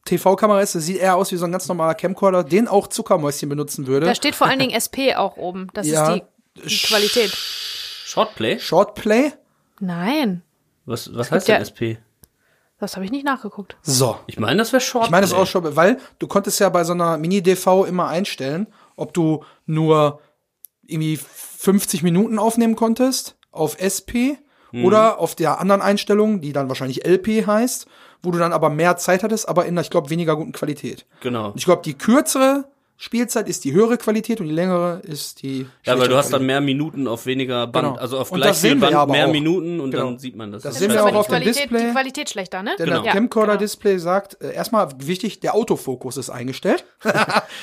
TV-Kamera 0.05 0.61
ist. 0.61 0.75
Das 0.75 0.85
sieht 0.85 0.97
eher 0.97 1.15
aus 1.15 1.31
wie 1.31 1.37
so 1.37 1.45
ein 1.45 1.51
ganz 1.51 1.67
normaler 1.67 1.95
Camcorder, 1.95 2.43
den 2.43 2.67
auch 2.67 2.87
Zuckermäuschen 2.87 3.49
benutzen 3.49 3.87
würde. 3.87 4.05
Da 4.05 4.15
steht 4.15 4.35
vor 4.35 4.47
allen 4.47 4.59
Dingen 4.59 4.73
SP 4.75 5.15
auch 5.15 5.37
oben. 5.37 5.67
Das 5.73 5.87
Ja. 5.87 6.13
ist 6.15 6.23
die, 6.57 6.67
die 6.69 6.77
Qualität. 6.87 7.29
Shortplay? 7.31 8.59
Shortplay. 8.59 9.31
Nein, 9.79 10.43
Was, 10.85 11.13
was 11.15 11.31
heißt 11.31 11.47
ja- 11.47 11.55
denn 11.55 11.63
SP? 11.65 11.97
Das 12.83 12.95
habe 12.95 13.05
ich 13.05 13.11
nicht 13.11 13.25
nachgeguckt. 13.25 13.77
So. 13.81 14.17
Ich 14.27 14.39
meine, 14.39 14.57
das 14.57 14.71
wäre 14.71 14.81
Shortplay. 14.81 15.07
Ich 15.07 15.11
meine, 15.11 15.21
das 15.21 15.31
ist 15.31 15.37
auch 15.37 15.47
schon, 15.47 15.75
weil 15.75 15.99
du 16.19 16.27
konntest 16.27 16.59
ja 16.59 16.69
bei 16.69 16.83
so 16.83 16.93
einer 16.93 17.17
Mini-DV 17.17 17.85
immer 17.85 18.07
einstellen, 18.07 18.67
ob 18.95 19.13
du 19.13 19.43
nur 19.65 20.19
irgendwie 20.85 21.17
50 21.17 22.03
Minuten 22.03 22.37
aufnehmen 22.39 22.75
konntest 22.75 23.35
auf 23.51 23.77
SP 23.79 24.37
oder 24.73 25.19
auf 25.19 25.35
der 25.35 25.59
anderen 25.59 25.81
Einstellung, 25.81 26.41
die 26.41 26.51
dann 26.51 26.67
wahrscheinlich 26.67 27.05
LP 27.05 27.45
heißt, 27.45 27.85
wo 28.23 28.31
du 28.31 28.39
dann 28.39 28.53
aber 28.53 28.69
mehr 28.69 28.97
Zeit 28.97 29.21
hattest, 29.21 29.47
aber 29.47 29.65
in, 29.65 29.77
ich 29.77 29.91
glaube, 29.91 30.09
weniger 30.09 30.35
guten 30.35 30.51
Qualität. 30.51 31.05
Genau. 31.21 31.49
Und 31.49 31.57
ich 31.57 31.65
glaube, 31.65 31.83
die 31.83 31.93
kürzere 31.93 32.65
Spielzeit 32.97 33.49
ist 33.49 33.63
die 33.65 33.73
höhere 33.73 33.97
Qualität 33.97 34.39
und 34.39 34.47
die 34.47 34.53
längere 34.53 35.01
ist 35.03 35.41
die 35.41 35.67
Ja, 35.83 35.99
weil 35.99 36.07
du 36.07 36.15
hast 36.15 36.31
dann 36.31 36.45
mehr 36.45 36.61
Minuten 36.61 37.07
auf 37.07 37.25
weniger 37.25 37.67
Band, 37.67 37.87
Genau. 37.87 37.99
also 37.99 38.17
auf 38.19 38.31
gleich 38.31 38.49
das 38.51 38.61
viel 38.61 38.69
sehen 38.71 38.77
wir 38.79 38.81
Band 38.87 38.91
ja 38.93 39.01
aber 39.01 39.11
mehr 39.11 39.27
auch. 39.27 39.31
Minuten 39.31 39.79
und 39.81 39.91
Genau. 39.91 40.05
dann 40.05 40.19
sieht 40.19 40.35
man 40.35 40.51
das. 40.51 40.63
Das 40.63 40.75
Ja, 40.75 40.79
sehen 40.79 40.91
wir 40.93 41.03
auch 41.03 41.09
die 41.09 41.15
auf 41.15 41.25
dem 41.27 41.31
Qualität, 41.31 41.55
Display. 41.63 41.85
Die 41.87 41.91
Qualität 41.91 42.29
schlechter, 42.29 42.63
ne? 42.63 42.75
Denn 42.79 42.85
Genau. 42.87 43.01
der 43.01 43.11
Camcorder-Display 43.11 43.97
sagt, 43.97 44.41
äh, 44.41 44.53
erstmal 44.53 44.89
wichtig, 44.99 45.39
der 45.41 45.55
Autofokus 45.55 46.17
ist 46.17 46.29
eingestellt. 46.29 46.85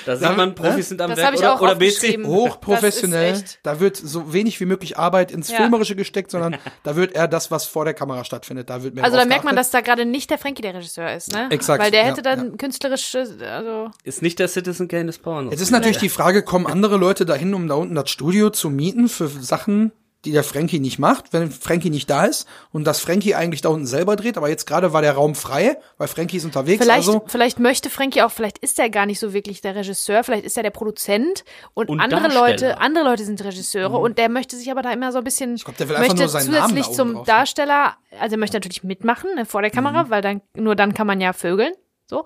Da 0.07 0.17
sieht 0.17 0.37
man, 0.37 0.55
Profis 0.55 0.89
sind 0.89 1.01
am 1.03 1.11
Das 1.11 1.19
Werk 1.19 1.27
habe 1.27 1.37
ich 1.37 1.43
oder, 1.43 1.55
auch 1.55 1.61
oder 1.61 1.75
BC. 1.75 2.25
hochprofessionell. 2.25 3.33
Das 3.33 3.59
Da 3.63 3.81
wird 3.81 3.97
so 3.97 4.33
wenig 4.33 4.59
wie 4.61 4.65
möglich 4.67 4.99
Arbeit 4.99 5.31
ins 5.31 5.51
Ja. 5.51 5.57
Filmerische 5.59 5.97
gesteckt, 5.97 6.31
sondern 6.31 6.57
da 6.83 6.97
wird 6.97 7.15
eher 7.15 7.29
das, 7.29 7.51
was 7.51 7.65
vor 7.67 7.85
der 7.85 7.95
Kamera 7.95 8.25
stattfindet. 8.25 8.71
Da 8.71 8.83
wird 8.83 8.95
mehr 8.95 9.05
Also 9.05 9.17
da 9.17 9.25
merkt 9.25 9.45
man, 9.45 9.57
dass 9.57 9.71
da 9.71 9.81
gerade 9.81 10.05
nicht 10.05 10.31
der 10.31 10.39
Frankie 10.39 10.63
der 10.63 10.75
Regisseur 10.75 11.13
ist, 11.15 11.33
ne? 11.33 11.49
Exakt, 11.51 11.83
Weil 11.83 11.91
der 11.91 12.05
hätte 12.05 12.23
dann 12.23 12.57
künstlerisch, 12.57 13.15
also 13.15 13.91
Ist 14.05 14.23
nicht 14.23 14.39
der 14.39 14.49
Citizen 14.49 14.89
Kane 14.89 15.07
des 15.07 15.19
Pornos. 15.23 15.53
Jetzt 15.53 15.61
ist 15.61 15.71
natürlich 15.71 15.99
die 15.99 16.09
Frage, 16.09 16.43
kommen 16.43 16.67
andere 16.67 16.97
Leute 16.97 17.27
dahin, 17.27 17.55
um 17.55 17.69
da 17.69 17.75
unten 17.75 17.95
das 17.95 18.11
Studio 18.11 18.51
zu 18.51 18.71
mieten 18.71 19.09
für 19.09 19.29
Sachen, 19.29 19.93
die 20.25 20.33
der 20.33 20.45
Frankie 20.45 20.81
nicht 20.81 20.99
macht, 20.99 21.33
wenn 21.33 21.51
Frankie 21.51 21.89
nicht 21.89 22.11
da 22.11 22.27
ist 22.27 22.47
und 22.73 22.85
dass 22.85 23.01
Frankie 23.01 23.35
eigentlich 23.35 23.63
da 23.63 23.71
unten 23.71 23.87
selber 23.87 24.17
dreht, 24.17 24.37
aber 24.37 24.51
jetzt 24.51 24.67
gerade 24.67 24.93
war 24.93 25.01
der 25.01 25.15
Raum 25.15 25.35
frei, 25.35 25.79
weil 25.97 26.09
Frankie 26.09 26.37
ist 26.37 26.45
unterwegs, 26.45 26.83
vielleicht, 26.83 27.09
also 27.09 27.23
vielleicht 27.27 27.59
möchte 27.59 27.89
Frankie 27.89 28.21
auch, 28.23 28.31
vielleicht 28.31 28.59
ist 28.59 28.79
er 28.79 28.91
gar 28.91 29.07
nicht 29.07 29.19
so 29.19 29.33
wirklich 29.33 29.63
der 29.63 29.75
Regisseur, 29.75 30.23
vielleicht 30.23 30.45
ist 30.45 30.57
er 30.59 30.63
der 30.63 30.71
Produzent 30.71 31.45
und, 31.73 31.89
Und 31.89 32.01
andere 32.01 32.23
Darsteller. 32.23 32.49
Leute, 32.49 32.79
andere 32.81 33.05
Leute 33.05 33.25
sind 33.25 33.43
Regisseure 33.43 33.97
und 33.97 34.19
der 34.19 34.29
möchte 34.29 34.57
sich 34.57 34.71
aber 34.71 34.83
da 34.83 34.93
immer 34.93 35.11
so 35.11 35.19
ein 35.19 35.25
bisschen, 35.25 35.55
ich 35.55 35.65
glaub, 35.65 35.77
der 35.79 35.89
will 35.89 35.97
einfach 35.97 36.09
möchte 36.09 36.23
nur 36.23 36.29
seinen 36.29 36.51
Namen 36.51 36.69
zusätzlich 36.69 36.85
da 36.85 36.89
oben 36.91 36.97
zum 36.97 37.15
drauf. 37.15 37.27
Darsteller, 37.27 37.97
also 38.19 38.35
er 38.35 38.39
möchte 38.39 38.57
natürlich 38.57 38.85
mitmachen 38.85 39.35
ne, 39.37 39.47
vor 39.47 39.63
der 39.63 39.71
Kamera, 39.71 40.11
weil 40.11 40.21
dann 40.21 40.43
nur 40.55 40.77
dann 40.77 40.93
kann 40.93 41.07
man 41.07 41.21
ja 41.23 41.33
vögeln, 41.33 41.73
so. 42.07 42.25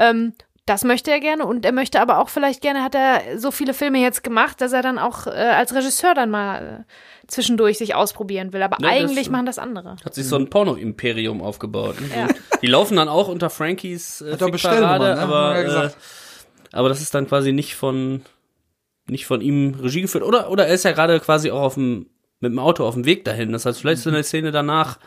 Ähm, 0.00 0.32
das 0.68 0.84
möchte 0.84 1.10
er 1.10 1.20
gerne 1.20 1.44
und 1.46 1.64
er 1.64 1.72
möchte 1.72 2.00
aber 2.00 2.18
auch 2.18 2.28
vielleicht 2.28 2.60
gerne, 2.60 2.82
hat 2.82 2.94
er 2.94 3.38
so 3.38 3.50
viele 3.50 3.74
Filme 3.74 3.98
jetzt 4.00 4.22
gemacht, 4.22 4.60
dass 4.60 4.72
er 4.72 4.82
dann 4.82 4.98
auch 4.98 5.26
äh, 5.26 5.30
als 5.30 5.74
Regisseur 5.74 6.14
dann 6.14 6.30
mal 6.30 6.84
äh, 6.86 7.26
zwischendurch 7.26 7.78
sich 7.78 7.94
ausprobieren 7.94 8.52
will. 8.52 8.62
Aber 8.62 8.76
Ja, 8.80 8.88
das- 9.00 9.10
eigentlich 9.10 9.30
machen 9.30 9.46
das 9.46 9.58
andere. 9.58 9.96
Hat 10.04 10.14
sich 10.14 10.26
so 10.26 10.36
ein 10.36 10.48
Porno-Imperium 10.50 11.40
aufgebaut. 11.42 12.00
ne? 12.00 12.08
Ja. 12.16 12.28
Die 12.62 12.66
laufen 12.66 12.96
dann 12.96 13.08
auch 13.08 13.28
unter 13.28 13.50
Frankies 13.50 14.20
äh, 14.20 14.32
Hat 14.32 14.40
er 14.42 14.48
ne? 14.98 15.18
aber, 15.18 15.56
er 15.56 15.84
äh, 15.84 15.90
aber 16.72 16.88
das 16.88 17.00
ist 17.00 17.14
dann 17.14 17.26
quasi 17.26 17.52
nicht 17.52 17.74
von 17.74 18.22
nicht 19.10 19.24
von 19.26 19.40
ihm 19.40 19.74
Regie 19.80 20.02
geführt. 20.02 20.22
Oder, 20.24 20.50
oder 20.50 20.66
er 20.66 20.74
ist 20.74 20.84
ja 20.84 20.92
gerade 20.92 21.18
quasi 21.20 21.50
auch 21.50 21.62
auf 21.62 21.74
dem, 21.74 22.10
mit 22.40 22.52
dem 22.52 22.58
Auto 22.58 22.84
auf 22.86 22.92
dem 22.94 23.06
Weg 23.06 23.24
dahin. 23.24 23.52
Das 23.52 23.64
heißt, 23.64 23.80
vielleicht 23.80 24.00
ist 24.00 24.04
Mhm. 24.04 24.10
in 24.10 24.14
der 24.16 24.24
Szene 24.24 24.50
danach, 24.50 24.98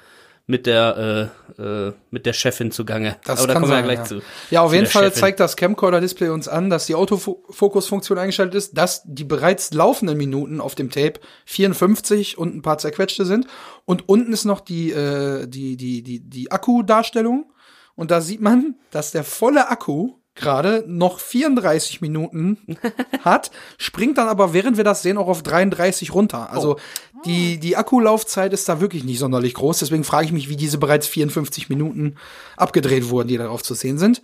mit 0.48 0.66
der 0.66 1.32
äh, 1.58 1.62
äh, 1.62 1.94
mit 2.10 2.26
der 2.26 2.34
Chefin 2.34 2.72
zugange. 2.72 3.18
Das 3.24 3.40
Aber 3.40 3.48
da 3.48 3.54
kommen 3.54 3.66
wir 3.66 3.76
sein, 3.76 3.86
ja 3.86 3.94
gleich 3.94 4.00
ja. 4.00 4.06
zu. 4.06 4.22
Ja, 4.50 4.62
auf 4.62 4.70
zu 4.70 4.76
jeden 4.76 4.88
Fall 4.88 5.06
Chefin. 5.06 5.20
zeigt 5.20 5.40
das 5.40 5.56
Camcorder-Display 5.56 6.30
uns 6.30 6.48
an, 6.48 6.70
dass 6.70 6.86
die 6.86 6.96
Autofokusfunktion 6.96 8.18
eingeschaltet 8.18 8.56
ist, 8.56 8.78
dass 8.78 9.04
die 9.06 9.24
bereits 9.24 9.74
laufenden 9.74 10.18
Minuten 10.18 10.62
auf 10.62 10.76
dem 10.76 10.90
Tape 10.90 11.20
54 11.46 12.38
und 12.38 12.56
ein 12.56 12.62
paar 12.62 12.78
zerquetschte 12.78 13.26
sind. 13.26 13.48
Und 13.86 14.10
unten 14.10 14.34
ist 14.34 14.46
noch 14.46 14.60
die, 14.60 14.92
äh, 14.92 15.48
die, 15.48 15.78
die, 15.78 16.04
die, 16.04 16.20
die 16.20 16.52
Akkudarstellung. 16.52 17.52
Und 17.96 18.12
da 18.12 18.22
sieht 18.22 18.42
man, 18.42 18.76
dass 18.90 19.12
der 19.12 19.24
volle 19.24 19.70
Akku 19.70 20.16
gerade 20.36 20.84
noch 20.88 21.20
34 21.20 22.02
Minuten 22.02 22.58
hat, 23.24 23.52
springt 23.78 24.18
dann 24.18 24.28
aber, 24.28 24.54
während 24.54 24.78
wir 24.78 24.84
das 24.84 25.02
sehen, 25.02 25.18
auch 25.18 25.28
auf 25.28 25.44
33 25.44 26.14
runter. 26.14 26.52
Also 26.52 26.78
die, 27.26 27.60
die 27.60 27.78
Akkulaufzeit 27.78 28.54
ist 28.54 28.68
da 28.68 28.82
wirklich 28.82 29.04
nicht 29.04 29.20
sonderlich 29.20 29.54
groß. 29.54 29.80
Deswegen 29.80 30.04
frage 30.04 30.26
ich 30.26 30.32
mich, 30.32 30.50
wie 30.50 30.56
diese 30.56 30.78
bereits 30.78 31.08
54 31.08 31.70
Minuten 31.70 32.16
abgedreht 32.58 33.10
wurden, 33.10 33.28
die 33.28 33.38
darauf 33.38 33.64
zu 33.64 33.74
sehen 33.74 33.98
sind. 33.98 34.22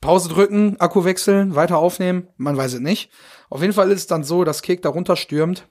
Pause 0.00 0.28
drücken, 0.28 0.80
Akku 0.80 1.04
wechseln, 1.04 1.54
weiter 1.54 1.78
aufnehmen, 1.78 2.26
man 2.36 2.56
weiß 2.56 2.74
es 2.74 2.80
nicht. 2.80 3.10
Auf 3.48 3.60
jeden 3.60 3.72
Fall 3.72 3.90
ist 3.92 4.00
es 4.00 4.06
dann 4.08 4.24
so, 4.24 4.42
dass 4.42 4.62
Kek 4.62 4.82
da 4.82 4.88
runterstürmt 4.88 5.68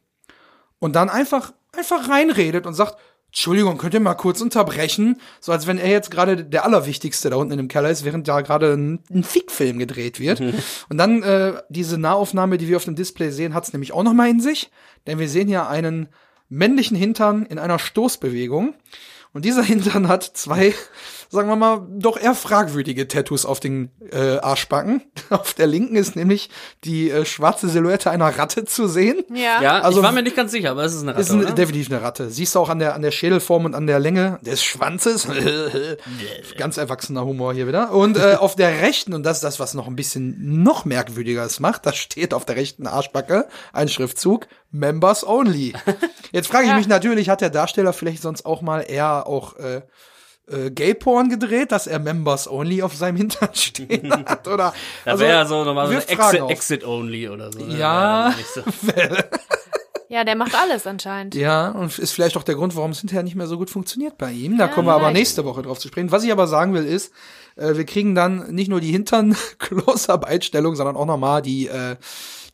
und 0.80 0.96
dann 0.96 1.10
einfach, 1.10 1.54
einfach 1.76 2.08
reinredet 2.10 2.66
und 2.66 2.74
sagt, 2.74 2.98
Entschuldigung, 3.28 3.78
könnt 3.78 3.94
ihr 3.94 4.02
mal 4.02 4.16
kurz 4.16 4.42
unterbrechen? 4.42 5.20
So 5.40 5.54
als 5.54 5.66
wenn 5.66 5.78
er 5.78 5.90
jetzt 5.90 6.12
gerade 6.12 6.44
der 6.44 6.66
Allerwichtigste 6.66 7.30
da 7.30 7.38
unten 7.38 7.54
in 7.54 7.58
dem 7.58 7.68
Keller 7.70 7.90
ist, 7.90 8.04
während 8.04 8.28
da 8.28 8.42
gerade 8.42 8.74
ein, 8.74 9.00
ein 9.10 9.24
Fickfilm 9.24 9.80
gedreht 9.80 10.20
wird. 10.20 10.42
Und 10.90 10.98
dann 10.98 11.24
äh, 11.24 11.62
diese 11.70 11.98
Nahaufnahme, 11.98 12.58
die 12.58 12.68
wir 12.68 12.76
auf 12.76 12.84
dem 12.84 12.96
Display 12.96 13.32
sehen, 13.32 13.54
hat's 13.54 13.72
nämlich 13.72 13.94
auch 13.94 14.04
noch 14.04 14.14
mal 14.14 14.30
in 14.30 14.42
sich. 14.42 14.70
Denn 15.08 15.18
wir 15.18 15.30
sehen 15.30 15.48
hier 15.48 15.68
einen 15.70 16.10
männlichen 16.52 16.96
Hintern 16.98 17.46
in 17.48 17.58
einer 17.58 17.80
Stoßbewegung. 17.80 18.76
Und 19.34 19.46
dieser 19.46 19.64
Hintern 19.64 20.10
hat 20.10 20.24
zwei, 20.26 20.74
sagen 21.30 21.48
wir 21.48 21.56
mal, 21.56 21.88
doch 21.90 22.20
eher 22.20 22.36
fragwürdige 22.36 23.08
Tattoos 23.08 23.46
auf 23.46 23.62
den 23.62 23.90
äh, 24.12 24.40
Arschbacken. 24.40 25.04
Auf 25.30 25.54
der 25.54 25.68
linken 25.68 25.96
ist 25.96 26.18
nämlich 26.18 26.50
die 26.84 27.10
äh, 27.10 27.24
schwarze 27.24 27.70
Silhouette 27.70 28.12
einer 28.12 28.38
Ratte 28.38 28.66
zu 28.66 28.88
sehen. 28.90 29.24
Ja. 29.34 29.62
Ja, 29.62 29.80
Also- 29.80 30.00
ich 30.00 30.04
war 30.04 30.12
mir 30.12 30.22
nicht 30.24 30.36
ganz 30.36 30.52
sicher, 30.52 30.72
aber 30.72 30.84
es 30.84 30.94
ist 30.94 31.04
eine 31.04 31.12
Ratte, 31.12 31.22
Ist 31.22 31.32
ein, 31.32 31.40
oder? 31.46 31.52
definitiv 31.54 31.90
eine 31.90 32.02
Ratte. 32.02 32.30
Siehst 32.30 32.56
du 32.56 32.60
auch 32.60 32.68
an 32.68 32.80
der, 32.80 32.94
an 32.94 33.02
der 33.04 33.12
Schädelform 33.12 33.64
und 33.64 33.74
an 33.74 33.88
der 33.88 34.00
Länge 34.00 34.38
des 34.42 34.62
Schwanzes. 34.62 35.26
Ganz 36.58 36.76
erwachsener 36.76 37.24
Humor 37.26 37.54
hier 37.54 37.68
wieder. 37.70 37.92
Und 37.94 38.18
äh, 38.18 38.36
auf 38.38 38.56
der 38.58 38.82
rechten, 38.82 39.14
und 39.14 39.24
das 39.24 39.38
ist 39.38 39.44
das, 39.46 39.62
was 39.62 39.74
noch 39.74 39.88
ein 39.88 39.96
bisschen 39.96 40.62
noch 40.64 40.84
merkwürdiger 40.84 41.46
es 41.46 41.62
macht, 41.62 41.86
da 41.86 41.94
steht 41.94 42.34
auf 42.34 42.44
der 42.44 42.58
rechten 42.58 42.86
Arschbacke 42.88 43.48
ein 43.72 43.88
Schriftzug 43.88 44.48
Members 44.74 45.26
Only. 45.26 45.74
Jetzt 46.32 46.48
frage 46.48 46.68
ich 46.68 46.74
mich 46.76 46.88
natürlich, 46.88 47.30
hat 47.30 47.42
der 47.42 47.50
Darsteller 47.50 47.94
vielleicht 47.94 48.22
sonst 48.22 48.46
auch 48.46 48.62
mal 48.62 48.82
eher 48.82 49.28
auch 49.28 49.56
äh, 49.58 49.82
äh, 50.48 50.72
Gay-Porn 50.72 51.30
gedreht, 51.30 51.72
dass 51.72 51.88
er 51.88 52.00
Members 52.00 52.50
Only 52.50 52.82
auf 52.84 52.96
seinem 52.96 53.18
Hintern 53.18 53.50
stehen 53.54 54.12
hat? 54.28 54.48
Oder 54.48 54.74
Da 55.06 55.20
wäre 55.20 55.32
ja 55.32 55.46
so 55.46 55.64
nochmal 55.64 55.88
so 55.88 55.94
Exit. 55.94 56.50
Exit 56.50 56.86
Only 56.86 57.30
oder 57.30 57.52
so. 57.52 57.60
ne? 57.60 57.78
Ja. 57.78 58.34
So. 58.56 58.62
Ja, 60.10 60.26
der 60.26 60.36
macht 60.36 60.54
alles 60.56 60.86
anscheinend. 60.88 61.36
Ja, 61.36 61.70
und 61.70 61.98
ist 61.98 62.12
vielleicht 62.12 62.36
auch 62.36 62.44
der 62.44 62.56
Grund, 62.56 62.76
warum 62.76 62.92
es 62.92 63.00
hinterher 63.00 63.24
nicht 63.24 63.38
mehr 63.38 63.48
so 63.48 63.58
gut 63.58 63.70
funktioniert 63.70 64.18
bei 64.18 64.30
ihm. 64.34 64.58
Da 64.58 64.68
kommen 64.68 64.90
wir 64.90 64.92
aber 64.92 65.04
vielleicht. 65.06 65.16
nächste 65.16 65.46
Woche 65.46 65.62
drauf 65.62 65.80
zu 65.80 65.88
sprechen. 65.88 66.12
Was 66.12 66.26
ich 66.26 66.34
aber 66.34 66.48
sagen 66.48 66.74
will, 66.74 66.84
ist, 66.84 67.14
äh, 67.56 67.76
wir 67.78 67.86
kriegen 67.86 68.14
dann 68.14 68.54
nicht 68.54 68.68
nur 68.68 68.82
die 68.82 68.92
Hintern-Close-Up-Einstellung, 68.92 70.76
sondern 70.76 70.98
auch 70.98 71.06
nochmal 71.06 71.42
die, 71.42 71.68
äh, 71.68 71.96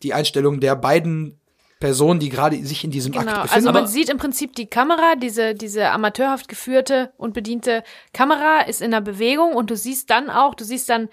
die 0.04 0.14
Einstellung 0.14 0.60
der 0.60 0.76
beiden 0.76 1.40
Personen, 1.80 2.20
die 2.20 2.30
gerade 2.30 2.56
sich 2.66 2.84
in 2.84 2.92
diesem 2.92 3.12
Genau, 3.12 3.24
Akt 3.26 3.38
also 3.40 3.50
befinden. 3.56 3.74
man 3.74 3.88
sieht 3.88 4.10
im 4.10 4.18
Prinzip 4.18 4.56
die 4.56 4.68
Kamera, 4.68 5.16
diese, 5.16 5.54
diese 5.54 5.90
amateurhaft 5.92 6.48
geführte 6.48 7.14
und 7.18 7.34
bediente 7.34 7.84
Kamera 8.14 8.62
ist 8.62 8.82
in 8.82 8.92
der 8.92 9.02
Bewegung 9.02 9.54
und 9.54 9.70
du 9.70 9.76
siehst 9.76 10.10
dann 10.10 10.30
auch, 10.30 10.56
du 10.56 10.64
siehst 10.64 10.90
dann, 10.90 11.10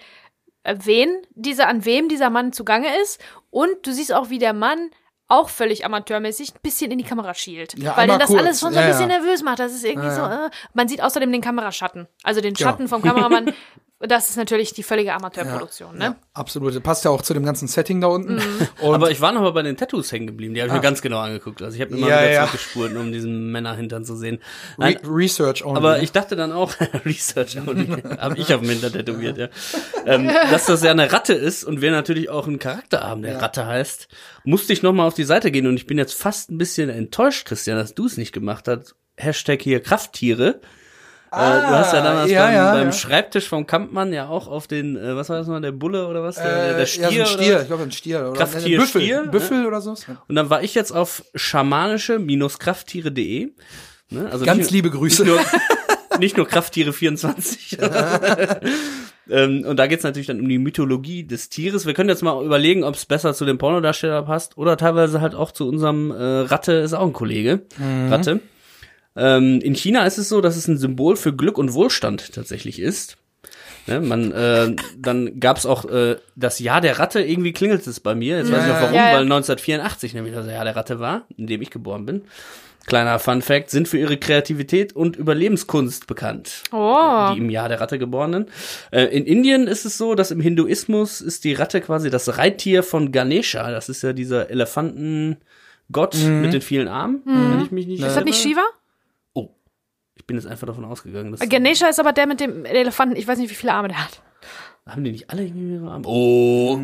äh, 0.62 0.76
wen 0.84 1.08
dieser, 1.34 1.68
an 1.68 1.84
wem 1.84 2.08
dieser 2.08 2.30
Mann 2.30 2.52
zugange 2.52 2.88
ist 3.02 3.20
und 3.50 3.86
du 3.86 3.92
siehst 3.92 4.12
auch, 4.12 4.30
wie 4.30 4.38
der 4.38 4.52
Mann 4.54 4.90
auch 5.26 5.48
völlig 5.48 5.84
amateurmäßig 5.86 6.54
ein 6.54 6.58
bisschen 6.62 6.90
in 6.90 6.98
die 6.98 7.04
Kamera 7.04 7.32
schielt. 7.34 7.78
Ja, 7.78 7.96
weil 7.96 8.02
einmal 8.02 8.18
den 8.18 8.20
das 8.20 8.28
kurz. 8.28 8.40
alles 8.42 8.60
schon 8.60 8.72
so 8.72 8.78
ein 8.78 8.84
Ja, 8.84 8.90
bisschen 8.92 9.10
ja. 9.10 9.18
nervös 9.20 9.42
macht. 9.42 9.58
Das 9.58 9.72
ist 9.74 9.84
irgendwie 9.84 10.10
so, 10.10 10.20
äh, 10.22 10.50
man 10.74 10.86
sieht 10.86 11.02
außerdem 11.02 11.32
den 11.32 11.40
Kameraschatten. 11.40 12.08
Also 12.22 12.40
den. 12.42 12.54
Schatten 12.56 12.88
vom 12.88 13.00
Kameramann. 13.02 13.52
Das 14.06 14.30
ist 14.30 14.36
natürlich 14.36 14.72
die 14.72 14.82
völlige 14.82 15.14
Amateurproduktion, 15.14 15.96
ne? 15.96 16.04
ja, 16.04 16.16
absolut. 16.34 16.74
Das 16.74 16.82
passt 16.82 17.04
ja 17.04 17.10
auch 17.10 17.22
zu 17.22 17.34
dem 17.34 17.44
ganzen 17.44 17.68
Setting 17.68 18.00
da 18.00 18.08
unten. 18.08 18.34
Mhm. 18.36 18.68
Und 18.82 18.94
Aber 18.94 19.10
ich 19.10 19.20
war 19.20 19.32
noch 19.32 19.40
mal 19.40 19.52
bei 19.52 19.62
den 19.62 19.76
Tattoos 19.76 20.12
hängen 20.12 20.26
geblieben. 20.26 20.54
Die 20.54 20.60
habe 20.60 20.68
ich 20.68 20.74
mir 20.74 20.80
ganz 20.80 21.00
genau 21.02 21.18
angeguckt. 21.18 21.62
Also 21.62 21.74
ich 21.76 21.80
habe 21.80 21.96
immer 21.96 22.08
Ja, 22.08 22.20
wieder 22.20 22.30
ja. 22.32 22.46
zurückgespult, 22.46 22.96
um 22.96 23.12
diesen 23.12 23.50
Männerhintern 23.52 24.04
zu 24.04 24.16
sehen. 24.16 24.36
Re 24.36 24.40
Nein, 24.78 24.98
Research 25.04 25.64
only. 25.64 25.76
aber 25.78 26.02
ich 26.02 26.12
dachte 26.12 26.36
dann 26.36 26.52
auch, 26.52 26.74
Research 27.04 27.56
only, 27.66 27.86
habe 28.18 28.38
ich 28.38 28.52
auf 28.52 28.60
dem 28.60 28.70
Hintern 28.70 28.92
tätowiert, 28.92 29.38
ja. 29.38 29.48
Ähm, 30.06 30.30
dass 30.50 30.66
das 30.66 30.82
ja 30.82 30.90
eine 30.90 31.12
Ratte 31.12 31.34
ist 31.34 31.64
und 31.64 31.80
wir 31.80 31.90
natürlich 31.90 32.28
auch 32.28 32.46
einen 32.46 32.58
Charakter 32.58 33.02
haben, 33.02 33.22
der 33.22 33.40
Ratte 33.40 33.66
heißt, 33.66 34.08
musste 34.44 34.72
ich 34.72 34.82
noch 34.82 34.92
mal 34.92 35.06
auf 35.06 35.14
die 35.14 35.24
Seite 35.24 35.50
gehen 35.50 35.66
und 35.66 35.76
ich 35.76 35.86
bin 35.86 35.98
jetzt 35.98 36.14
fast 36.14 36.50
ein 36.50 36.58
bisschen 36.58 36.90
enttäuscht, 36.90 37.46
Christian, 37.46 37.76
dass 37.78 37.94
du 37.94 38.06
es 38.06 38.16
nicht 38.16 38.32
gemacht 38.32 38.68
hast. 38.68 38.94
Hashtag 39.16 39.62
hier 39.62 39.80
Krafttiere. 39.80 40.60
Äh, 41.36 41.60
du 41.60 41.68
hast 41.68 41.92
ja 41.92 42.02
damals 42.02 42.30
ja, 42.30 42.44
beim, 42.44 42.54
ja, 42.54 42.72
beim 42.72 42.86
ja. 42.86 42.92
Schreibtisch 42.92 43.48
vom 43.48 43.66
Kampmann 43.66 44.12
ja 44.12 44.28
auch 44.28 44.48
auf 44.48 44.66
den, 44.66 44.96
äh, 44.96 45.16
was 45.16 45.28
war 45.28 45.38
das 45.38 45.46
noch, 45.46 45.60
der 45.60 45.72
Bulle 45.72 46.08
oder 46.08 46.22
was? 46.22 46.36
Der, 46.36 46.72
äh, 46.72 46.76
der 46.76 46.86
Stier, 46.86 47.10
ja, 47.10 47.26
so 47.26 47.34
ein 47.34 47.40
Stier. 47.40 47.60
Ich 47.60 47.66
glaube, 47.66 47.82
ein 47.82 47.92
Stier. 47.92 48.30
Oder 48.30 48.38
Krafttier, 48.38 48.78
Büffel. 48.78 49.02
Stier, 49.02 49.26
Büffel 49.26 49.66
oder 49.66 49.80
so. 49.80 49.94
Und 50.28 50.34
dann 50.34 50.50
war 50.50 50.62
ich 50.62 50.74
jetzt 50.74 50.92
auf 50.92 51.24
schamanische-krafttiere.de. 51.34 53.52
Ne? 54.10 54.28
Also 54.30 54.44
Ganz 54.44 54.58
nicht, 54.58 54.70
liebe 54.70 54.90
Grüße. 54.90 55.24
Nicht 55.24 55.32
nur, 55.32 55.40
nicht 56.18 56.36
nur 56.36 56.46
Krafttiere 56.46 56.92
24. 56.92 57.78
ähm, 59.30 59.64
und 59.64 59.76
da 59.76 59.86
geht's 59.86 60.04
natürlich 60.04 60.26
dann 60.26 60.40
um 60.40 60.48
die 60.48 60.58
Mythologie 60.58 61.24
des 61.24 61.48
Tieres. 61.48 61.86
Wir 61.86 61.94
können 61.94 62.08
jetzt 62.08 62.22
mal 62.22 62.44
überlegen, 62.44 62.84
ob 62.84 62.94
es 62.94 63.06
besser 63.06 63.34
zu 63.34 63.44
dem 63.44 63.58
Pornodarsteller 63.58 64.22
passt 64.22 64.58
oder 64.58 64.76
teilweise 64.76 65.20
halt 65.20 65.34
auch 65.34 65.52
zu 65.52 65.68
unserem 65.68 66.10
äh, 66.10 66.40
Ratte, 66.40 66.72
ist 66.72 66.92
auch 66.92 67.06
ein 67.06 67.12
Kollege. 67.12 67.62
Ratte. 68.10 68.40
Ähm, 69.16 69.60
in 69.60 69.74
China 69.74 70.04
ist 70.06 70.18
es 70.18 70.28
so, 70.28 70.40
dass 70.40 70.56
es 70.56 70.66
ein 70.68 70.76
Symbol 70.78 71.16
für 71.16 71.34
Glück 71.34 71.58
und 71.58 71.72
Wohlstand 71.74 72.32
tatsächlich 72.32 72.80
ist. 72.80 73.16
Ne, 73.86 74.00
man, 74.00 74.32
äh, 74.32 74.74
dann 74.96 75.38
gab's 75.40 75.66
auch 75.66 75.84
äh, 75.84 76.16
das 76.36 76.58
Jahr 76.58 76.80
der 76.80 76.98
Ratte, 76.98 77.20
irgendwie 77.20 77.52
klingelt 77.52 77.86
es 77.86 78.00
bei 78.00 78.14
mir. 78.14 78.38
Jetzt 78.38 78.50
weiß 78.50 78.64
ich 78.64 78.72
auch 78.72 78.80
warum, 78.80 78.94
Ja, 78.94 79.08
ja. 79.10 79.14
weil 79.16 79.22
1984 79.24 80.14
nämlich 80.14 80.34
das 80.34 80.46
Jahr 80.46 80.64
der 80.64 80.74
Ratte 80.74 81.00
war, 81.00 81.26
in 81.36 81.46
dem 81.46 81.60
ich 81.60 81.70
geboren 81.70 82.06
bin. 82.06 82.22
Kleiner 82.86 83.18
Fun 83.18 83.40
Fact, 83.40 83.70
sind 83.70 83.86
für 83.88 83.98
ihre 83.98 84.16
Kreativität 84.18 84.94
und 84.94 85.16
Überlebenskunst 85.16 86.06
bekannt. 86.06 86.62
Oh. 86.72 87.30
Die 87.34 87.38
im 87.38 87.48
Jahr 87.50 87.68
der 87.68 87.80
Ratte 87.80 87.98
geborenen. 87.98 88.46
Äh, 88.90 89.04
in 89.04 89.24
Indien 89.26 89.66
ist 89.66 89.84
es 89.84 89.96
so, 89.98 90.14
dass 90.14 90.30
im 90.30 90.40
Hinduismus 90.40 91.20
ist 91.20 91.44
die 91.44 91.52
Ratte 91.54 91.80
quasi 91.82 92.08
das 92.10 92.36
Reittier 92.38 92.82
von 92.82 93.12
Ganesha. 93.12 93.70
Das 93.70 93.88
ist 93.90 94.02
ja 94.02 94.12
dieser 94.14 94.50
Elefantengott 94.50 96.14
mit 96.26 96.52
den 96.52 96.60
vielen 96.62 96.88
Armen, 96.88 97.22
wenn 97.24 97.62
ich 97.64 97.70
mich 97.70 97.86
nicht 97.86 98.02
Ist 98.02 98.16
das 98.16 98.24
nicht. 98.24 98.40
Shiva? 98.40 98.64
Ich 100.24 100.26
bin 100.26 100.38
jetzt 100.38 100.46
einfach 100.46 100.66
davon 100.66 100.86
ausgegangen, 100.86 101.32
dass 101.32 101.46
Ganesha 101.46 101.86
ist 101.86 102.00
aber 102.00 102.12
der 102.14 102.26
mit 102.26 102.40
dem 102.40 102.64
Elefanten. 102.64 103.14
Ich 103.14 103.28
weiß 103.28 103.36
nicht, 103.38 103.50
wie 103.50 103.54
viele 103.54 103.74
Arme 103.74 103.88
der 103.88 104.02
hat. 104.02 104.22
Haben 104.86 105.04
die 105.04 105.12
nicht 105.12 105.28
alle 105.28 105.42
irgendwie 105.44 105.64
mehrere 105.66 105.90
Arme? 105.90 106.04
Oh, 106.06 106.78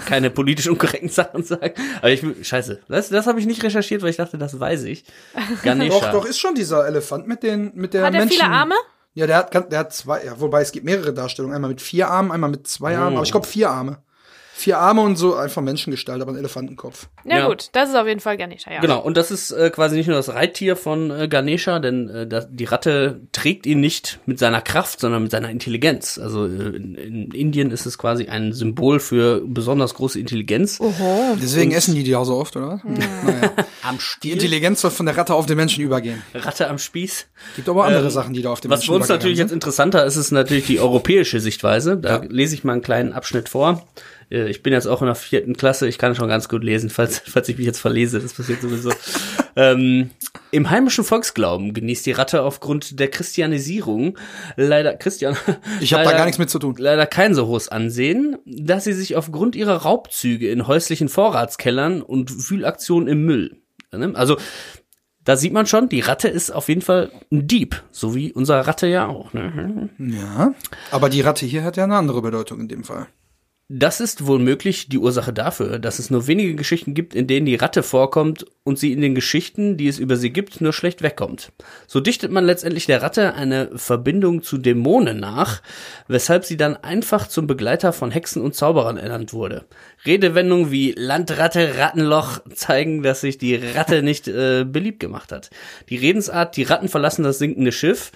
keine 0.06 0.30
politisch 0.30 0.68
unkorrekten 0.68 1.08
Sachen 1.08 1.42
sagen. 1.42 1.72
Aber 1.98 2.10
ich, 2.10 2.22
scheiße, 2.46 2.82
das, 2.88 3.08
das 3.08 3.26
habe 3.26 3.40
ich 3.40 3.46
nicht 3.46 3.64
recherchiert, 3.64 4.02
weil 4.02 4.10
ich 4.10 4.16
dachte, 4.16 4.38
das 4.38 4.60
weiß 4.60 4.84
ich. 4.84 5.04
Ganesha. 5.64 5.98
Doch, 5.98 6.12
doch, 6.12 6.24
ist 6.24 6.38
schon 6.38 6.54
dieser 6.54 6.86
Elefant 6.86 7.26
mit 7.26 7.42
den, 7.42 7.72
mit 7.74 7.94
der 7.94 8.04
Hat 8.04 8.14
er 8.14 8.20
Menschen. 8.20 8.38
viele 8.40 8.48
Arme? 8.48 8.74
Ja, 9.14 9.26
der 9.26 9.38
hat, 9.38 9.50
ganz- 9.50 9.68
der 9.70 9.78
hat 9.80 9.92
zwei, 9.92 10.24
ja, 10.24 10.38
wobei 10.40 10.60
es 10.62 10.70
gibt 10.70 10.84
mehrere 10.86 11.12
Darstellungen. 11.12 11.56
Einmal 11.56 11.70
mit 11.70 11.80
vier 11.80 12.08
Armen, 12.10 12.30
einmal 12.30 12.50
mit 12.50 12.68
zwei 12.68 12.96
Armen, 12.96 13.14
Oh. 13.14 13.16
aber 13.18 13.24
ich 13.24 13.32
glaube 13.32 13.46
vier 13.48 13.70
Arme. 13.70 13.98
Vier 14.58 14.78
Arme 14.78 15.02
und 15.02 15.16
so 15.16 15.34
einfach 15.34 15.60
Menschengestalt, 15.60 16.22
aber 16.22 16.32
ein 16.32 16.38
Elefantenkopf. 16.38 17.08
Ja, 17.26 17.36
Ja. 17.40 17.46
gut, 17.48 17.68
das 17.72 17.90
ist 17.90 17.94
auf 17.94 18.06
jeden 18.06 18.20
Fall 18.20 18.38
Ganesha, 18.38 18.72
ja. 18.72 18.80
Genau, 18.80 19.00
und 19.00 19.14
das 19.18 19.30
ist 19.30 19.50
äh, 19.50 19.68
quasi 19.68 19.96
nicht 19.96 20.06
nur 20.06 20.16
das 20.16 20.30
Reittier 20.30 20.76
von 20.76 21.10
äh, 21.10 21.28
Ganesha, 21.28 21.78
denn 21.78 22.08
äh, 22.08 22.26
das, 22.26 22.46
die 22.50 22.64
Ratte 22.64 23.20
trägt 23.32 23.66
ihn 23.66 23.80
nicht 23.80 24.18
mit 24.24 24.38
seiner 24.38 24.62
Kraft, 24.62 25.00
sondern 25.00 25.24
mit 25.24 25.30
seiner 25.30 25.50
Intelligenz. 25.50 26.16
Also 26.18 26.46
äh, 26.46 26.48
in, 26.74 26.94
in 26.94 27.30
Indien 27.32 27.70
ist 27.70 27.84
es 27.84 27.98
quasi 27.98 28.28
ein 28.28 28.54
Symbol 28.54 28.98
für 28.98 29.42
besonders 29.46 29.92
große 29.92 30.18
Intelligenz. 30.18 30.80
Oho. 30.80 31.36
Deswegen 31.40 31.72
essen 31.72 31.94
die 31.94 32.02
die 32.02 32.16
auch 32.16 32.24
so 32.24 32.36
oft, 32.36 32.56
oder? 32.56 32.80
Naja. 32.82 33.52
Am 33.86 33.96
Die 33.96 34.02
Stiel, 34.02 34.32
Intelligenz 34.32 34.80
soll 34.80 34.90
von 34.90 35.06
der 35.06 35.16
Ratte 35.16 35.34
auf 35.34 35.46
den 35.46 35.56
Menschen 35.56 35.82
übergehen. 35.84 36.22
Ratte 36.34 36.68
am 36.68 36.78
Spieß. 36.78 37.26
Gibt 37.56 37.68
aber 37.68 37.84
andere 37.84 38.10
Sachen, 38.10 38.34
die 38.34 38.42
da 38.42 38.50
auf 38.50 38.58
Was 38.58 38.68
Menschen 38.68 38.86
für 38.86 38.92
uns 38.94 39.08
natürlich 39.08 39.38
jetzt 39.38 39.48
sind. 39.50 39.56
interessanter 39.56 40.04
ist, 40.04 40.16
ist 40.16 40.30
natürlich 40.32 40.66
die 40.66 40.80
europäische 40.80 41.40
Sichtweise. 41.40 41.96
Da 41.96 42.16
Ja. 42.16 42.22
lese 42.28 42.54
ich 42.54 42.64
mal 42.64 42.72
einen 42.74 42.82
kleinen 42.82 43.12
Abschnitt 43.12 43.48
vor. 43.48 43.86
Äh, 44.30 44.48
Ich 44.50 44.62
bin 44.62 44.72
jetzt 44.72 44.86
auch 44.86 45.02
in 45.02 45.06
der 45.06 45.14
vierten 45.14 45.56
Klasse, 45.56 45.86
ich 45.86 45.98
kann 45.98 46.14
schon 46.16 46.28
ganz 46.28 46.48
gut 46.48 46.64
lesen, 46.64 46.90
falls, 46.90 47.20
falls 47.26 47.48
ich 47.48 47.58
mich 47.58 47.66
jetzt 47.66 47.78
verlese, 47.78 48.18
das 48.20 48.32
passiert 48.34 48.60
sowieso. 48.60 48.90
ähm, 49.56 50.10
Im 50.50 50.70
heimischen 50.70 51.04
Volksglauben 51.04 51.72
genießt 51.74 52.06
die 52.06 52.12
Ratte 52.12 52.42
aufgrund 52.42 52.98
der 52.98 53.08
Christianisierung 53.08 54.18
leider, 54.56 54.94
Christian, 54.94 55.36
Ich 55.80 55.92
habe 55.94 56.04
da 56.04 56.12
gar 56.12 56.24
nichts 56.24 56.38
mit 56.38 56.50
zu 56.50 56.58
tun. 56.58 56.74
leider 56.78 57.06
kein 57.06 57.34
so 57.34 57.46
hohes 57.46 57.68
Ansehen, 57.68 58.36
dass 58.46 58.84
sie 58.84 58.92
sich 58.94 59.14
aufgrund 59.16 59.54
ihrer 59.54 59.76
Raubzüge 59.76 60.50
in 60.50 60.66
häuslichen 60.66 61.08
Vorratskellern 61.08 62.02
und 62.02 62.50
Wühlaktionen 62.50 63.08
im 63.08 63.24
Müll, 63.24 63.56
ne? 63.98 64.12
also 64.14 64.36
da 65.24 65.36
sieht 65.36 65.52
man 65.52 65.66
schon, 65.66 65.88
die 65.88 66.00
Ratte 66.00 66.28
ist 66.28 66.50
auf 66.52 66.68
jeden 66.68 66.82
Fall 66.82 67.10
ein 67.32 67.48
Dieb, 67.48 67.82
so 67.90 68.14
wie 68.14 68.32
unsere 68.32 68.66
Ratte 68.66 68.86
ja 68.86 69.08
auch. 69.08 69.32
Ne? 69.32 69.90
Ja. 69.98 70.54
Aber 70.92 71.08
die 71.08 71.20
Ratte 71.20 71.44
hier 71.44 71.64
hat 71.64 71.76
ja 71.76 71.84
eine 71.84 71.96
andere 71.96 72.22
Bedeutung 72.22 72.60
in 72.60 72.68
dem 72.68 72.84
Fall. 72.84 73.08
Das 73.68 73.98
ist 73.98 74.28
wohl 74.28 74.38
möglich 74.38 74.88
die 74.88 74.98
Ursache 74.98 75.32
dafür, 75.32 75.80
dass 75.80 75.98
es 75.98 76.08
nur 76.08 76.28
wenige 76.28 76.54
Geschichten 76.54 76.94
gibt, 76.94 77.16
in 77.16 77.26
denen 77.26 77.46
die 77.46 77.56
Ratte 77.56 77.82
vorkommt 77.82 78.46
und 78.62 78.78
sie 78.78 78.92
in 78.92 79.00
den 79.00 79.16
Geschichten, 79.16 79.76
die 79.76 79.88
es 79.88 79.98
über 79.98 80.16
sie 80.16 80.32
gibt, 80.32 80.60
nur 80.60 80.72
schlecht 80.72 81.02
wegkommt. 81.02 81.50
So 81.88 81.98
dichtet 81.98 82.30
man 82.30 82.44
letztendlich 82.44 82.86
der 82.86 83.02
Ratte 83.02 83.34
eine 83.34 83.70
Verbindung 83.74 84.44
zu 84.44 84.58
Dämonen 84.58 85.18
nach, 85.18 85.62
weshalb 86.06 86.44
sie 86.44 86.56
dann 86.56 86.76
einfach 86.76 87.26
zum 87.26 87.48
Begleiter 87.48 87.92
von 87.92 88.12
Hexen 88.12 88.40
und 88.40 88.54
Zauberern 88.54 88.98
ernannt 88.98 89.32
wurde. 89.32 89.64
Redewendungen 90.04 90.70
wie 90.70 90.92
Landratte, 90.92 91.76
Rattenloch 91.76 92.38
zeigen, 92.54 93.02
dass 93.02 93.22
sich 93.22 93.36
die 93.36 93.56
Ratte 93.56 94.04
nicht 94.04 94.28
äh, 94.28 94.64
beliebt 94.64 95.00
gemacht 95.00 95.32
hat. 95.32 95.50
Die 95.88 95.96
Redensart, 95.96 96.56
die 96.56 96.62
Ratten 96.62 96.88
verlassen 96.88 97.24
das 97.24 97.38
sinkende 97.38 97.72
Schiff, 97.72 98.12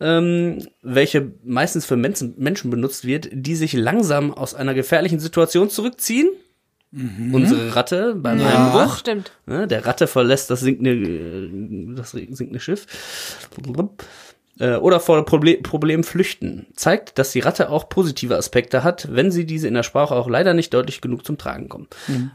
ähm, 0.00 0.66
welche 0.82 1.32
meistens 1.44 1.86
für 1.86 1.96
Menschen, 1.96 2.34
Menschen 2.38 2.70
benutzt 2.70 3.04
wird, 3.06 3.28
die 3.32 3.54
sich 3.54 3.72
langsam 3.74 4.32
aus 4.32 4.54
einer 4.54 4.74
gefährlichen 4.74 5.20
Situation 5.20 5.70
zurückziehen. 5.70 6.28
Unsere 6.92 7.76
Ratte 7.76 8.16
beim 8.16 8.40
Ja. 8.40 8.72
Einbruch. 8.74 8.96
Stimmt. 8.98 9.30
Ne, 9.46 9.68
der 9.68 9.86
Ratte 9.86 10.08
verlässt 10.08 10.50
das 10.50 10.58
sinkende, 10.60 10.90
äh, 10.90 11.94
das 11.94 12.10
sinkende 12.10 12.58
Schiff. 12.58 12.86
Äh, 14.58 14.74
Oder 14.76 14.98
vor 14.98 15.24
Proble 15.24 15.58
Problem 15.62 16.02
flüchten. 16.02 16.66
Zeigt, 16.74 17.18
dass 17.18 17.30
die 17.30 17.40
Ratte 17.40 17.70
auch 17.70 17.88
positive 17.88 18.36
Aspekte 18.36 18.82
hat, 18.82 19.08
wenn 19.12 19.30
sie 19.30 19.46
diese 19.46 19.68
in 19.68 19.74
der 19.74 19.84
Sprache 19.84 20.14
auch 20.16 20.28
leider 20.28 20.52
nicht 20.52 20.74
deutlich 20.74 21.00
genug 21.00 21.24
zum 21.24 21.38
Tragen 21.38 21.68
kommen. 21.68 21.86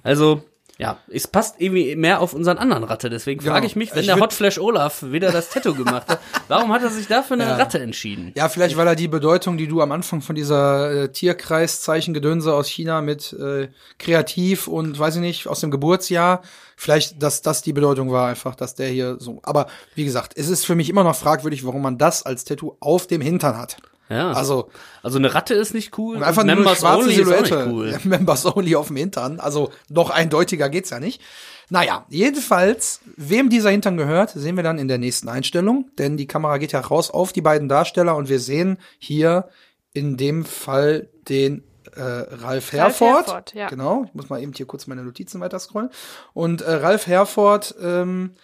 Also, 0.04 0.42
ja, 0.78 0.98
es 1.08 1.28
passt 1.28 1.56
irgendwie 1.60 1.96
mehr 1.96 2.20
auf 2.20 2.34
unseren 2.34 2.58
anderen 2.58 2.84
Ratte. 2.84 3.10
Deswegen 3.10 3.40
Genau. 3.40 3.54
frage 3.54 3.66
ich 3.66 3.76
mich, 3.76 3.92
wenn 3.94 4.02
Ich 4.02 4.08
der 4.08 4.20
Hotflash 4.20 4.58
Olaf 4.58 5.04
wieder 5.04 5.32
das 5.32 5.50
Tattoo 5.50 5.74
gemacht 5.74 6.08
hat, 6.10 6.20
warum 6.50 6.72
hat 6.74 6.84
er 6.84 6.90
sich 6.90 7.08
dafür 7.08 7.36
eine 7.36 7.46
Ja. 7.46 7.56
Ratte 7.56 7.80
entschieden? 7.80 8.34
Ja, 8.36 8.50
vielleicht 8.50 8.76
weil 8.76 8.88
er 8.88 8.96
die 8.96 9.08
Bedeutung, 9.08 9.58
die 9.58 9.68
du 9.68 9.82
am 9.82 9.92
Anfang 9.94 10.22
von 10.22 10.36
dieser 10.36 11.04
äh, 11.04 11.10
Tierkreiszeichen-Gedönse 11.12 12.54
aus 12.54 12.68
China 12.68 13.02
mit 13.02 13.34
äh, 13.34 13.70
kreativ 14.00 14.68
und 14.68 14.98
weiß 15.00 15.16
ich 15.16 15.22
nicht, 15.22 15.48
aus 15.48 15.62
dem 15.62 15.72
Geburtsjahr, 15.72 16.42
vielleicht, 16.76 17.22
dass 17.24 17.42
das 17.42 17.62
die 17.62 17.74
Bedeutung 17.74 18.12
war, 18.12 18.28
einfach, 18.28 18.56
dass 18.56 18.76
der 18.76 18.90
hier 18.90 19.18
so. 19.20 19.40
Aber 19.44 19.68
wie 19.96 20.06
gesagt, 20.06 20.34
es 20.36 20.50
ist 20.50 20.66
für 20.66 20.76
mich 20.76 20.90
immer 20.90 21.04
noch 21.04 21.16
fragwürdig, 21.16 21.66
warum 21.66 21.82
man 21.82 21.98
das 21.98 22.24
als 22.24 22.44
Tattoo 22.46 22.76
auf 22.80 23.08
dem 23.08 23.22
Hintern 23.22 23.58
hat. 23.58 23.78
Ja. 24.10 24.32
Also 24.32 24.70
Also 25.04 25.18
eine 25.18 25.34
Ratte 25.34 25.54
ist 25.54 25.74
nicht 25.74 25.98
cool. 25.98 26.18
und 26.18 26.24
einfach 26.24 26.44
nur 26.44 26.56
eine 26.56 26.64
schwarze 26.76 26.86
only 27.04 27.14
ist 27.16 27.22
auch 27.22 27.26
Silhouette. 27.46 27.56
nicht 27.68 27.74
cool. 27.74 28.00
Members 28.04 28.46
only 28.46 28.76
auf 28.76 28.88
dem 28.88 28.98
Hintern. 28.98 29.40
Also 29.40 29.72
noch 29.90 30.10
eindeutiger 30.10 30.70
geht's 30.70 30.90
ja 30.92 31.00
nicht. 31.00 31.22
Naja, 31.70 32.06
jedenfalls, 32.10 33.02
wem 33.18 33.50
dieser 33.50 33.72
Hintern 33.72 33.98
gehört, 33.98 34.30
sehen 34.30 34.56
wir 34.56 34.64
dann 34.64 34.78
in 34.78 34.88
der 34.88 35.00
nächsten 35.00 35.30
Einstellung, 35.30 35.90
denn 35.98 36.16
die 36.16 36.28
Kamera 36.28 36.60
geht 36.60 36.74
ja 36.74 36.80
raus 36.80 37.10
auf 37.10 37.34
die 37.34 37.42
beiden 37.42 37.68
Darsteller 37.68 38.16
und 38.16 38.30
wir 38.30 38.40
sehen 38.40 38.78
hier 39.00 39.50
in 39.92 40.16
dem 40.18 40.46
Fall 40.46 41.10
den 41.28 41.64
äh, 41.96 42.02
Ralf 42.02 42.72
Herford. 42.74 43.28
Herford, 43.28 43.54
ja. 43.56 43.68
Genau, 43.68 44.04
ich 44.06 44.14
muss 44.14 44.30
mal 44.30 44.42
eben 44.44 44.54
hier 44.54 44.68
kurz 44.68 44.86
meine 44.86 45.04
Notizen 45.04 45.40
weiter 45.42 45.58
scrollen. 45.58 45.90
Und 46.34 46.62
äh, 46.62 46.72
Ralf 46.72 47.08
Herford, 47.08 47.74
ähm, 47.82 48.36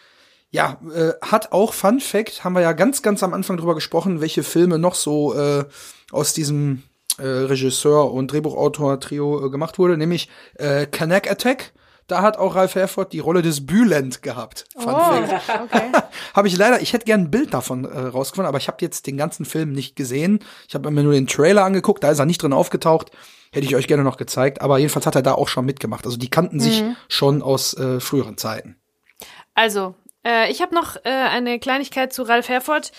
ja, 0.51 0.79
äh, 0.93 1.13
hat 1.21 1.51
auch 1.53 1.73
Fun 1.73 1.99
Fact, 1.99 2.43
haben 2.43 2.53
wir 2.53 2.61
ja 2.61 2.73
ganz, 2.73 3.01
ganz 3.01 3.23
am 3.23 3.33
Anfang 3.33 3.57
drüber 3.57 3.73
gesprochen, 3.75 4.21
welche 4.21 4.43
Filme 4.43 4.77
noch 4.77 4.95
so 4.95 5.33
äh, 5.33 5.65
aus 6.11 6.33
diesem 6.33 6.83
äh, 7.17 7.23
Regisseur 7.25 8.11
und 8.11 8.31
Drehbuchautor-Trio 8.31 9.45
äh, 9.45 9.49
gemacht 9.49 9.79
wurde, 9.79 9.97
nämlich 9.97 10.29
äh, 10.55 10.85
Connect 10.87 11.29
Attack. 11.29 11.71
Da 12.07 12.21
hat 12.21 12.37
auch 12.37 12.55
Ralf 12.55 12.75
Herford 12.75 13.13
die 13.13 13.19
Rolle 13.19 13.41
des 13.41 13.65
Bülent 13.65 14.21
gehabt. 14.21 14.65
Fun 14.75 14.93
Oh, 14.93 15.25
Fact. 15.25 15.61
okay. 15.63 15.91
Habe 16.35 16.49
ich 16.49 16.57
leider, 16.57 16.81
ich 16.81 16.91
hätte 16.91 17.05
gern 17.05 17.21
ein 17.21 17.31
Bild 17.31 17.53
davon 17.53 17.85
äh, 17.85 17.97
rausgefunden, 17.97 18.49
aber 18.49 18.57
ich 18.57 18.67
habe 18.67 18.77
jetzt 18.81 19.07
den 19.07 19.15
ganzen 19.15 19.45
Film 19.45 19.71
nicht 19.71 19.95
gesehen. 19.95 20.39
Ich 20.67 20.75
habe 20.75 20.91
mir 20.91 21.03
nur 21.03 21.13
den 21.13 21.27
Trailer 21.27 21.63
angeguckt, 21.63 22.03
da 22.03 22.11
ist 22.11 22.19
er 22.19 22.25
nicht 22.25 22.43
drin 22.43 22.51
aufgetaucht. 22.51 23.11
Hätte 23.53 23.65
ich 23.65 23.75
euch 23.77 23.87
gerne 23.87 24.03
noch 24.03 24.17
gezeigt, 24.17 24.59
aber 24.61 24.77
jedenfalls 24.79 25.05
hat 25.05 25.15
er 25.15 25.21
da 25.21 25.33
auch 25.33 25.47
schon 25.47 25.65
mitgemacht. 25.65 26.05
Also 26.05 26.17
die 26.17 26.29
kannten 26.29 26.59
sich 26.59 26.83
schon 27.07 27.41
aus 27.41 27.73
äh, 27.77 28.01
früheren 28.01 28.37
Zeiten. 28.37 28.75
Also, 29.53 29.95
äh, 30.25 30.51
ich 30.51 30.61
habe 30.61 30.75
noch 30.75 30.95
äh, 30.97 31.09
eine 31.09 31.59
Kleinigkeit 31.59 32.13
zu 32.13 32.23
Ralf 32.23 32.49
Herford. 32.49 32.91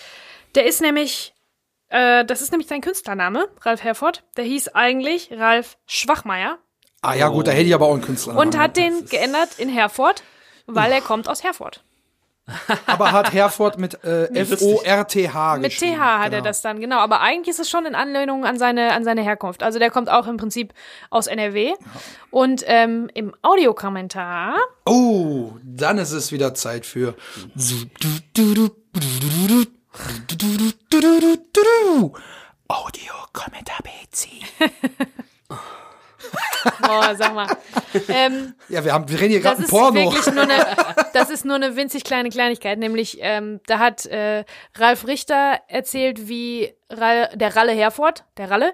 Der 0.55 0.65
ist 0.65 0.81
nämlich, 0.81 1.33
äh, 1.89 2.25
das 2.25 2.41
ist 2.41 2.51
nämlich 2.51 2.67
sein 2.67 2.81
Künstlername, 2.81 3.47
Ralf 3.61 3.83
Herford. 3.83 4.23
Der 4.37 4.45
hieß 4.45 4.69
eigentlich 4.69 5.29
Ralf 5.31 5.77
Schwachmeier 5.85 6.57
Ah 7.03 7.15
ja, 7.15 7.27
gut, 7.27 7.47
da 7.47 7.51
hätte 7.51 7.63
ich 7.67 7.75
aber 7.75 7.87
auch 7.87 7.93
einen 7.93 8.01
Künstler. 8.01 8.37
und 8.37 8.57
hat 8.57 8.77
den 8.77 9.05
geändert 9.07 9.59
in 9.59 9.67
Herford, 9.67 10.23
weil 10.67 10.89
er 10.89 11.01
kommt 11.01 11.27
aus 11.27 11.43
Herford. 11.43 11.83
Aber 12.87 13.11
hat 13.13 13.31
Herford 13.33 13.77
mit 13.77 14.03
äh, 14.03 14.25
F-O-R-T-H 14.35 15.57
Mit 15.57 15.71
geschrieben. 15.71 15.95
TH 15.95 15.99
hat 15.99 16.23
er 16.25 16.29
Genau. 16.29 16.43
das 16.43 16.61
dann, 16.61 16.79
genau. 16.81 16.97
Aber 16.97 17.21
eigentlich 17.21 17.49
ist 17.55 17.59
es 17.59 17.69
schon 17.69 17.85
in 17.85 17.95
Anlehnung 17.95 18.45
an 18.45 18.57
seine, 18.57 18.91
an 18.93 19.03
seine 19.05 19.21
Herkunft. 19.21 19.63
Also 19.63 19.79
der 19.79 19.89
kommt 19.91 20.09
auch 20.09 20.27
im 20.27 20.35
Prinzip 20.37 20.73
aus 21.09 21.27
NRW. 21.27 21.73
Und 22.31 22.63
ähm, 22.67 23.09
im 23.13 23.33
Audiokommentar 23.41 24.55
Oh, 24.85 25.51
dann 25.63 25.97
ist 25.97 26.11
es 26.11 26.31
wieder 26.33 26.53
Zeit 26.53 26.85
für 26.85 27.15
Audio-Kommentar 32.67 33.79
BC. 33.83 34.27
Oh, 36.87 37.01
sag 37.15 37.33
mal. 37.33 37.47
ähm, 38.09 38.53
Ja, 38.69 38.83
wir 38.83 38.93
haben, 38.93 39.09
wir 39.09 39.19
reden 39.19 39.31
hier 39.31 39.41
gerade 39.41 39.61
Porno. 39.63 40.11
wirklich 40.11 40.33
nur 40.33 40.43
eine, 40.43 40.65
das 41.13 41.29
ist 41.29 41.45
nur 41.45 41.55
eine 41.55 41.75
winzig 41.75 42.03
kleine 42.03 42.29
Kleinigkeit, 42.29 42.79
nämlich 42.79 43.17
ähm, 43.21 43.59
da 43.67 43.79
hat 43.79 44.05
äh, 44.05 44.43
Ralf 44.75 45.07
Richter 45.07 45.59
erzählt, 45.67 46.27
wie 46.27 46.73
Ral, 46.89 47.29
der 47.35 47.55
Ralle 47.55 47.71
Herford, 47.73 48.23
der 48.37 48.49
Ralle, 48.51 48.73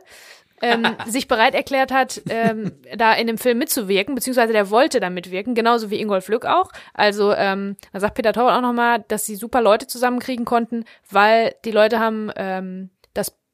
ähm, 0.62 0.84
sich 1.08 1.28
bereit 1.28 1.56
erklärt 1.56 1.92
hat, 1.92 2.22
ähm, 2.30 2.72
da 2.96 3.14
in 3.14 3.28
dem 3.28 3.38
Film 3.38 3.58
mitzuwirken, 3.58 4.16
beziehungsweise 4.16 4.54
der 4.54 4.70
wollte 4.70 5.00
da 5.00 5.10
mitwirken, 5.10 5.56
genauso 5.56 5.90
wie 5.90 6.00
Ingolf 6.00 6.28
Lück 6.28 6.46
auch. 6.46 6.72
Also 6.94 7.34
ähm, 7.34 7.76
da 7.94 8.00
sagt 8.00 8.16
Peter 8.16 8.34
Taubert 8.34 8.58
auch 8.58 8.62
nochmal, 8.62 9.04
dass 9.08 9.26
sie 9.26 9.36
super 9.36 9.62
Leute 9.62 9.88
zusammenkriegen 9.88 10.46
konnten, 10.46 10.86
weil 11.10 11.56
die 11.66 11.72
Leute 11.72 12.00
haben 12.00 12.32
ähm, 12.36 12.90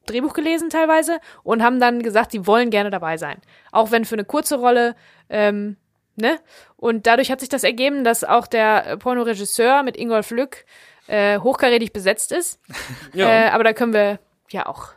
Drehbuch 0.06 0.32
gelesen 0.32 0.70
teilweise 0.70 1.18
und 1.42 1.62
haben 1.62 1.80
dann 1.80 2.02
gesagt, 2.02 2.32
sie 2.32 2.46
wollen 2.46 2.70
gerne 2.70 2.90
dabei 2.90 3.16
sein. 3.16 3.40
Auch 3.72 3.90
wenn 3.90 4.04
für 4.04 4.14
eine 4.14 4.24
kurze 4.24 4.56
Rolle, 4.56 4.96
ähm, 5.28 5.76
ne? 6.16 6.38
Und 6.76 7.06
dadurch 7.06 7.30
hat 7.30 7.40
sich 7.40 7.48
das 7.48 7.64
ergeben, 7.64 8.04
dass 8.04 8.24
auch 8.24 8.46
der 8.46 8.96
Pornoregisseur 8.98 9.82
mit 9.82 9.96
Ingolf 9.96 10.30
Lück 10.30 10.64
äh, 11.08 11.38
hochkarätig 11.38 11.92
besetzt 11.92 12.32
ist. 12.32 12.60
Ja. 13.12 13.28
Äh, 13.30 13.48
aber 13.50 13.64
da 13.64 13.72
können 13.72 13.92
wir 13.92 14.18
ja 14.50 14.66
auch 14.66 14.88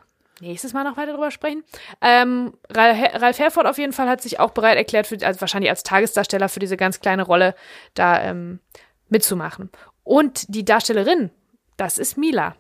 nächstes 0.42 0.74
Mal 0.74 0.84
noch 0.84 0.98
weiter 0.98 1.12
drüber 1.14 1.32
sprechen. 1.32 1.64
Ähm, 2.02 2.54
Ralf, 2.70 2.98
Her- 2.98 3.22
Ralf 3.22 3.40
Herford 3.40 3.66
auf 3.68 3.78
jeden 3.78 3.94
Fall 3.94 4.08
hat 4.10 4.22
sich 4.22 4.40
auch 4.40 4.52
bereit 4.52 4.78
erklärt, 4.78 5.08
für, 5.08 5.18
also 5.26 5.42
wahrscheinlich 5.42 5.70
als 5.70 5.84
Tagesdarsteller 5.84 6.50
für 6.50 6.60
diese 6.60 6.78
ganz 6.78 7.00
kleine 7.00 7.24
Rolle 7.24 7.56
da 7.94 8.22
ähm, 8.24 8.60
mitzumachen. 9.10 9.70
Und 10.04 10.54
die 10.54 10.66
Darstellerin, 10.66 11.30
das 11.78 11.98
ist 11.98 12.18
Mila. 12.18 12.56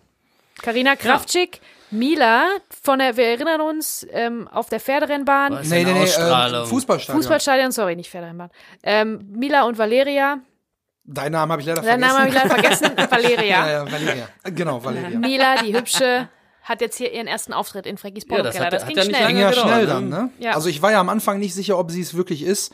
Karina 0.61 0.95
Kraftschick, 0.95 1.61
Mila 1.91 2.45
von 2.83 2.99
der, 2.99 3.17
wir 3.17 3.25
erinnern 3.27 3.61
uns, 3.61 4.05
ähm, 4.11 4.47
auf 4.47 4.69
der 4.69 4.79
Pferderennbahn, 4.79 5.53
Was? 5.53 5.69
Nee, 5.69 5.83
nee, 5.83 5.93
nee, 5.93 5.99
äh, 5.99 6.03
Ausstrahlung. 6.03 6.65
Fußballstadion. 6.67 7.21
Fußballstadion, 7.21 7.71
sorry, 7.71 7.95
nicht 7.95 8.09
Pferderennbahn. 8.09 8.49
Ähm, 8.83 9.25
Mila 9.31 9.63
und 9.63 9.77
Valeria, 9.77 10.39
Deinen 11.11 11.31
Namen 11.31 11.51
habe 11.51 11.61
ich 11.61 11.67
leider 11.67 11.81
vergessen. 11.81 12.01
Namen 12.01 12.19
habe 12.19 12.27
ich 12.29 12.35
leider 12.35 12.49
vergessen, 12.49 12.91
Valeria. 13.09 13.45
ja, 13.45 13.71
ja, 13.71 13.91
Valeria. 13.91 14.29
Genau, 14.43 14.83
Valeria. 14.83 15.17
Mila, 15.17 15.55
die 15.63 15.75
hübsche, 15.75 16.29
hat 16.61 16.81
jetzt 16.81 16.97
hier 16.97 17.11
ihren 17.11 17.25
ersten 17.25 17.51
Auftritt 17.51 17.87
in 17.87 17.97
Frankis 17.97 18.25
Ja, 18.29 18.43
das 18.43 18.59
hat- 18.59 18.71
das, 18.73 18.83
hat 18.83 18.89
ging 18.89 18.97
ja 18.97 19.03
nicht 19.05 19.15
schnell. 19.15 19.27
Ging 19.27 19.37
lange 19.41 19.55
ja 19.55 19.61
schnell 19.61 19.81
ne? 19.81 19.87
dann, 19.87 20.09
ne? 20.09 20.29
Ja. 20.37 20.51
Also 20.51 20.69
ich 20.69 20.83
war 20.83 20.91
ja 20.91 20.99
am 20.99 21.09
Anfang 21.09 21.39
nicht 21.39 21.55
sicher, 21.55 21.79
ob 21.79 21.89
sie 21.89 22.01
es 22.01 22.15
wirklich 22.15 22.43
ist. 22.43 22.71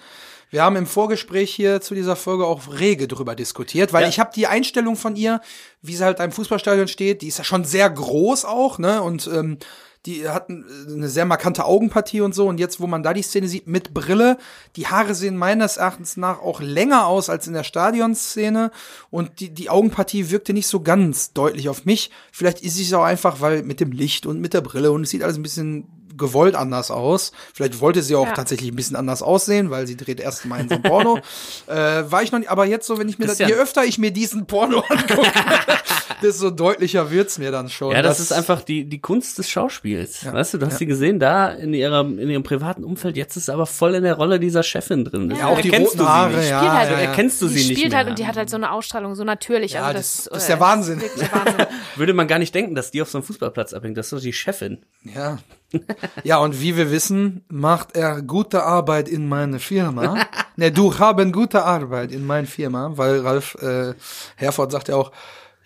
Wir 0.52 0.64
haben 0.64 0.76
im 0.76 0.86
Vorgespräch 0.86 1.54
hier 1.54 1.82
zu 1.82 1.96
dieser 1.96 2.16
Folge 2.16 2.46
auch 2.46 2.62
rege 2.80 3.08
drüber 3.08 3.36
diskutiert, 3.36 3.92
weil 3.94 4.04
Ja. 4.04 4.10
ich 4.10 4.20
habe 4.20 4.32
die 4.36 4.48
Einstellung 4.48 4.96
von 4.96 5.16
ihr, 5.16 5.42
wie 5.82 5.96
sie 5.96 6.04
halt 6.04 6.20
im 6.20 6.32
Fußballstadion 6.32 6.88
steht, 6.88 7.22
die 7.22 7.28
ist 7.28 7.38
ja 7.40 7.44
schon 7.44 7.66
sehr 7.66 7.90
groß 7.90 8.46
auch, 8.46 8.78
ne? 8.80 9.02
Und 9.02 9.28
ähm, 9.28 9.58
die 10.06 10.30
hat 10.30 10.50
ein- 10.50 10.64
eine 10.88 11.10
sehr 11.10 11.26
markante 11.26 11.66
Augenpartie 11.66 12.22
und 12.22 12.36
so. 12.36 12.48
Und 12.48 12.60
jetzt, 12.60 12.80
wo 12.80 12.86
man 12.86 13.02
da 13.02 13.12
die 13.12 13.24
Szene 13.24 13.48
sieht 13.48 13.66
mit 13.66 13.92
Brille, 13.92 14.38
die 14.76 14.86
Haare 14.86 15.16
sehen 15.16 15.36
meines 15.36 15.78
Erachtens 15.78 16.16
nach 16.16 16.42
auch 16.44 16.62
länger 16.62 17.08
aus 17.08 17.28
als 17.28 17.48
in 17.48 17.54
der 17.54 17.64
Stadionszene. 17.64 18.70
Und 19.10 19.40
die, 19.40 19.50
die 19.50 19.72
Augenpartie 19.72 20.30
wirkte 20.30 20.54
nicht 20.54 20.68
so 20.68 20.82
ganz 20.82 21.34
deutlich 21.34 21.70
auf 21.70 21.86
mich. 21.86 22.12
Vielleicht 22.32 22.62
ist 22.62 22.80
es 22.80 22.94
auch 22.94 23.04
einfach, 23.04 23.42
weil 23.42 23.64
mit 23.64 23.80
dem 23.80 23.92
Licht 23.92 24.28
und 24.28 24.40
mit 24.40 24.54
der 24.54 24.62
Brille 24.62 24.92
und 24.92 25.02
es 25.04 25.10
sieht 25.10 25.24
alles 25.24 25.38
ein 25.38 25.44
bisschen 25.44 25.88
gewollt 26.18 26.56
anders 26.56 26.92
aus. 26.92 27.32
Vielleicht 27.54 27.80
wollte 27.82 28.02
sie 28.04 28.16
auch 28.16 28.28
Ja. 28.28 28.34
tatsächlich 28.34 28.72
ein 28.72 28.76
bisschen 28.76 28.96
anders 28.96 29.22
aussehen, 29.22 29.70
weil 29.70 29.88
sie 29.88 29.98
dreht 29.98 30.20
erst 30.20 30.46
mal 30.46 30.60
in 30.60 30.70
so 30.70 30.76
einem 30.76 30.84
Porno. 30.84 31.20
äh, 31.68 31.74
war 32.10 32.24
ich 32.24 32.32
noch 32.32 32.40
nicht, 32.40 32.50
aber 32.50 32.66
jetzt 32.66 32.88
so, 32.88 32.98
wenn 32.98 33.10
ich 33.10 33.20
mir 33.20 33.26
das, 33.26 33.38
Christian. 33.38 33.50
je 33.50 33.56
öfter 33.64 33.84
ich 33.86 33.98
mir 33.98 34.12
diesen 34.12 34.46
Porno 34.46 34.80
angucke, 34.90 35.32
desto 36.22 36.50
deutlicher 36.52 37.12
wird's 37.12 37.38
mir 37.38 37.52
dann 37.52 37.70
schon. 37.70 37.92
Ja, 37.94 38.02
das, 38.02 38.18
dass- 38.18 38.28
ist 38.28 38.32
einfach 38.32 38.62
die, 38.62 38.86
die 38.86 39.00
Kunst 39.00 39.38
des 39.38 39.50
Schauspiels. 39.50 40.26
Weißt 40.32 40.54
du, 40.54 40.58
du 40.58 40.66
hast 40.68 40.78
sie 40.78 40.86
gesehen, 40.86 41.20
da 41.20 41.50
in 41.50 41.74
ihrem, 41.74 42.20
in 42.20 42.30
ihrem 42.30 42.44
privaten 42.44 42.84
Umfeld, 42.84 43.18
jetzt 43.18 43.36
ist 43.36 43.46
sie 43.46 43.54
aber 43.54 43.66
voll 43.66 43.96
in 43.96 44.04
der 44.04 44.14
Rolle 44.16 44.40
dieser 44.40 44.64
Chefin 44.64 45.06
drin. 45.06 45.34
ja, 45.38 45.48
auch 45.48 45.60
die 45.60 45.70
Erkennst 45.70 45.94
roten 45.94 45.98
du 46.00 46.04
sie 46.04 46.10
Haare, 46.10 46.38
nicht. 46.38 46.50
ja, 46.50 46.60
Spielt 46.60 46.72
halt- 46.74 46.92
ja, 46.92 46.98
ja. 46.98 47.10
Erkennst 47.10 47.42
du 47.42 47.48
die 47.48 47.54
sie 47.60 47.68
nicht 47.70 47.78
spielt 47.78 47.90
mehr. 47.92 47.98
halt 48.00 48.10
und 48.10 48.20
die 48.20 48.28
hat 48.28 48.38
halt 48.38 48.50
so 48.50 48.56
eine 48.56 48.72
Ausstrahlung, 48.72 49.16
so 49.16 49.24
natürlich. 49.24 49.74
Ja, 49.74 49.84
also 49.84 49.98
das- 49.98 50.16
das, 50.16 50.30
das 50.32 50.38
ist 50.44 50.50
äh, 50.50 50.52
der 50.54 50.60
Wahnsinn. 50.60 51.02
wirklich 51.02 51.30
der 51.30 51.40
Wahnsinn. 51.40 51.66
Würde 51.96 52.14
man 52.14 52.28
gar 52.28 52.40
nicht 52.40 52.54
denken, 52.56 52.76
dass 52.76 52.92
die 52.92 53.02
auf 53.02 53.10
so 53.10 53.18
einem 53.18 53.26
Fußballplatz 53.26 53.74
abhängt. 53.74 53.98
Das 53.98 54.08
ist 54.08 54.14
doch 54.14 54.20
die 54.22 54.34
Chefin. 54.34 54.80
Ja. 55.04 55.38
Ja, 56.24 56.38
und 56.38 56.62
wie 56.62 56.78
wir 56.78 56.92
wissen, 56.92 57.44
macht 57.50 57.96
er 57.96 58.22
gute 58.22 58.64
Arbeit 58.64 59.10
in 59.10 59.28
meine 59.28 59.60
Firma. 59.60 60.26
ne, 60.56 60.72
du 60.72 60.98
haben 60.98 61.32
gute 61.32 61.64
Arbeit 61.64 62.12
in 62.12 62.26
meine 62.26 62.48
Firma, 62.48 62.92
weil 62.96 63.20
Ralf 63.20 63.56
äh, 63.62 63.94
Herford 64.36 64.72
sagt 64.72 64.88
ja 64.88 64.96
auch, 64.96 65.12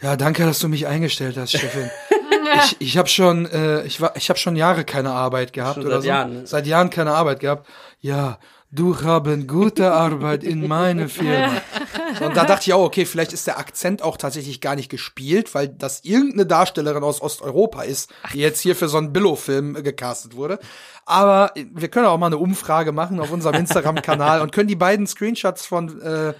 ja, 0.01 0.15
danke, 0.15 0.45
dass 0.45 0.59
du 0.59 0.69
mich 0.69 0.87
eingestellt 0.87 1.37
hast, 1.37 1.51
Chefin. 1.51 1.89
ich 2.65 2.77
ich 2.79 2.97
habe 2.97 3.09
schon, 3.09 3.45
äh, 3.47 3.83
ich 3.83 3.99
war, 3.99 4.15
ich 4.15 4.29
habe 4.29 4.39
schon 4.39 4.55
Jahre 4.55 4.85
keine 4.85 5.11
Arbeit 5.11 5.53
gehabt 5.53 5.75
Schon 5.75 5.85
oder 5.85 5.95
seit 5.95 6.03
so. 6.03 6.07
Jahren, 6.07 6.33
ne? 6.33 6.47
Seit 6.47 6.67
Jahren 6.67 6.89
keine 6.89 7.11
Arbeit 7.11 7.41
gehabt. 7.41 7.67
Ja, 7.99 8.39
du 8.71 9.01
haben 9.01 9.47
gute 9.47 9.91
Arbeit 9.91 10.43
in 10.43 10.67
meine 10.67 11.09
Firma. 11.09 11.61
Und 12.21 12.35
da 12.35 12.45
dachte 12.45 12.63
ich 12.67 12.73
auch, 12.73 12.83
okay, 12.83 13.05
vielleicht 13.05 13.33
ist 13.33 13.47
der 13.47 13.57
Akzent 13.57 14.01
auch 14.01 14.17
tatsächlich 14.17 14.61
gar 14.61 14.75
nicht 14.75 14.89
gespielt, 14.89 15.53
weil 15.55 15.69
das 15.69 16.03
irgendeine 16.03 16.45
Darstellerin 16.45 17.03
aus 17.03 17.21
Osteuropa 17.21 17.83
ist, 17.83 18.11
die 18.33 18.39
jetzt 18.39 18.61
hier 18.61 18.75
für 18.75 18.87
so 18.87 18.97
einen 18.97 19.13
Billo-Film 19.13 19.75
äh, 19.75 19.81
gecastet 19.81 20.35
wurde. 20.35 20.59
Aber 21.05 21.51
wir 21.55 21.87
können 21.87 22.05
auch 22.05 22.17
mal 22.17 22.27
eine 22.27 22.37
Umfrage 22.37 22.91
machen 22.91 23.19
auf 23.19 23.31
unserem 23.31 23.55
Instagram-Kanal 23.55 24.41
und 24.43 24.51
können 24.51 24.67
die 24.67 24.75
beiden 24.75 25.07
Screenshots 25.07 25.65
von 25.65 26.01
äh, 26.01 26.33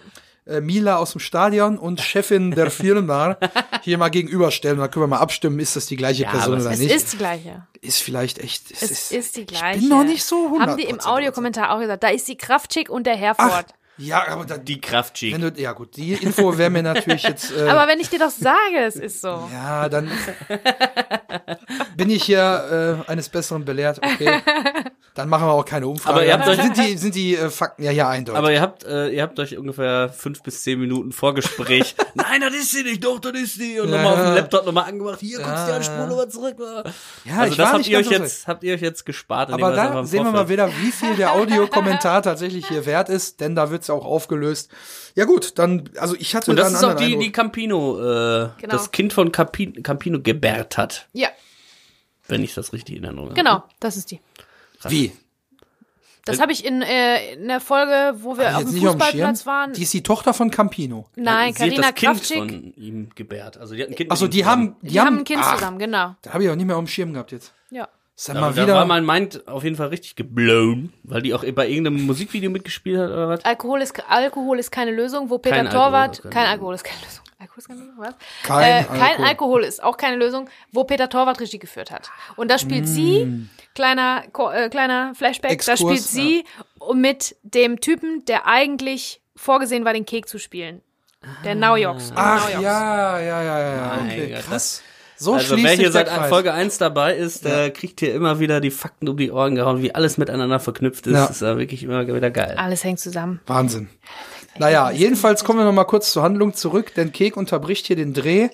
äh, 0.49 0.61
Mila 0.61 0.97
aus 0.97 1.11
dem 1.13 1.19
Stadion 1.19 1.77
und 1.77 2.01
Chefin 2.01 2.51
der 2.51 2.71
Firma 2.71 3.37
hier 3.83 3.97
mal 3.97 4.09
gegenüberstellen. 4.09 4.77
Und 4.77 4.81
dann 4.83 4.91
können 4.91 5.03
wir 5.03 5.07
mal 5.07 5.19
abstimmen, 5.19 5.59
ist 5.59 5.75
das 5.75 5.85
die 5.85 5.95
gleiche 5.95 6.23
Ja, 6.23 6.29
Person 6.31 6.59
oder 6.59 6.71
Es 6.71 6.79
nicht. 6.79 6.91
ist 6.93 7.13
die 7.13 7.17
gleiche. 7.17 7.63
ist 7.81 8.01
vielleicht 8.01 8.39
echt. 8.39 8.71
Es, 8.71 8.81
Es 8.91 9.11
ist 9.11 9.37
die 9.37 9.45
gleiche. 9.45 9.79
Ich 9.79 9.87
bin 9.87 9.97
noch 9.97 10.03
nicht 10.03 10.23
so 10.23 10.45
100 10.45 10.67
Haben 10.69 10.77
die 10.77 10.83
im 10.85 10.99
Audiokommentar 10.99 11.73
auch 11.75 11.79
gesagt, 11.79 12.03
da 12.03 12.09
ist 12.09 12.27
die 12.27 12.37
Kraftschick 12.37 12.89
und 12.89 13.05
der 13.05 13.15
Herford. 13.15 13.65
Ja, 13.99 14.27
aber 14.29 14.45
da, 14.45 14.57
Die 14.57 14.79
Kraftcheek. 14.81 15.33
wenn 15.33 15.41
du, 15.41 15.61
ja 15.61 15.73
gut, 15.73 15.95
die 15.97 16.13
Info 16.13 16.57
wäre 16.57 16.69
mir 16.69 16.81
natürlich 16.83 17.23
jetzt. 17.23 17.51
Äh, 17.55 17.67
Aber 17.69 17.87
wenn 17.87 17.99
ich 17.99 18.09
dir 18.09 18.19
doch 18.19 18.29
sage, 18.31 18.77
es 18.85 18.95
ist 18.95 19.21
so. 19.21 19.49
ja, 19.53 19.87
dann 19.89 20.09
bin 21.95 22.09
ich 22.09 22.27
ja 22.27 22.91
äh, 22.91 22.95
eines 23.07 23.29
Besseren 23.29 23.65
belehrt. 23.65 23.99
Okay, 24.03 24.41
dann 25.15 25.29
machen 25.29 25.47
wir 25.47 25.51
auch 25.53 25.65
keine 25.65 25.87
Umfrage. 25.87 26.15
Aber 26.15 26.25
ihr 26.25 26.33
habt 26.33 26.47
euch- 26.47 26.61
sind 26.61 26.77
die 26.77 26.97
sind 26.97 27.15
die 27.15 27.35
äh, 27.35 27.49
Fakten 27.49 27.83
ja 27.83 27.91
hier 27.91 28.07
eindeutig. 28.07 28.37
Aber 28.37 28.51
ihr 28.51 28.61
habt, 28.61 28.83
äh, 28.85 29.09
ihr 29.09 29.21
habt 29.23 29.39
euch 29.39 29.57
ungefähr 29.57 30.09
fünf 30.09 30.41
bis 30.43 30.63
zehn 30.63 30.79
Minuten 30.79 31.11
Vorgespräch. 31.11 31.95
Nein, 32.13 32.41
das 32.41 32.53
ist 32.53 32.71
sie 32.71 32.83
nicht, 32.83 33.03
doch, 33.03 33.19
das 33.19 33.33
ist 33.33 33.55
sie. 33.55 33.79
Und 33.79 33.89
Ja. 33.89 33.97
nochmal 33.97 34.13
auf 34.13 34.19
dem 34.27 34.35
Laptop 34.35 34.65
nochmal 34.65 34.85
angemacht. 34.85 35.19
Hier, 35.19 35.37
guckst 35.39 35.51
du 35.65 35.69
Ja, 35.71 35.75
an, 35.75 35.83
spur 35.83 35.95
ja. 35.95 36.07
nochmal 36.07 36.29
zurück. 36.29 36.55
ja, 37.25 37.37
also 37.39 37.51
ich 37.51 37.57
das 37.57 37.65
war 37.65 37.67
habt 37.67 37.77
nicht 37.79 37.89
ihr 37.89 37.97
euch 37.99 38.05
so 38.05 38.11
jetzt, 38.13 38.47
habt 38.47 38.63
ihr 38.63 38.73
euch 38.75 38.81
jetzt 38.81 39.05
gespart. 39.05 39.49
indem 39.49 39.65
Aber 39.65 39.75
da 39.75 40.03
sehen 40.05 40.23
wir 40.23 40.31
mal 40.31 40.49
wieder, 40.49 40.69
wie 40.81 40.91
viel 40.91 41.15
der 41.15 41.33
Audiokommentar 41.33 42.21
tatsächlich 42.21 42.67
hier 42.67 42.85
wert 42.85 43.09
ist, 43.09 43.39
denn 43.41 43.55
da 43.55 43.69
wird's 43.71 43.88
ja 43.89 43.93
auch 43.95 44.05
aufgelöst. 44.05 44.71
Ja 45.15 45.25
gut, 45.25 45.59
dann, 45.59 45.89
also 45.97 46.15
ich 46.17 46.33
hatte 46.35 46.49
Und 46.51 46.57
da 46.57 46.63
das 46.63 46.73
ist 46.73 46.83
auch 46.83 46.93
die, 46.95 47.05
Eindruck. 47.05 47.21
die 47.21 47.31
Campino, 47.31 47.99
äh, 47.99 48.49
Genau. 48.59 48.71
das 48.71 48.91
Kind 48.91 49.11
von 49.13 49.31
Campi 49.31 49.73
Campino 49.83 50.21
gebärt 50.21 50.77
hat, 50.77 51.07
Ja, 51.13 51.27
wenn 52.27 52.43
ich 52.43 52.53
das 52.53 52.71
richtig 52.73 52.95
in 52.97 53.03
Erinnerung 53.03 53.29
habe. 53.29 53.35
genau, 53.35 53.63
das 53.79 53.97
ist 53.97 54.11
die. 54.11 54.19
Wie? 54.87 55.11
Das 56.25 56.39
habe 56.39 56.51
ich 56.51 56.63
in, 56.63 56.83
äh, 56.83 57.33
in 57.33 57.47
der 57.47 57.59
Folge, 57.59 58.13
wo 58.21 58.37
wir 58.37 58.55
auf 58.55 58.63
dem? 58.65 58.79
Fußballplatz 58.81 59.45
waren. 59.47 59.73
Die 59.73 59.81
ist 59.81 59.93
die 59.93 60.03
Tochter 60.03 60.33
von 60.35 60.51
Campino. 60.51 61.07
Nein, 61.15 61.53
Sie 61.55 61.63
hat 61.63 61.69
Karina 61.69 61.81
das 61.87 61.95
Kind 61.95 62.11
Kraftschick. 62.13 62.37
von 62.37 62.73
ihm 62.75 63.09
gebärt. 63.15 63.57
Also 63.57 63.73
die 63.73 63.81
hat 63.81 63.89
ein 63.89 63.95
Kind 63.95 64.11
ihm 64.11 64.29
die 64.29 64.37
zusammen. 64.39 64.45
haben, 64.45 64.75
die, 64.83 64.87
Die 64.89 64.99
haben 64.99 65.17
ein 65.19 65.23
Kind 65.23 65.41
ach, 65.43 65.55
zusammen, 65.55 65.79
genau. 65.79 66.15
Da 66.21 66.33
habe 66.33 66.43
ich 66.43 66.49
auch 66.51 66.55
nicht 66.55 66.65
mehr 66.67 66.75
auf 66.77 66.83
dem 66.83 66.87
Schirm 66.87 67.13
gehabt 67.13 67.31
jetzt. 67.31 67.53
Ja. 67.71 67.87
Sag 68.21 68.35
Da, 68.35 68.41
mal 68.41 68.53
da 68.53 68.63
wieder. 68.63 68.75
war 68.75 68.85
mein 68.85 69.05
Mind 69.05 69.47
auf 69.47 69.63
jeden 69.63 69.77
Fall 69.77 69.87
richtig 69.87 70.17
geblown, 70.17 70.91
weil 71.03 71.21
die 71.21 71.33
auch 71.33 71.45
bei 71.53 71.69
irgendeinem 71.69 72.05
Musikvideo 72.05 72.49
mitgespielt 72.51 72.99
hat 72.99 73.11
oder 73.11 73.29
was? 73.29 73.45
Alkohol 73.45 73.81
ist, 73.81 73.93
Alkohol 74.09 74.59
ist 74.59 74.71
keine 74.71 74.91
Lösung, 74.91 75.29
wo 75.29 75.37
Peter 75.37 75.55
Kein 75.55 75.67
Alkohol 75.67 75.85
Torwart, 75.85 76.21
keine 76.23 76.33
kein. 76.33 76.45
Alkohol 76.47 76.75
ist 76.75 76.83
keine 76.83 76.99
Lösung. 77.01 77.23
Alkohol 77.39 77.57
ist 77.59 77.67
keine 77.69 77.79
Lösung, 77.79 77.95
was? 77.97 78.15
Kein 78.43 78.63
äh, 78.63 78.83
kein 78.83 78.99
Alkohol. 79.01 79.25
Alkohol 79.25 79.63
ist 79.63 79.81
auch 79.81 79.95
keine 79.95 80.17
Lösung, 80.17 80.49
wo 80.73 80.83
Peter 80.83 81.07
Torwart 81.07 81.39
Regie 81.39 81.59
geführt 81.59 81.91
hat. 81.91 82.11
Und 82.35 82.51
da 82.51 82.57
spielt 82.59 82.89
sie, 82.89 83.47
kleiner, 83.73 84.23
äh, 84.53 84.67
kleiner 84.67 85.15
Flashback, 85.15 85.51
da 85.65 85.71
Mm. 85.71 85.75
Exkurs, 85.75 85.79
spielt 85.79 86.01
sie 86.03 86.43
mit 86.93 87.37
dem 87.43 87.79
Typen, 87.79 88.25
der 88.25 88.47
eigentlich 88.47 89.21
vorgesehen 89.37 89.85
war, 89.85 89.93
den 89.93 90.05
Kek 90.05 90.27
zu 90.27 90.39
spielen. 90.39 90.81
Der 91.45 91.55
Naujoks. 91.55 92.11
Ach 92.15 92.43
Naujoks. 92.43 92.63
ja, 92.63 93.19
ja, 93.21 93.41
ja, 93.41 93.59
ja, 93.61 93.75
ja. 93.75 93.99
Okay, 94.03 94.31
Gott, 94.33 94.43
krass. 94.43 94.83
So 95.21 95.33
Also 95.33 95.55
schließt 95.55 95.67
wer 95.67 95.75
hier 95.75 95.91
seit 95.91 96.07
Kreis. 96.07 96.29
Folge 96.29 96.53
1 96.53 96.77
dabei 96.77 97.13
ist, 97.13 97.43
der 97.43 97.71
kriegt 97.71 97.99
hier 97.99 98.15
immer 98.15 98.39
wieder 98.39 98.61
die 98.61 98.71
Fakten 98.71 99.09
um 99.09 99.17
die 99.17 99.31
Ohren 99.31 99.53
gehauen, 99.55 99.81
wie 99.81 99.93
alles 99.93 100.17
miteinander 100.17 100.61
verknüpft 100.61 101.07
ist. 101.07 101.13
Ja. 101.13 101.27
Das 101.27 101.31
ist 101.31 101.41
ja 101.41 101.57
wirklich 101.57 101.83
immer 101.83 102.07
wieder 102.07 102.31
geil. 102.31 102.55
Alles 102.57 102.85
hängt 102.85 103.01
zusammen. 103.01 103.41
Wahnsinn. 103.45 103.89
Naja, 104.57 104.91
jedenfalls 104.91 105.43
kommen 105.43 105.59
wir 105.59 105.65
noch 105.65 105.73
mal 105.73 105.83
kurz 105.83 106.13
zur 106.13 106.23
Handlung 106.23 106.53
zurück, 106.53 106.93
denn 106.95 107.11
Kek 107.11 107.35
unterbricht 107.35 107.87
hier 107.87 107.97
den 107.97 108.13
Dreh 108.13 108.47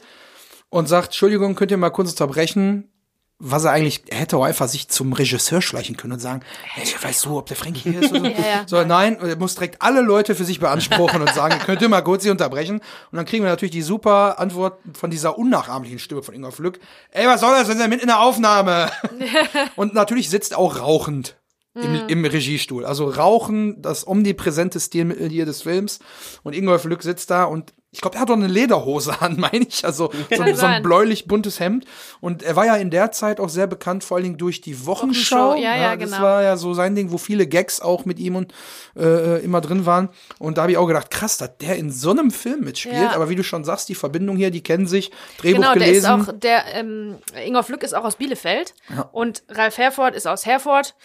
und 0.70 0.90
sagt, 0.90 1.10
Entschuldigung, 1.10 1.54
könnt 1.54 1.70
ihr 1.70 1.78
mal 1.78 1.92
kurz 1.92 2.10
unterbrechen? 2.10 2.90
Was 3.38 3.66
er 3.66 3.72
eigentlich, 3.72 4.04
er 4.08 4.20
hätte 4.20 4.38
auch 4.38 4.44
einfach 4.46 4.70
sich 4.70 4.88
zum 4.88 5.12
Regisseur 5.12 5.62
schleichen 5.62 5.98
können 5.98 6.14
und 6.14 6.20
sagen, 6.20 6.42
hey, 6.64 6.86
weißt 7.02 7.26
du, 7.26 7.38
ob 7.38 7.48
der 7.48 7.58
Frankie 7.58 7.92
hier 7.92 8.02
ist? 8.02 8.12
Oder 8.12 8.22
so. 8.22 8.26
ja. 8.42 8.64
so, 8.66 8.84
nein, 8.84 9.18
er 9.20 9.36
muss 9.36 9.56
direkt 9.56 9.82
alle 9.82 10.02
Leute 10.02 10.36
für 10.36 10.46
sich 10.46 10.62
beanspruchen 10.62 11.22
und 11.22 11.34
sagen, 11.34 11.60
könnt 11.66 11.82
ihr 11.82 11.90
mal 11.90 12.02
kurz 12.02 12.24
hier 12.24 12.32
unterbrechen? 12.32 12.76
Und 13.12 13.18
dann 13.18 13.26
kriegen 13.26 13.44
wir 13.44 13.50
natürlich 13.50 13.74
die 13.74 13.82
super 13.82 14.40
Antwort 14.40 14.80
von 14.94 15.10
dieser 15.10 15.38
unnachahmlichen 15.38 16.00
Stimme 16.00 16.24
von 16.24 16.34
Ingolf 16.34 16.60
Lück. 16.60 16.80
Ey, 17.12 17.28
was 17.28 17.42
soll 17.42 17.52
das? 17.52 17.68
Sind 17.68 17.80
ja 17.80 17.90
mitten 17.90 18.04
in 18.04 18.08
der 18.08 18.22
Aufnahme. 18.22 18.90
und 19.76 19.94
natürlich 19.94 20.30
sitzt 20.30 20.56
auch 20.56 20.80
rauchend 20.80 21.36
im, 21.76 22.08
im 22.08 22.26
Regiestuhl. 22.26 22.86
Also 22.86 23.10
Rauchen, 23.10 23.82
das 23.82 24.08
omnipräsente 24.08 24.80
Stilmittel 24.80 25.30
hier 25.30 25.46
des 25.46 25.64
Films. 25.64 26.00
Und 26.44 26.56
Ingolf 26.56 26.86
Lück 26.86 27.04
sitzt 27.04 27.30
da 27.30 27.44
und 27.44 27.74
ich 27.96 28.02
glaube, 28.02 28.18
er 28.18 28.22
hat 28.22 28.30
doch 28.30 28.34
eine 28.36 28.48
Lederhose 28.48 29.22
an, 29.22 29.36
meine 29.40 29.66
ich. 29.66 29.86
Also 29.86 30.12
so, 30.36 30.44
ein- 30.44 30.56
so 30.56 30.66
ein 30.66 30.84
bläulich 30.84 31.28
buntes 31.28 31.60
Hemd. 31.60 31.86
Und 32.20 32.44
er 32.44 32.56
war 32.56 32.66
ja 32.66 32.76
in 32.76 32.90
der 32.92 33.12
Zeit 33.12 33.40
auch 33.40 33.50
sehr 33.50 33.68
bekannt, 33.68 34.04
vor 34.04 34.18
allen 34.18 34.26
Dingen 34.26 34.38
durch 34.38 34.60
die 34.62 34.86
Wochenschau. 34.86 35.52
Wochenschau, 35.52 35.56
ja, 35.64 35.76
ja, 35.78 35.96
Das 35.96 36.12
genau. 36.12 36.22
war 36.24 36.44
ja 36.44 36.58
so 36.58 36.74
sein 36.74 36.94
Ding, 36.96 37.12
wo 37.12 37.18
viele 37.18 37.48
Gags 37.48 37.80
auch 37.80 38.06
mit 38.06 38.20
ihm 38.20 38.36
und 38.36 38.54
äh, 38.98 39.44
immer 39.44 39.62
drin 39.62 39.86
waren. 39.86 40.10
Und 40.40 40.58
da 40.58 40.64
habe 40.64 40.72
ich 40.74 40.78
auch 40.78 40.88
gedacht, 40.88 41.10
krass, 41.10 41.38
dass 41.38 41.58
der 41.58 41.78
in 41.78 41.90
so 41.90 42.12
einem 42.12 42.32
Film 42.32 42.62
mitspielt. 42.66 42.96
Ja. 42.96 43.12
Aber 43.16 43.30
wie 43.30 43.36
du 43.36 43.44
schon 43.44 43.64
sagst, 43.64 43.88
die 43.90 43.96
Verbindung 43.96 44.36
hier, 44.38 44.52
die 44.52 44.62
kennen 44.62 44.88
sich. 44.88 45.12
Drehbuch 45.40 45.62
Genau, 45.62 45.74
der 45.74 45.86
gelesen. 45.88 46.20
ist 46.22 46.30
auch, 46.30 46.34
der, 46.38 46.66
ähm, 46.76 47.16
Ingolf 47.46 47.70
Lück 47.70 47.84
ist 47.84 47.94
auch 47.96 48.04
aus 48.04 48.18
Bielefeld 48.18 48.74
und 49.14 49.44
Ralf 49.50 49.78
Herford 49.78 50.16
ist 50.16 50.28
aus 50.28 50.46
Herford. 50.46 50.96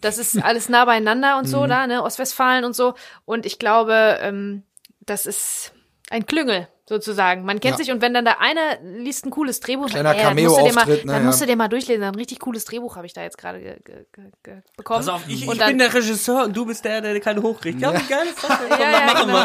Das 0.00 0.18
ist 0.18 0.36
alles 0.44 0.68
nah 0.68 0.84
beieinander 0.84 1.38
und 1.38 1.44
Mhm. 1.46 1.50
so, 1.50 1.66
da, 1.66 1.86
ne, 1.86 2.02
Ostwestfalen 2.02 2.64
und 2.64 2.74
so. 2.74 2.94
Und 3.24 3.46
ich 3.46 3.58
glaube, 3.58 4.18
ähm, 4.20 4.64
das 5.00 5.26
ist 5.26 5.72
ein 6.10 6.26
Klüngel 6.26 6.68
sozusagen. 6.90 7.44
Man 7.44 7.60
kennt 7.60 7.74
Ja. 7.78 7.84
sich 7.84 7.90
und 7.92 8.02
wenn 8.02 8.12
dann 8.12 8.24
der 8.24 8.40
eine 8.40 8.60
liest 8.82 9.24
ein 9.24 9.30
cooles 9.30 9.60
Drehbuch, 9.60 9.86
Kleiner 9.88 10.10
dann, 10.12 10.18
ey, 10.18 10.24
dann 10.24 10.44
musst 10.44 10.58
du 10.58 10.64
dir 10.64 10.72
mal, 10.74 10.86
ne, 10.86 10.96
dann 11.06 11.14
ja. 11.14 11.20
musst 11.20 11.40
du 11.40 11.46
dir 11.46 11.56
mal 11.56 11.68
durchlesen. 11.68 12.02
Ein 12.02 12.14
richtig 12.16 12.40
cooles 12.40 12.64
Drehbuch 12.64 12.96
habe 12.96 13.06
ich 13.06 13.12
da 13.12 13.22
jetzt 13.22 13.38
gerade 13.38 13.60
ge 13.60 13.76
ge 13.84 13.94
ge 14.12 14.24
ge 14.42 14.54
bekommen. 14.76 14.98
Pass 14.98 15.08
auf, 15.08 15.22
ich, 15.28 15.46
und 15.46 15.54
ich 15.54 15.58
dann, 15.60 15.68
bin 15.68 15.78
der 15.78 15.94
Regisseur 15.94 16.44
und 16.44 16.56
du 16.56 16.66
bist 16.66 16.84
der, 16.84 17.00
der 17.00 17.18
keine 17.20 17.42
hochkriegt. 17.42 17.80
Ja, 17.80 17.94
wie 17.94 18.06
geil 18.08 18.26
ist 18.26 18.42
das 18.42 18.50
ja, 18.70 18.90
ja, 18.90 19.24
genau. 19.24 19.36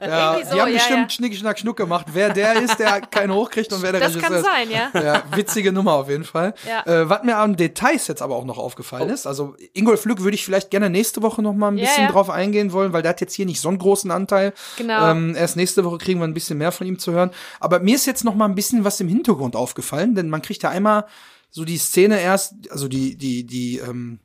ja, 0.00 0.32
irgendwie 0.32 0.48
so, 0.48 0.54
die 0.54 0.60
haben 0.60 0.68
ja, 0.68 0.74
bestimmt 0.74 0.98
ja. 1.02 1.08
Schnick, 1.10 1.36
Schnack, 1.36 1.58
Schnuck 1.58 1.76
gemacht. 1.76 2.06
Wer 2.12 2.30
der 2.30 2.54
ist, 2.62 2.78
der 2.78 3.02
keinen 3.02 3.34
hochkriegt 3.34 3.70
und 3.74 3.82
wer 3.82 3.92
der 3.92 4.00
Das 4.00 4.14
Regisseur 4.16 4.28
kann 4.30 4.38
ist. 4.38 4.44
sein, 4.46 4.70
ja. 4.70 4.90
Ja, 5.00 5.22
witzige 5.36 5.72
Nummer 5.72 5.92
auf 5.92 6.08
jeden 6.08 6.24
Fall. 6.24 6.54
Ja. 6.66 6.86
Äh, 6.90 7.08
was 7.10 7.22
mir 7.22 7.36
an 7.36 7.54
Details 7.54 8.08
jetzt 8.08 8.22
aber 8.22 8.34
auch 8.36 8.44
noch 8.44 8.56
aufgefallen 8.58 9.10
ist, 9.10 9.26
also 9.26 9.54
Ingolf 9.74 10.06
Lück 10.06 10.22
würde 10.22 10.34
ich 10.36 10.44
vielleicht 10.44 10.70
gerne 10.70 10.88
nächste 10.88 11.20
Woche 11.22 11.42
noch 11.42 11.52
mal 11.52 11.68
ein 11.68 11.76
Ja, 11.76 11.84
bisschen 11.84 12.04
ja. 12.04 12.10
drauf 12.10 12.30
eingehen 12.30 12.72
wollen, 12.72 12.94
weil 12.94 13.02
der 13.02 13.10
hat 13.10 13.20
jetzt 13.20 13.34
hier 13.34 13.44
nicht 13.44 13.60
so 13.60 13.68
einen 13.68 13.78
großen 13.78 14.10
Anteil. 14.10 14.54
Genau. 14.78 15.10
Ähm, 15.10 15.34
erst 15.36 15.56
nächste 15.56 15.84
Woche 15.84 15.98
kriegen 15.98 16.20
wir 16.20 16.26
ein 16.26 16.32
bisschen 16.32 16.56
mehr 16.56 16.72
von 16.72 16.86
ihm 16.86 16.93
zu 16.98 17.12
hören. 17.12 17.30
Aber 17.60 17.80
mir 17.80 17.94
ist 17.94 18.06
jetzt 18.06 18.24
noch 18.24 18.34
mal 18.34 18.46
ein 18.46 18.54
bisschen 18.54 18.84
was 18.84 19.00
im 19.00 19.08
Hintergrund 19.08 19.56
aufgefallen, 19.56 20.14
denn 20.14 20.30
man 20.30 20.42
kriegt 20.42 20.62
ja 20.62 20.70
einmal 20.70 21.06
so 21.50 21.64
die 21.64 21.78
Szene 21.78 22.20
erst, 22.20 22.70
also 22.70 22.88
die, 22.88 23.16
die, 23.16 23.46
die, 23.46 23.78
ähm, 23.78 24.18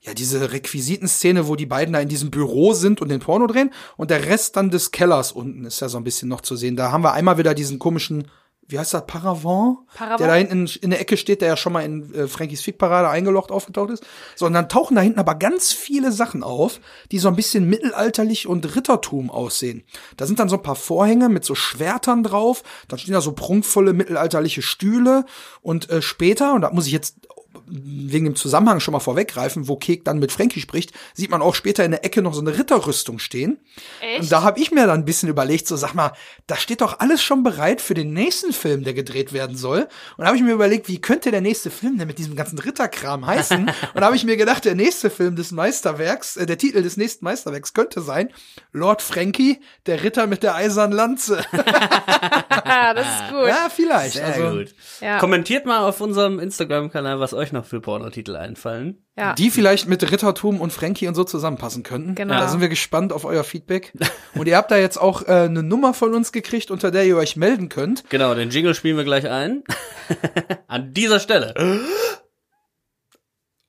ja, 0.00 0.14
diese 0.14 0.52
Requisitenszene, 0.52 1.46
wo 1.46 1.54
die 1.54 1.66
beiden 1.66 1.92
da 1.92 2.00
in 2.00 2.08
diesem 2.08 2.30
Büro 2.30 2.72
sind 2.72 3.00
und 3.00 3.08
den 3.08 3.20
Porno 3.20 3.46
drehen 3.46 3.70
und 3.96 4.10
der 4.10 4.26
Rest 4.26 4.56
dann 4.56 4.70
des 4.70 4.90
Kellers 4.90 5.32
unten 5.32 5.64
ist 5.64 5.80
ja 5.80 5.88
so 5.88 5.96
ein 5.96 6.04
bisschen 6.04 6.28
noch 6.28 6.40
zu 6.40 6.56
sehen. 6.56 6.74
Da 6.76 6.90
haben 6.90 7.04
wir 7.04 7.12
einmal 7.12 7.38
wieder 7.38 7.54
diesen 7.54 7.78
komischen, 7.78 8.28
wie 8.68 8.78
heißt 8.78 8.94
das, 8.94 9.06
Paravent? 9.06 9.78
Paravent? 9.94 10.20
Der 10.20 10.26
da 10.28 10.34
hinten 10.34 10.66
in 10.80 10.90
der 10.90 11.00
Ecke 11.00 11.16
steht, 11.16 11.42
der 11.42 11.48
ja 11.48 11.56
schon 11.56 11.72
mal 11.72 11.84
in 11.84 12.14
äh, 12.14 12.26
Frankies 12.26 12.62
Fickparade 12.62 13.08
eingelocht 13.08 13.50
aufgetaucht 13.50 13.90
ist. 13.90 14.04
So, 14.34 14.46
und 14.46 14.54
dann 14.54 14.68
tauchen 14.68 14.94
da 14.94 15.02
hinten 15.02 15.18
aber 15.18 15.34
ganz 15.34 15.72
viele 15.72 16.12
Sachen 16.12 16.42
auf, 16.42 16.80
die 17.10 17.18
so 17.18 17.28
ein 17.28 17.36
bisschen 17.36 17.68
mittelalterlich 17.68 18.46
und 18.46 18.74
Rittertum 18.74 19.30
aussehen. 19.30 19.84
Da 20.16 20.26
sind 20.26 20.38
dann 20.38 20.48
so 20.48 20.56
ein 20.56 20.62
paar 20.62 20.76
Vorhänge 20.76 21.28
mit 21.28 21.44
so 21.44 21.54
Schwertern 21.54 22.22
drauf, 22.22 22.62
dann 22.88 22.98
stehen 22.98 23.14
da 23.14 23.20
so 23.20 23.32
prunkvolle 23.32 23.92
mittelalterliche 23.92 24.62
Stühle 24.62 25.26
und 25.60 25.90
äh, 25.90 26.00
später, 26.00 26.54
und 26.54 26.62
da 26.62 26.70
muss 26.70 26.86
ich 26.86 26.92
jetzt 26.92 27.16
wegen 27.66 28.24
dem 28.24 28.36
Zusammenhang 28.36 28.80
schon 28.80 28.92
mal 28.92 29.00
vorweggreifen, 29.00 29.68
wo 29.68 29.76
Kek 29.76 30.04
dann 30.04 30.18
mit 30.18 30.32
Frankie 30.32 30.60
spricht, 30.60 30.92
sieht 31.14 31.30
man 31.30 31.42
auch 31.42 31.54
später 31.54 31.84
in 31.84 31.90
der 31.90 32.04
Ecke 32.04 32.22
noch 32.22 32.34
so 32.34 32.40
eine 32.40 32.56
Ritterrüstung 32.56 33.18
stehen. 33.18 33.58
Echt? 34.00 34.22
Und 34.22 34.32
da 34.32 34.42
habe 34.42 34.60
ich 34.60 34.70
mir 34.70 34.86
dann 34.86 35.00
ein 35.00 35.04
bisschen 35.04 35.28
überlegt, 35.28 35.66
so 35.66 35.76
sag 35.76 35.94
mal, 35.94 36.12
da 36.46 36.56
steht 36.56 36.80
doch 36.80 37.00
alles 37.00 37.22
schon 37.22 37.42
bereit 37.42 37.80
für 37.80 37.94
den 37.94 38.12
nächsten 38.12 38.52
Film, 38.52 38.84
der 38.84 38.94
gedreht 38.94 39.32
werden 39.32 39.56
soll. 39.56 39.88
Und 40.16 40.18
da 40.18 40.26
habe 40.26 40.36
ich 40.36 40.42
mir 40.42 40.52
überlegt, 40.52 40.88
wie 40.88 41.00
könnte 41.00 41.30
der 41.30 41.40
nächste 41.40 41.70
Film 41.70 41.98
denn 41.98 42.08
mit 42.08 42.18
diesem 42.18 42.36
ganzen 42.36 42.58
Ritterkram 42.58 43.26
heißen? 43.26 43.70
Und 43.94 44.00
da 44.00 44.06
habe 44.06 44.16
ich 44.16 44.24
mir 44.24 44.36
gedacht, 44.36 44.64
der 44.64 44.74
nächste 44.74 45.10
Film 45.10 45.36
des 45.36 45.52
Meisterwerks, 45.52 46.36
äh, 46.36 46.46
der 46.46 46.58
Titel 46.58 46.82
des 46.82 46.96
nächsten 46.96 47.24
Meisterwerks 47.24 47.74
könnte 47.74 48.00
sein 48.00 48.30
Lord 48.72 49.02
Frankie, 49.02 49.60
der 49.86 50.02
Ritter 50.02 50.26
mit 50.26 50.42
der 50.42 50.54
eisernen 50.54 50.96
Lanze. 50.96 51.44
Ah, 52.48 52.94
das 52.94 53.06
ist 53.06 53.30
gut. 53.30 53.48
ja, 53.48 53.68
vielleicht. 53.74 54.14
Sehr 54.14 54.26
also, 54.26 54.58
gut. 54.58 54.74
Ja. 55.00 55.18
Kommentiert 55.18 55.66
mal 55.66 55.80
auf 55.80 56.00
unserem 56.00 56.38
Instagram-Kanal, 56.38 57.20
was 57.20 57.34
euch 57.34 57.52
noch 57.52 57.61
für 57.62 57.80
Pornotitel 57.80 58.36
einfallen. 58.36 59.04
Ja. 59.16 59.34
Die 59.34 59.50
vielleicht 59.50 59.88
mit 59.88 60.10
Rittertum 60.10 60.60
und 60.60 60.72
Frankie 60.72 61.06
und 61.06 61.14
so 61.14 61.24
zusammenpassen 61.24 61.82
könnten. 61.82 62.14
Genau. 62.14 62.34
Da 62.34 62.48
sind 62.48 62.60
wir 62.60 62.68
gespannt 62.68 63.12
auf 63.12 63.24
euer 63.24 63.44
Feedback. 63.44 63.92
Und 64.34 64.48
ihr 64.48 64.56
habt 64.56 64.70
da 64.70 64.78
jetzt 64.78 64.96
auch 64.96 65.28
äh, 65.28 65.42
eine 65.42 65.62
Nummer 65.62 65.92
von 65.92 66.14
uns 66.14 66.32
gekriegt, 66.32 66.70
unter 66.70 66.90
der 66.90 67.04
ihr 67.04 67.18
euch 67.18 67.36
melden 67.36 67.68
könnt. 67.68 68.08
Genau, 68.08 68.34
den 68.34 68.48
Jingle 68.48 68.74
spielen 68.74 68.96
wir 68.96 69.04
gleich 69.04 69.28
ein. 69.28 69.62
An 70.66 70.94
dieser 70.94 71.20
Stelle. 71.20 71.54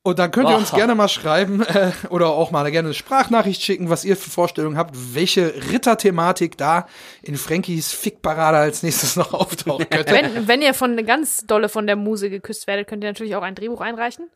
Und 0.05 0.19
dann 0.19 0.31
könnt 0.31 0.49
ihr 0.49 0.57
uns 0.57 0.73
gerne 0.73 0.95
mal 0.95 1.07
schreiben 1.07 1.61
äh, 1.65 1.91
oder 2.09 2.27
auch 2.27 2.51
mal 2.51 2.69
gerne 2.71 2.89
eine 2.89 2.93
Sprachnachricht 2.93 3.61
schicken, 3.61 3.89
was 3.89 4.03
ihr 4.03 4.17
für 4.17 4.29
Vorstellungen 4.29 4.77
habt, 4.77 4.93
welche 5.13 5.53
Ritterthematik 5.71 6.57
da 6.57 6.87
in 7.21 7.37
Frankies 7.37 7.93
Fickparade 7.93 8.57
als 8.57 8.83
nächstes 8.83 9.15
noch 9.15 9.33
auftauchen 9.33 9.85
könnte. 9.89 10.11
Wenn, 10.11 10.49
wenn 10.49 10.61
ihr 10.61 10.73
von 10.73 10.97
ganz 11.05 11.45
dolle 11.47 11.69
von 11.69 11.87
der 11.87 11.95
Muse 11.95 12.29
geküsst 12.29 12.67
werdet, 12.67 12.87
könnt 12.87 13.01
ihr 13.05 13.09
natürlich 13.11 13.37
auch 13.37 13.43
ein 13.43 13.55
Drehbuch 13.55 13.79
einreichen. 13.79 14.29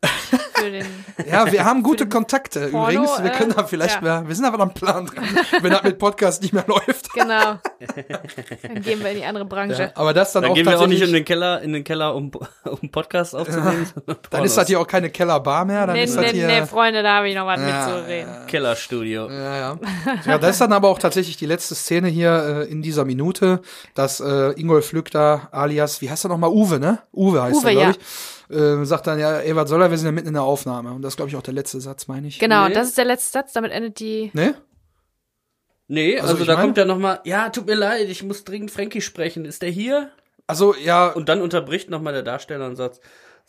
Für 0.54 0.70
den, 0.70 0.86
Ja, 1.30 1.52
wir 1.52 1.62
haben 1.66 1.82
gute 1.82 2.08
Kontakte 2.08 2.68
Porno, 2.68 2.88
übrigens. 2.88 3.22
Wir 3.22 3.30
können 3.32 3.50
äh, 3.50 3.56
da 3.56 3.64
vielleicht 3.64 3.96
ja. 3.96 4.00
mal, 4.00 4.26
wir 4.26 4.34
sind 4.34 4.46
aber 4.46 4.62
am 4.62 4.72
Plan 4.72 5.04
dran, 5.04 5.24
wenn 5.60 5.70
das 5.70 5.82
mit 5.82 5.98
Podcast 5.98 6.40
nicht 6.40 6.54
mehr 6.54 6.64
läuft. 6.66 7.12
genau. 7.12 7.58
Dann 8.62 8.82
gehen 8.82 9.00
wir 9.00 9.10
in 9.10 9.18
die 9.18 9.24
andere 9.24 9.44
Branche. 9.44 9.92
Aber 9.94 10.14
das 10.14 10.32
dann, 10.32 10.44
Dann 10.44 10.52
auch 10.52 10.54
gehen 10.54 10.64
wir 10.64 10.80
auch 10.80 10.86
nicht 10.86 11.02
in 11.02 11.12
den 11.12 11.26
Keller, 11.26 11.60
in 11.60 11.74
den 11.74 11.84
Keller, 11.84 12.14
um, 12.14 12.30
um 12.64 12.90
Podcast 12.90 13.36
aufzunehmen. 13.36 13.86
sondern 13.94 14.16
dann 14.30 14.44
ist 14.44 14.56
das 14.56 14.66
hier 14.66 14.80
auch 14.80 14.86
keine 14.86 15.10
Kellerbar 15.10 15.57
mehr, 15.64 15.86
dann 15.86 15.96
Nee, 15.96 16.04
ist 16.04 16.16
das 16.16 16.26
nee, 16.26 16.32
hier. 16.38 16.46
nee, 16.46 16.66
Freunde, 16.66 17.02
da 17.02 17.16
habe 17.16 17.28
ich 17.28 17.34
noch 17.34 17.46
was 17.46 17.60
Ja, 17.60 17.86
mitzureden. 17.88 18.32
Kellerstudio. 18.46 19.30
Ja, 19.30 19.56
ja. 19.56 19.78
ja, 20.26 20.38
das 20.38 20.50
ist 20.52 20.60
dann 20.60 20.72
aber 20.72 20.88
auch 20.88 20.98
tatsächlich 20.98 21.36
die 21.36 21.46
letzte 21.46 21.74
Szene 21.74 22.08
hier 22.08 22.64
äh, 22.68 22.70
in 22.70 22.82
dieser 22.82 23.04
Minute, 23.04 23.60
dass 23.94 24.20
äh, 24.20 24.52
Ingolf 24.60 24.92
Lück 24.92 25.10
da, 25.10 25.48
alias, 25.52 26.00
wie 26.00 26.10
heißt 26.10 26.24
er 26.24 26.28
nochmal? 26.28 26.50
Uwe, 26.50 26.78
ne? 26.78 26.98
Uwe 27.12 27.42
heißt 27.42 27.56
Uwe, 27.62 27.68
er, 27.68 27.72
glaube 27.74 27.90
ja. 27.90 27.90
ich. 27.90 28.56
Äh, 28.82 28.84
sagt 28.86 29.06
dann, 29.06 29.18
ja, 29.18 29.38
ey, 29.40 29.54
was 29.54 29.68
soll 29.68 29.82
er, 29.82 29.90
wir 29.90 29.98
sind 29.98 30.06
ja 30.06 30.12
mitten 30.12 30.28
in 30.28 30.34
der 30.34 30.42
Aufnahme. 30.42 30.92
Und 30.92 31.02
das 31.02 31.12
ist, 31.12 31.16
glaube 31.16 31.28
ich, 31.28 31.36
auch 31.36 31.42
der 31.42 31.52
letzte 31.54 31.80
Satz, 31.80 32.06
meine 32.08 32.28
ich. 32.28 32.38
Genau, 32.38 32.66
Nee. 32.68 32.74
das 32.74 32.88
ist 32.88 32.96
der 32.98 33.04
letzte 33.04 33.30
Satz, 33.32 33.52
damit 33.52 33.72
endet 33.72 34.00
die. 34.00 34.30
Ne? 34.32 34.54
Nee, 35.86 36.18
Also 36.18 36.32
also, 36.34 36.44
da 36.44 36.54
meine- 36.54 36.66
kommt 36.66 36.78
ja 36.78 36.84
noch 36.84 36.98
mal, 36.98 37.20
ja, 37.24 37.48
tut 37.48 37.66
mir 37.66 37.74
leid, 37.74 38.08
ich 38.08 38.22
muss 38.22 38.44
dringend 38.44 38.70
Frankie 38.70 39.00
sprechen. 39.00 39.44
Ist 39.44 39.62
der 39.62 39.70
hier? 39.70 40.10
Also, 40.46 40.74
ja, 40.74 41.08
Und 41.08 41.28
dann 41.28 41.40
unterbricht 41.42 41.90
noch 41.90 42.00
mal 42.00 42.12
der 42.12 42.22
Darsteller 42.22 42.66
und 42.66 42.76
sagt, 42.76 43.00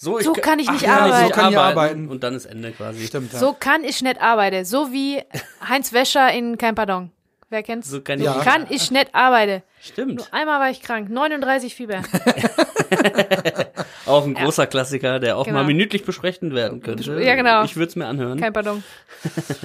so, 0.02 0.18
ich 0.18 0.26
So 0.26 0.32
kann 0.34 0.60
ich 0.60 0.72
nicht 0.72 0.84
ja, 0.84 0.98
arbeiten. 1.00 1.28
So 1.28 1.34
kann 1.34 1.52
ich 1.52 1.58
arbeiten. 1.58 2.08
Und 2.08 2.24
dann 2.24 2.34
ist 2.34 2.46
Ende 2.46 2.72
quasi. 2.72 3.06
stimmt, 3.06 3.34
ja. 3.34 3.40
So 3.40 3.54
kann 3.54 3.84
ich 3.84 4.02
nicht 4.02 4.22
arbeiten. 4.22 4.64
So 4.64 4.94
wie 4.94 5.22
Heinz 5.68 5.92
Wäscher 5.92 6.32
in 6.32 6.58
Kein 6.58 6.74
Pardon. 6.74 7.12
Wer 7.50 7.64
kennt's? 7.64 7.90
So 7.90 8.00
kann 8.02 8.22
Ja. 8.22 8.38
ich. 8.38 8.44
Kann 8.46 8.66
ich 8.70 8.92
nicht 8.92 9.14
arbeiten. 9.14 9.62
Stimmt. 9.82 10.28
Einmal 10.32 10.60
war 10.60 10.70
ich 10.70 10.82
krank, 10.82 11.10
39 11.10 11.76
Fieber. 11.76 12.02
Auch 14.06 14.26
ein 14.26 14.34
großer 14.36 14.68
Klassiker, 14.68 15.20
der 15.20 15.38
auch 15.38 15.46
Genau. 15.46 15.60
mal 15.60 15.66
minütlich 15.66 16.04
besprechen 16.06 16.54
werden 16.56 16.82
könnte. 16.82 17.22
Ja, 17.22 17.36
genau. 17.36 17.64
Ich 17.64 17.76
würde 17.76 17.90
es 17.90 17.96
mir 17.96 18.08
anhören. 18.08 18.40
Kein 18.40 18.54
Pardon. 18.54 18.84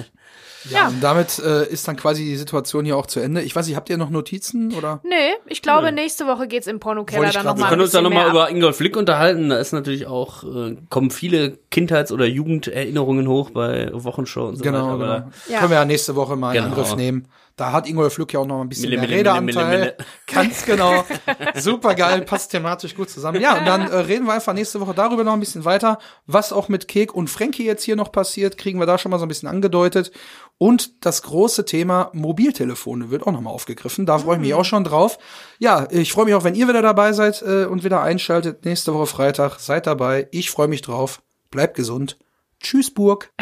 ja, 0.69 0.77
ja. 0.79 0.87
und 0.89 1.01
damit 1.01 1.39
äh, 1.39 1.65
ist 1.67 1.87
dann 1.87 1.95
quasi 1.95 2.23
die 2.23 2.35
Situation 2.35 2.85
hier 2.85 2.97
auch 2.97 3.05
zu 3.05 3.19
Ende. 3.19 3.41
Ich 3.41 3.55
weiß 3.55 3.67
nicht, 3.67 3.75
habt 3.75 3.89
ihr 3.89 3.97
noch 3.97 4.09
Notizen 4.09 4.73
oder? 4.73 4.99
Nee, 5.03 5.15
ich 5.47 5.61
glaube, 5.61 5.87
Nö. 5.87 5.91
nächste 5.93 6.27
Woche 6.27 6.47
geht's 6.47 6.67
im 6.67 6.79
Pornokeller 6.79 7.31
dann 7.31 7.45
nochmal 7.45 7.57
Wir 7.65 7.69
können 7.69 7.81
uns 7.81 7.91
da 7.91 8.01
noch 8.01 8.09
nochmal 8.09 8.29
über 8.29 8.49
Ingolf 8.49 8.79
Lick 8.79 8.97
unterhalten. 8.97 9.49
Da 9.49 9.57
ist 9.57 9.71
natürlich 9.73 10.07
auch, 10.07 10.43
äh, 10.43 10.75
kommen 10.89 11.11
viele 11.11 11.57
Kindheits- 11.71 12.11
oder 12.11 12.25
Jugenderinnerungen 12.25 13.27
hoch 13.27 13.51
bei 13.51 13.89
Wochenshow 13.93 14.47
und 14.47 14.57
so 14.57 14.63
Genau, 14.63 14.77
weiter. 14.87 14.97
genau. 14.97 15.05
Aber 15.05 15.31
Ja. 15.47 15.59
Können 15.59 15.71
wir 15.71 15.77
ja 15.77 15.85
nächste 15.85 16.15
Woche 16.15 16.35
mal 16.35 16.55
in 16.55 16.63
Genau. 16.63 16.75
Angriff 16.75 16.95
nehmen. 16.95 17.27
Da 17.55 17.71
hat 17.71 17.87
Ingolf 17.87 18.17
Lück 18.17 18.33
ja 18.33 18.41
auch 18.41 18.45
noch 18.45 18.59
ein 18.59 18.67
bisschen 18.67 18.89
Mille, 18.89 19.01
mehr 19.01 19.09
Mille, 19.09 19.41
Mille, 19.41 19.59
Redeanteil. 19.59 19.79
Mille, 19.79 19.97
Ganz 20.27 20.65
genau. 20.65 21.05
Super 21.55 21.95
geil, 21.95 22.21
passt 22.23 22.51
thematisch 22.51 22.95
gut 22.95 23.09
zusammen. 23.09 23.39
Ja, 23.39 23.57
und 23.57 23.65
dann 23.65 23.89
äh, 23.89 23.95
reden 23.95 24.25
wir 24.25 24.33
einfach 24.33 24.53
nächste 24.53 24.81
Woche 24.81 24.93
darüber 24.93 25.23
noch 25.23 25.31
ein 25.31 25.39
bisschen 25.39 25.63
weiter. 25.63 25.99
Was 26.25 26.51
auch 26.51 26.67
mit 26.67 26.89
Kek 26.89 27.13
und 27.13 27.29
Frankie 27.29 27.65
jetzt 27.65 27.83
hier 27.83 27.95
noch 27.95 28.11
passiert, 28.11 28.57
kriegen 28.57 28.79
wir 28.79 28.85
da 28.85 28.97
schon 28.97 29.09
mal 29.09 29.19
so 29.19 29.25
ein 29.25 29.29
bisschen 29.29 29.47
angedeutet. 29.47 30.11
Und 30.57 31.05
das 31.05 31.21
große 31.21 31.63
Thema 31.65 32.09
Mobiltelefone 32.13 33.09
wird 33.09 33.25
auch 33.25 33.31
nochmal 33.31 33.53
aufgegriffen. 33.53 34.05
Da 34.05 34.19
freue 34.19 34.35
ich 34.35 34.41
mich 34.41 34.53
auch 34.53 34.65
schon 34.65 34.83
drauf. 34.83 35.17
Ja, 35.57 35.87
ich 35.91 36.11
freue 36.11 36.25
mich 36.25 36.33
auch, 36.33 36.43
wenn 36.43 36.55
ihr 36.55 36.67
wieder 36.67 36.81
dabei 36.81 37.13
seid 37.13 37.41
äh, 37.41 37.65
und 37.65 37.85
wieder 37.85 38.01
einschaltet. 38.01 38.65
Nächste 38.65 38.93
Woche 38.93 39.07
Freitag. 39.07 39.59
Seid 39.59 39.87
dabei. 39.87 40.27
Ich 40.31 40.51
freue 40.51 40.67
mich 40.67 40.81
drauf. 40.81 41.21
Bleibt 41.51 41.75
gesund. 41.75 42.17
Tschüss, 42.59 42.93
Burg. 42.93 43.31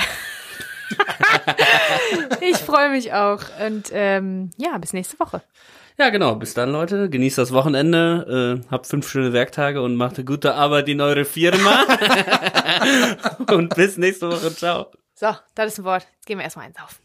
Ich 2.42 2.58
freue 2.58 2.90
mich 2.90 3.14
auch. 3.14 3.42
Und 3.66 3.90
ähm, 3.92 4.52
ja, 4.58 4.78
bis 4.78 4.94
nächste 4.94 5.20
Woche. 5.20 5.42
Ja, 5.98 6.10
genau. 6.10 6.36
Bis 6.36 6.54
dann, 6.54 6.72
Leute. 6.72 7.10
Genießt 7.10 7.38
das 7.38 7.54
Wochenende. 7.54 8.62
Äh, 8.66 8.72
habt 8.72 8.88
fünf 8.88 9.08
schöne 9.08 9.34
Werktage 9.34 9.82
und 9.82 9.96
macht 9.96 10.26
gute 10.26 10.56
Arbeit 10.56 10.90
in 10.90 11.02
eure 11.02 11.26
Firma. 11.26 11.86
und 13.52 13.76
bis 13.76 13.98
nächste 13.98 14.30
Woche. 14.30 14.56
Ciao. 14.56 14.88
So, 15.14 15.28
das 15.56 15.74
ist 15.74 15.80
ein 15.80 15.86
Wort. 15.86 16.08
Jetzt 16.16 16.26
gehen 16.26 16.38
wir 16.40 16.44
erstmal 16.44 16.66
einsaufen. 16.66 17.03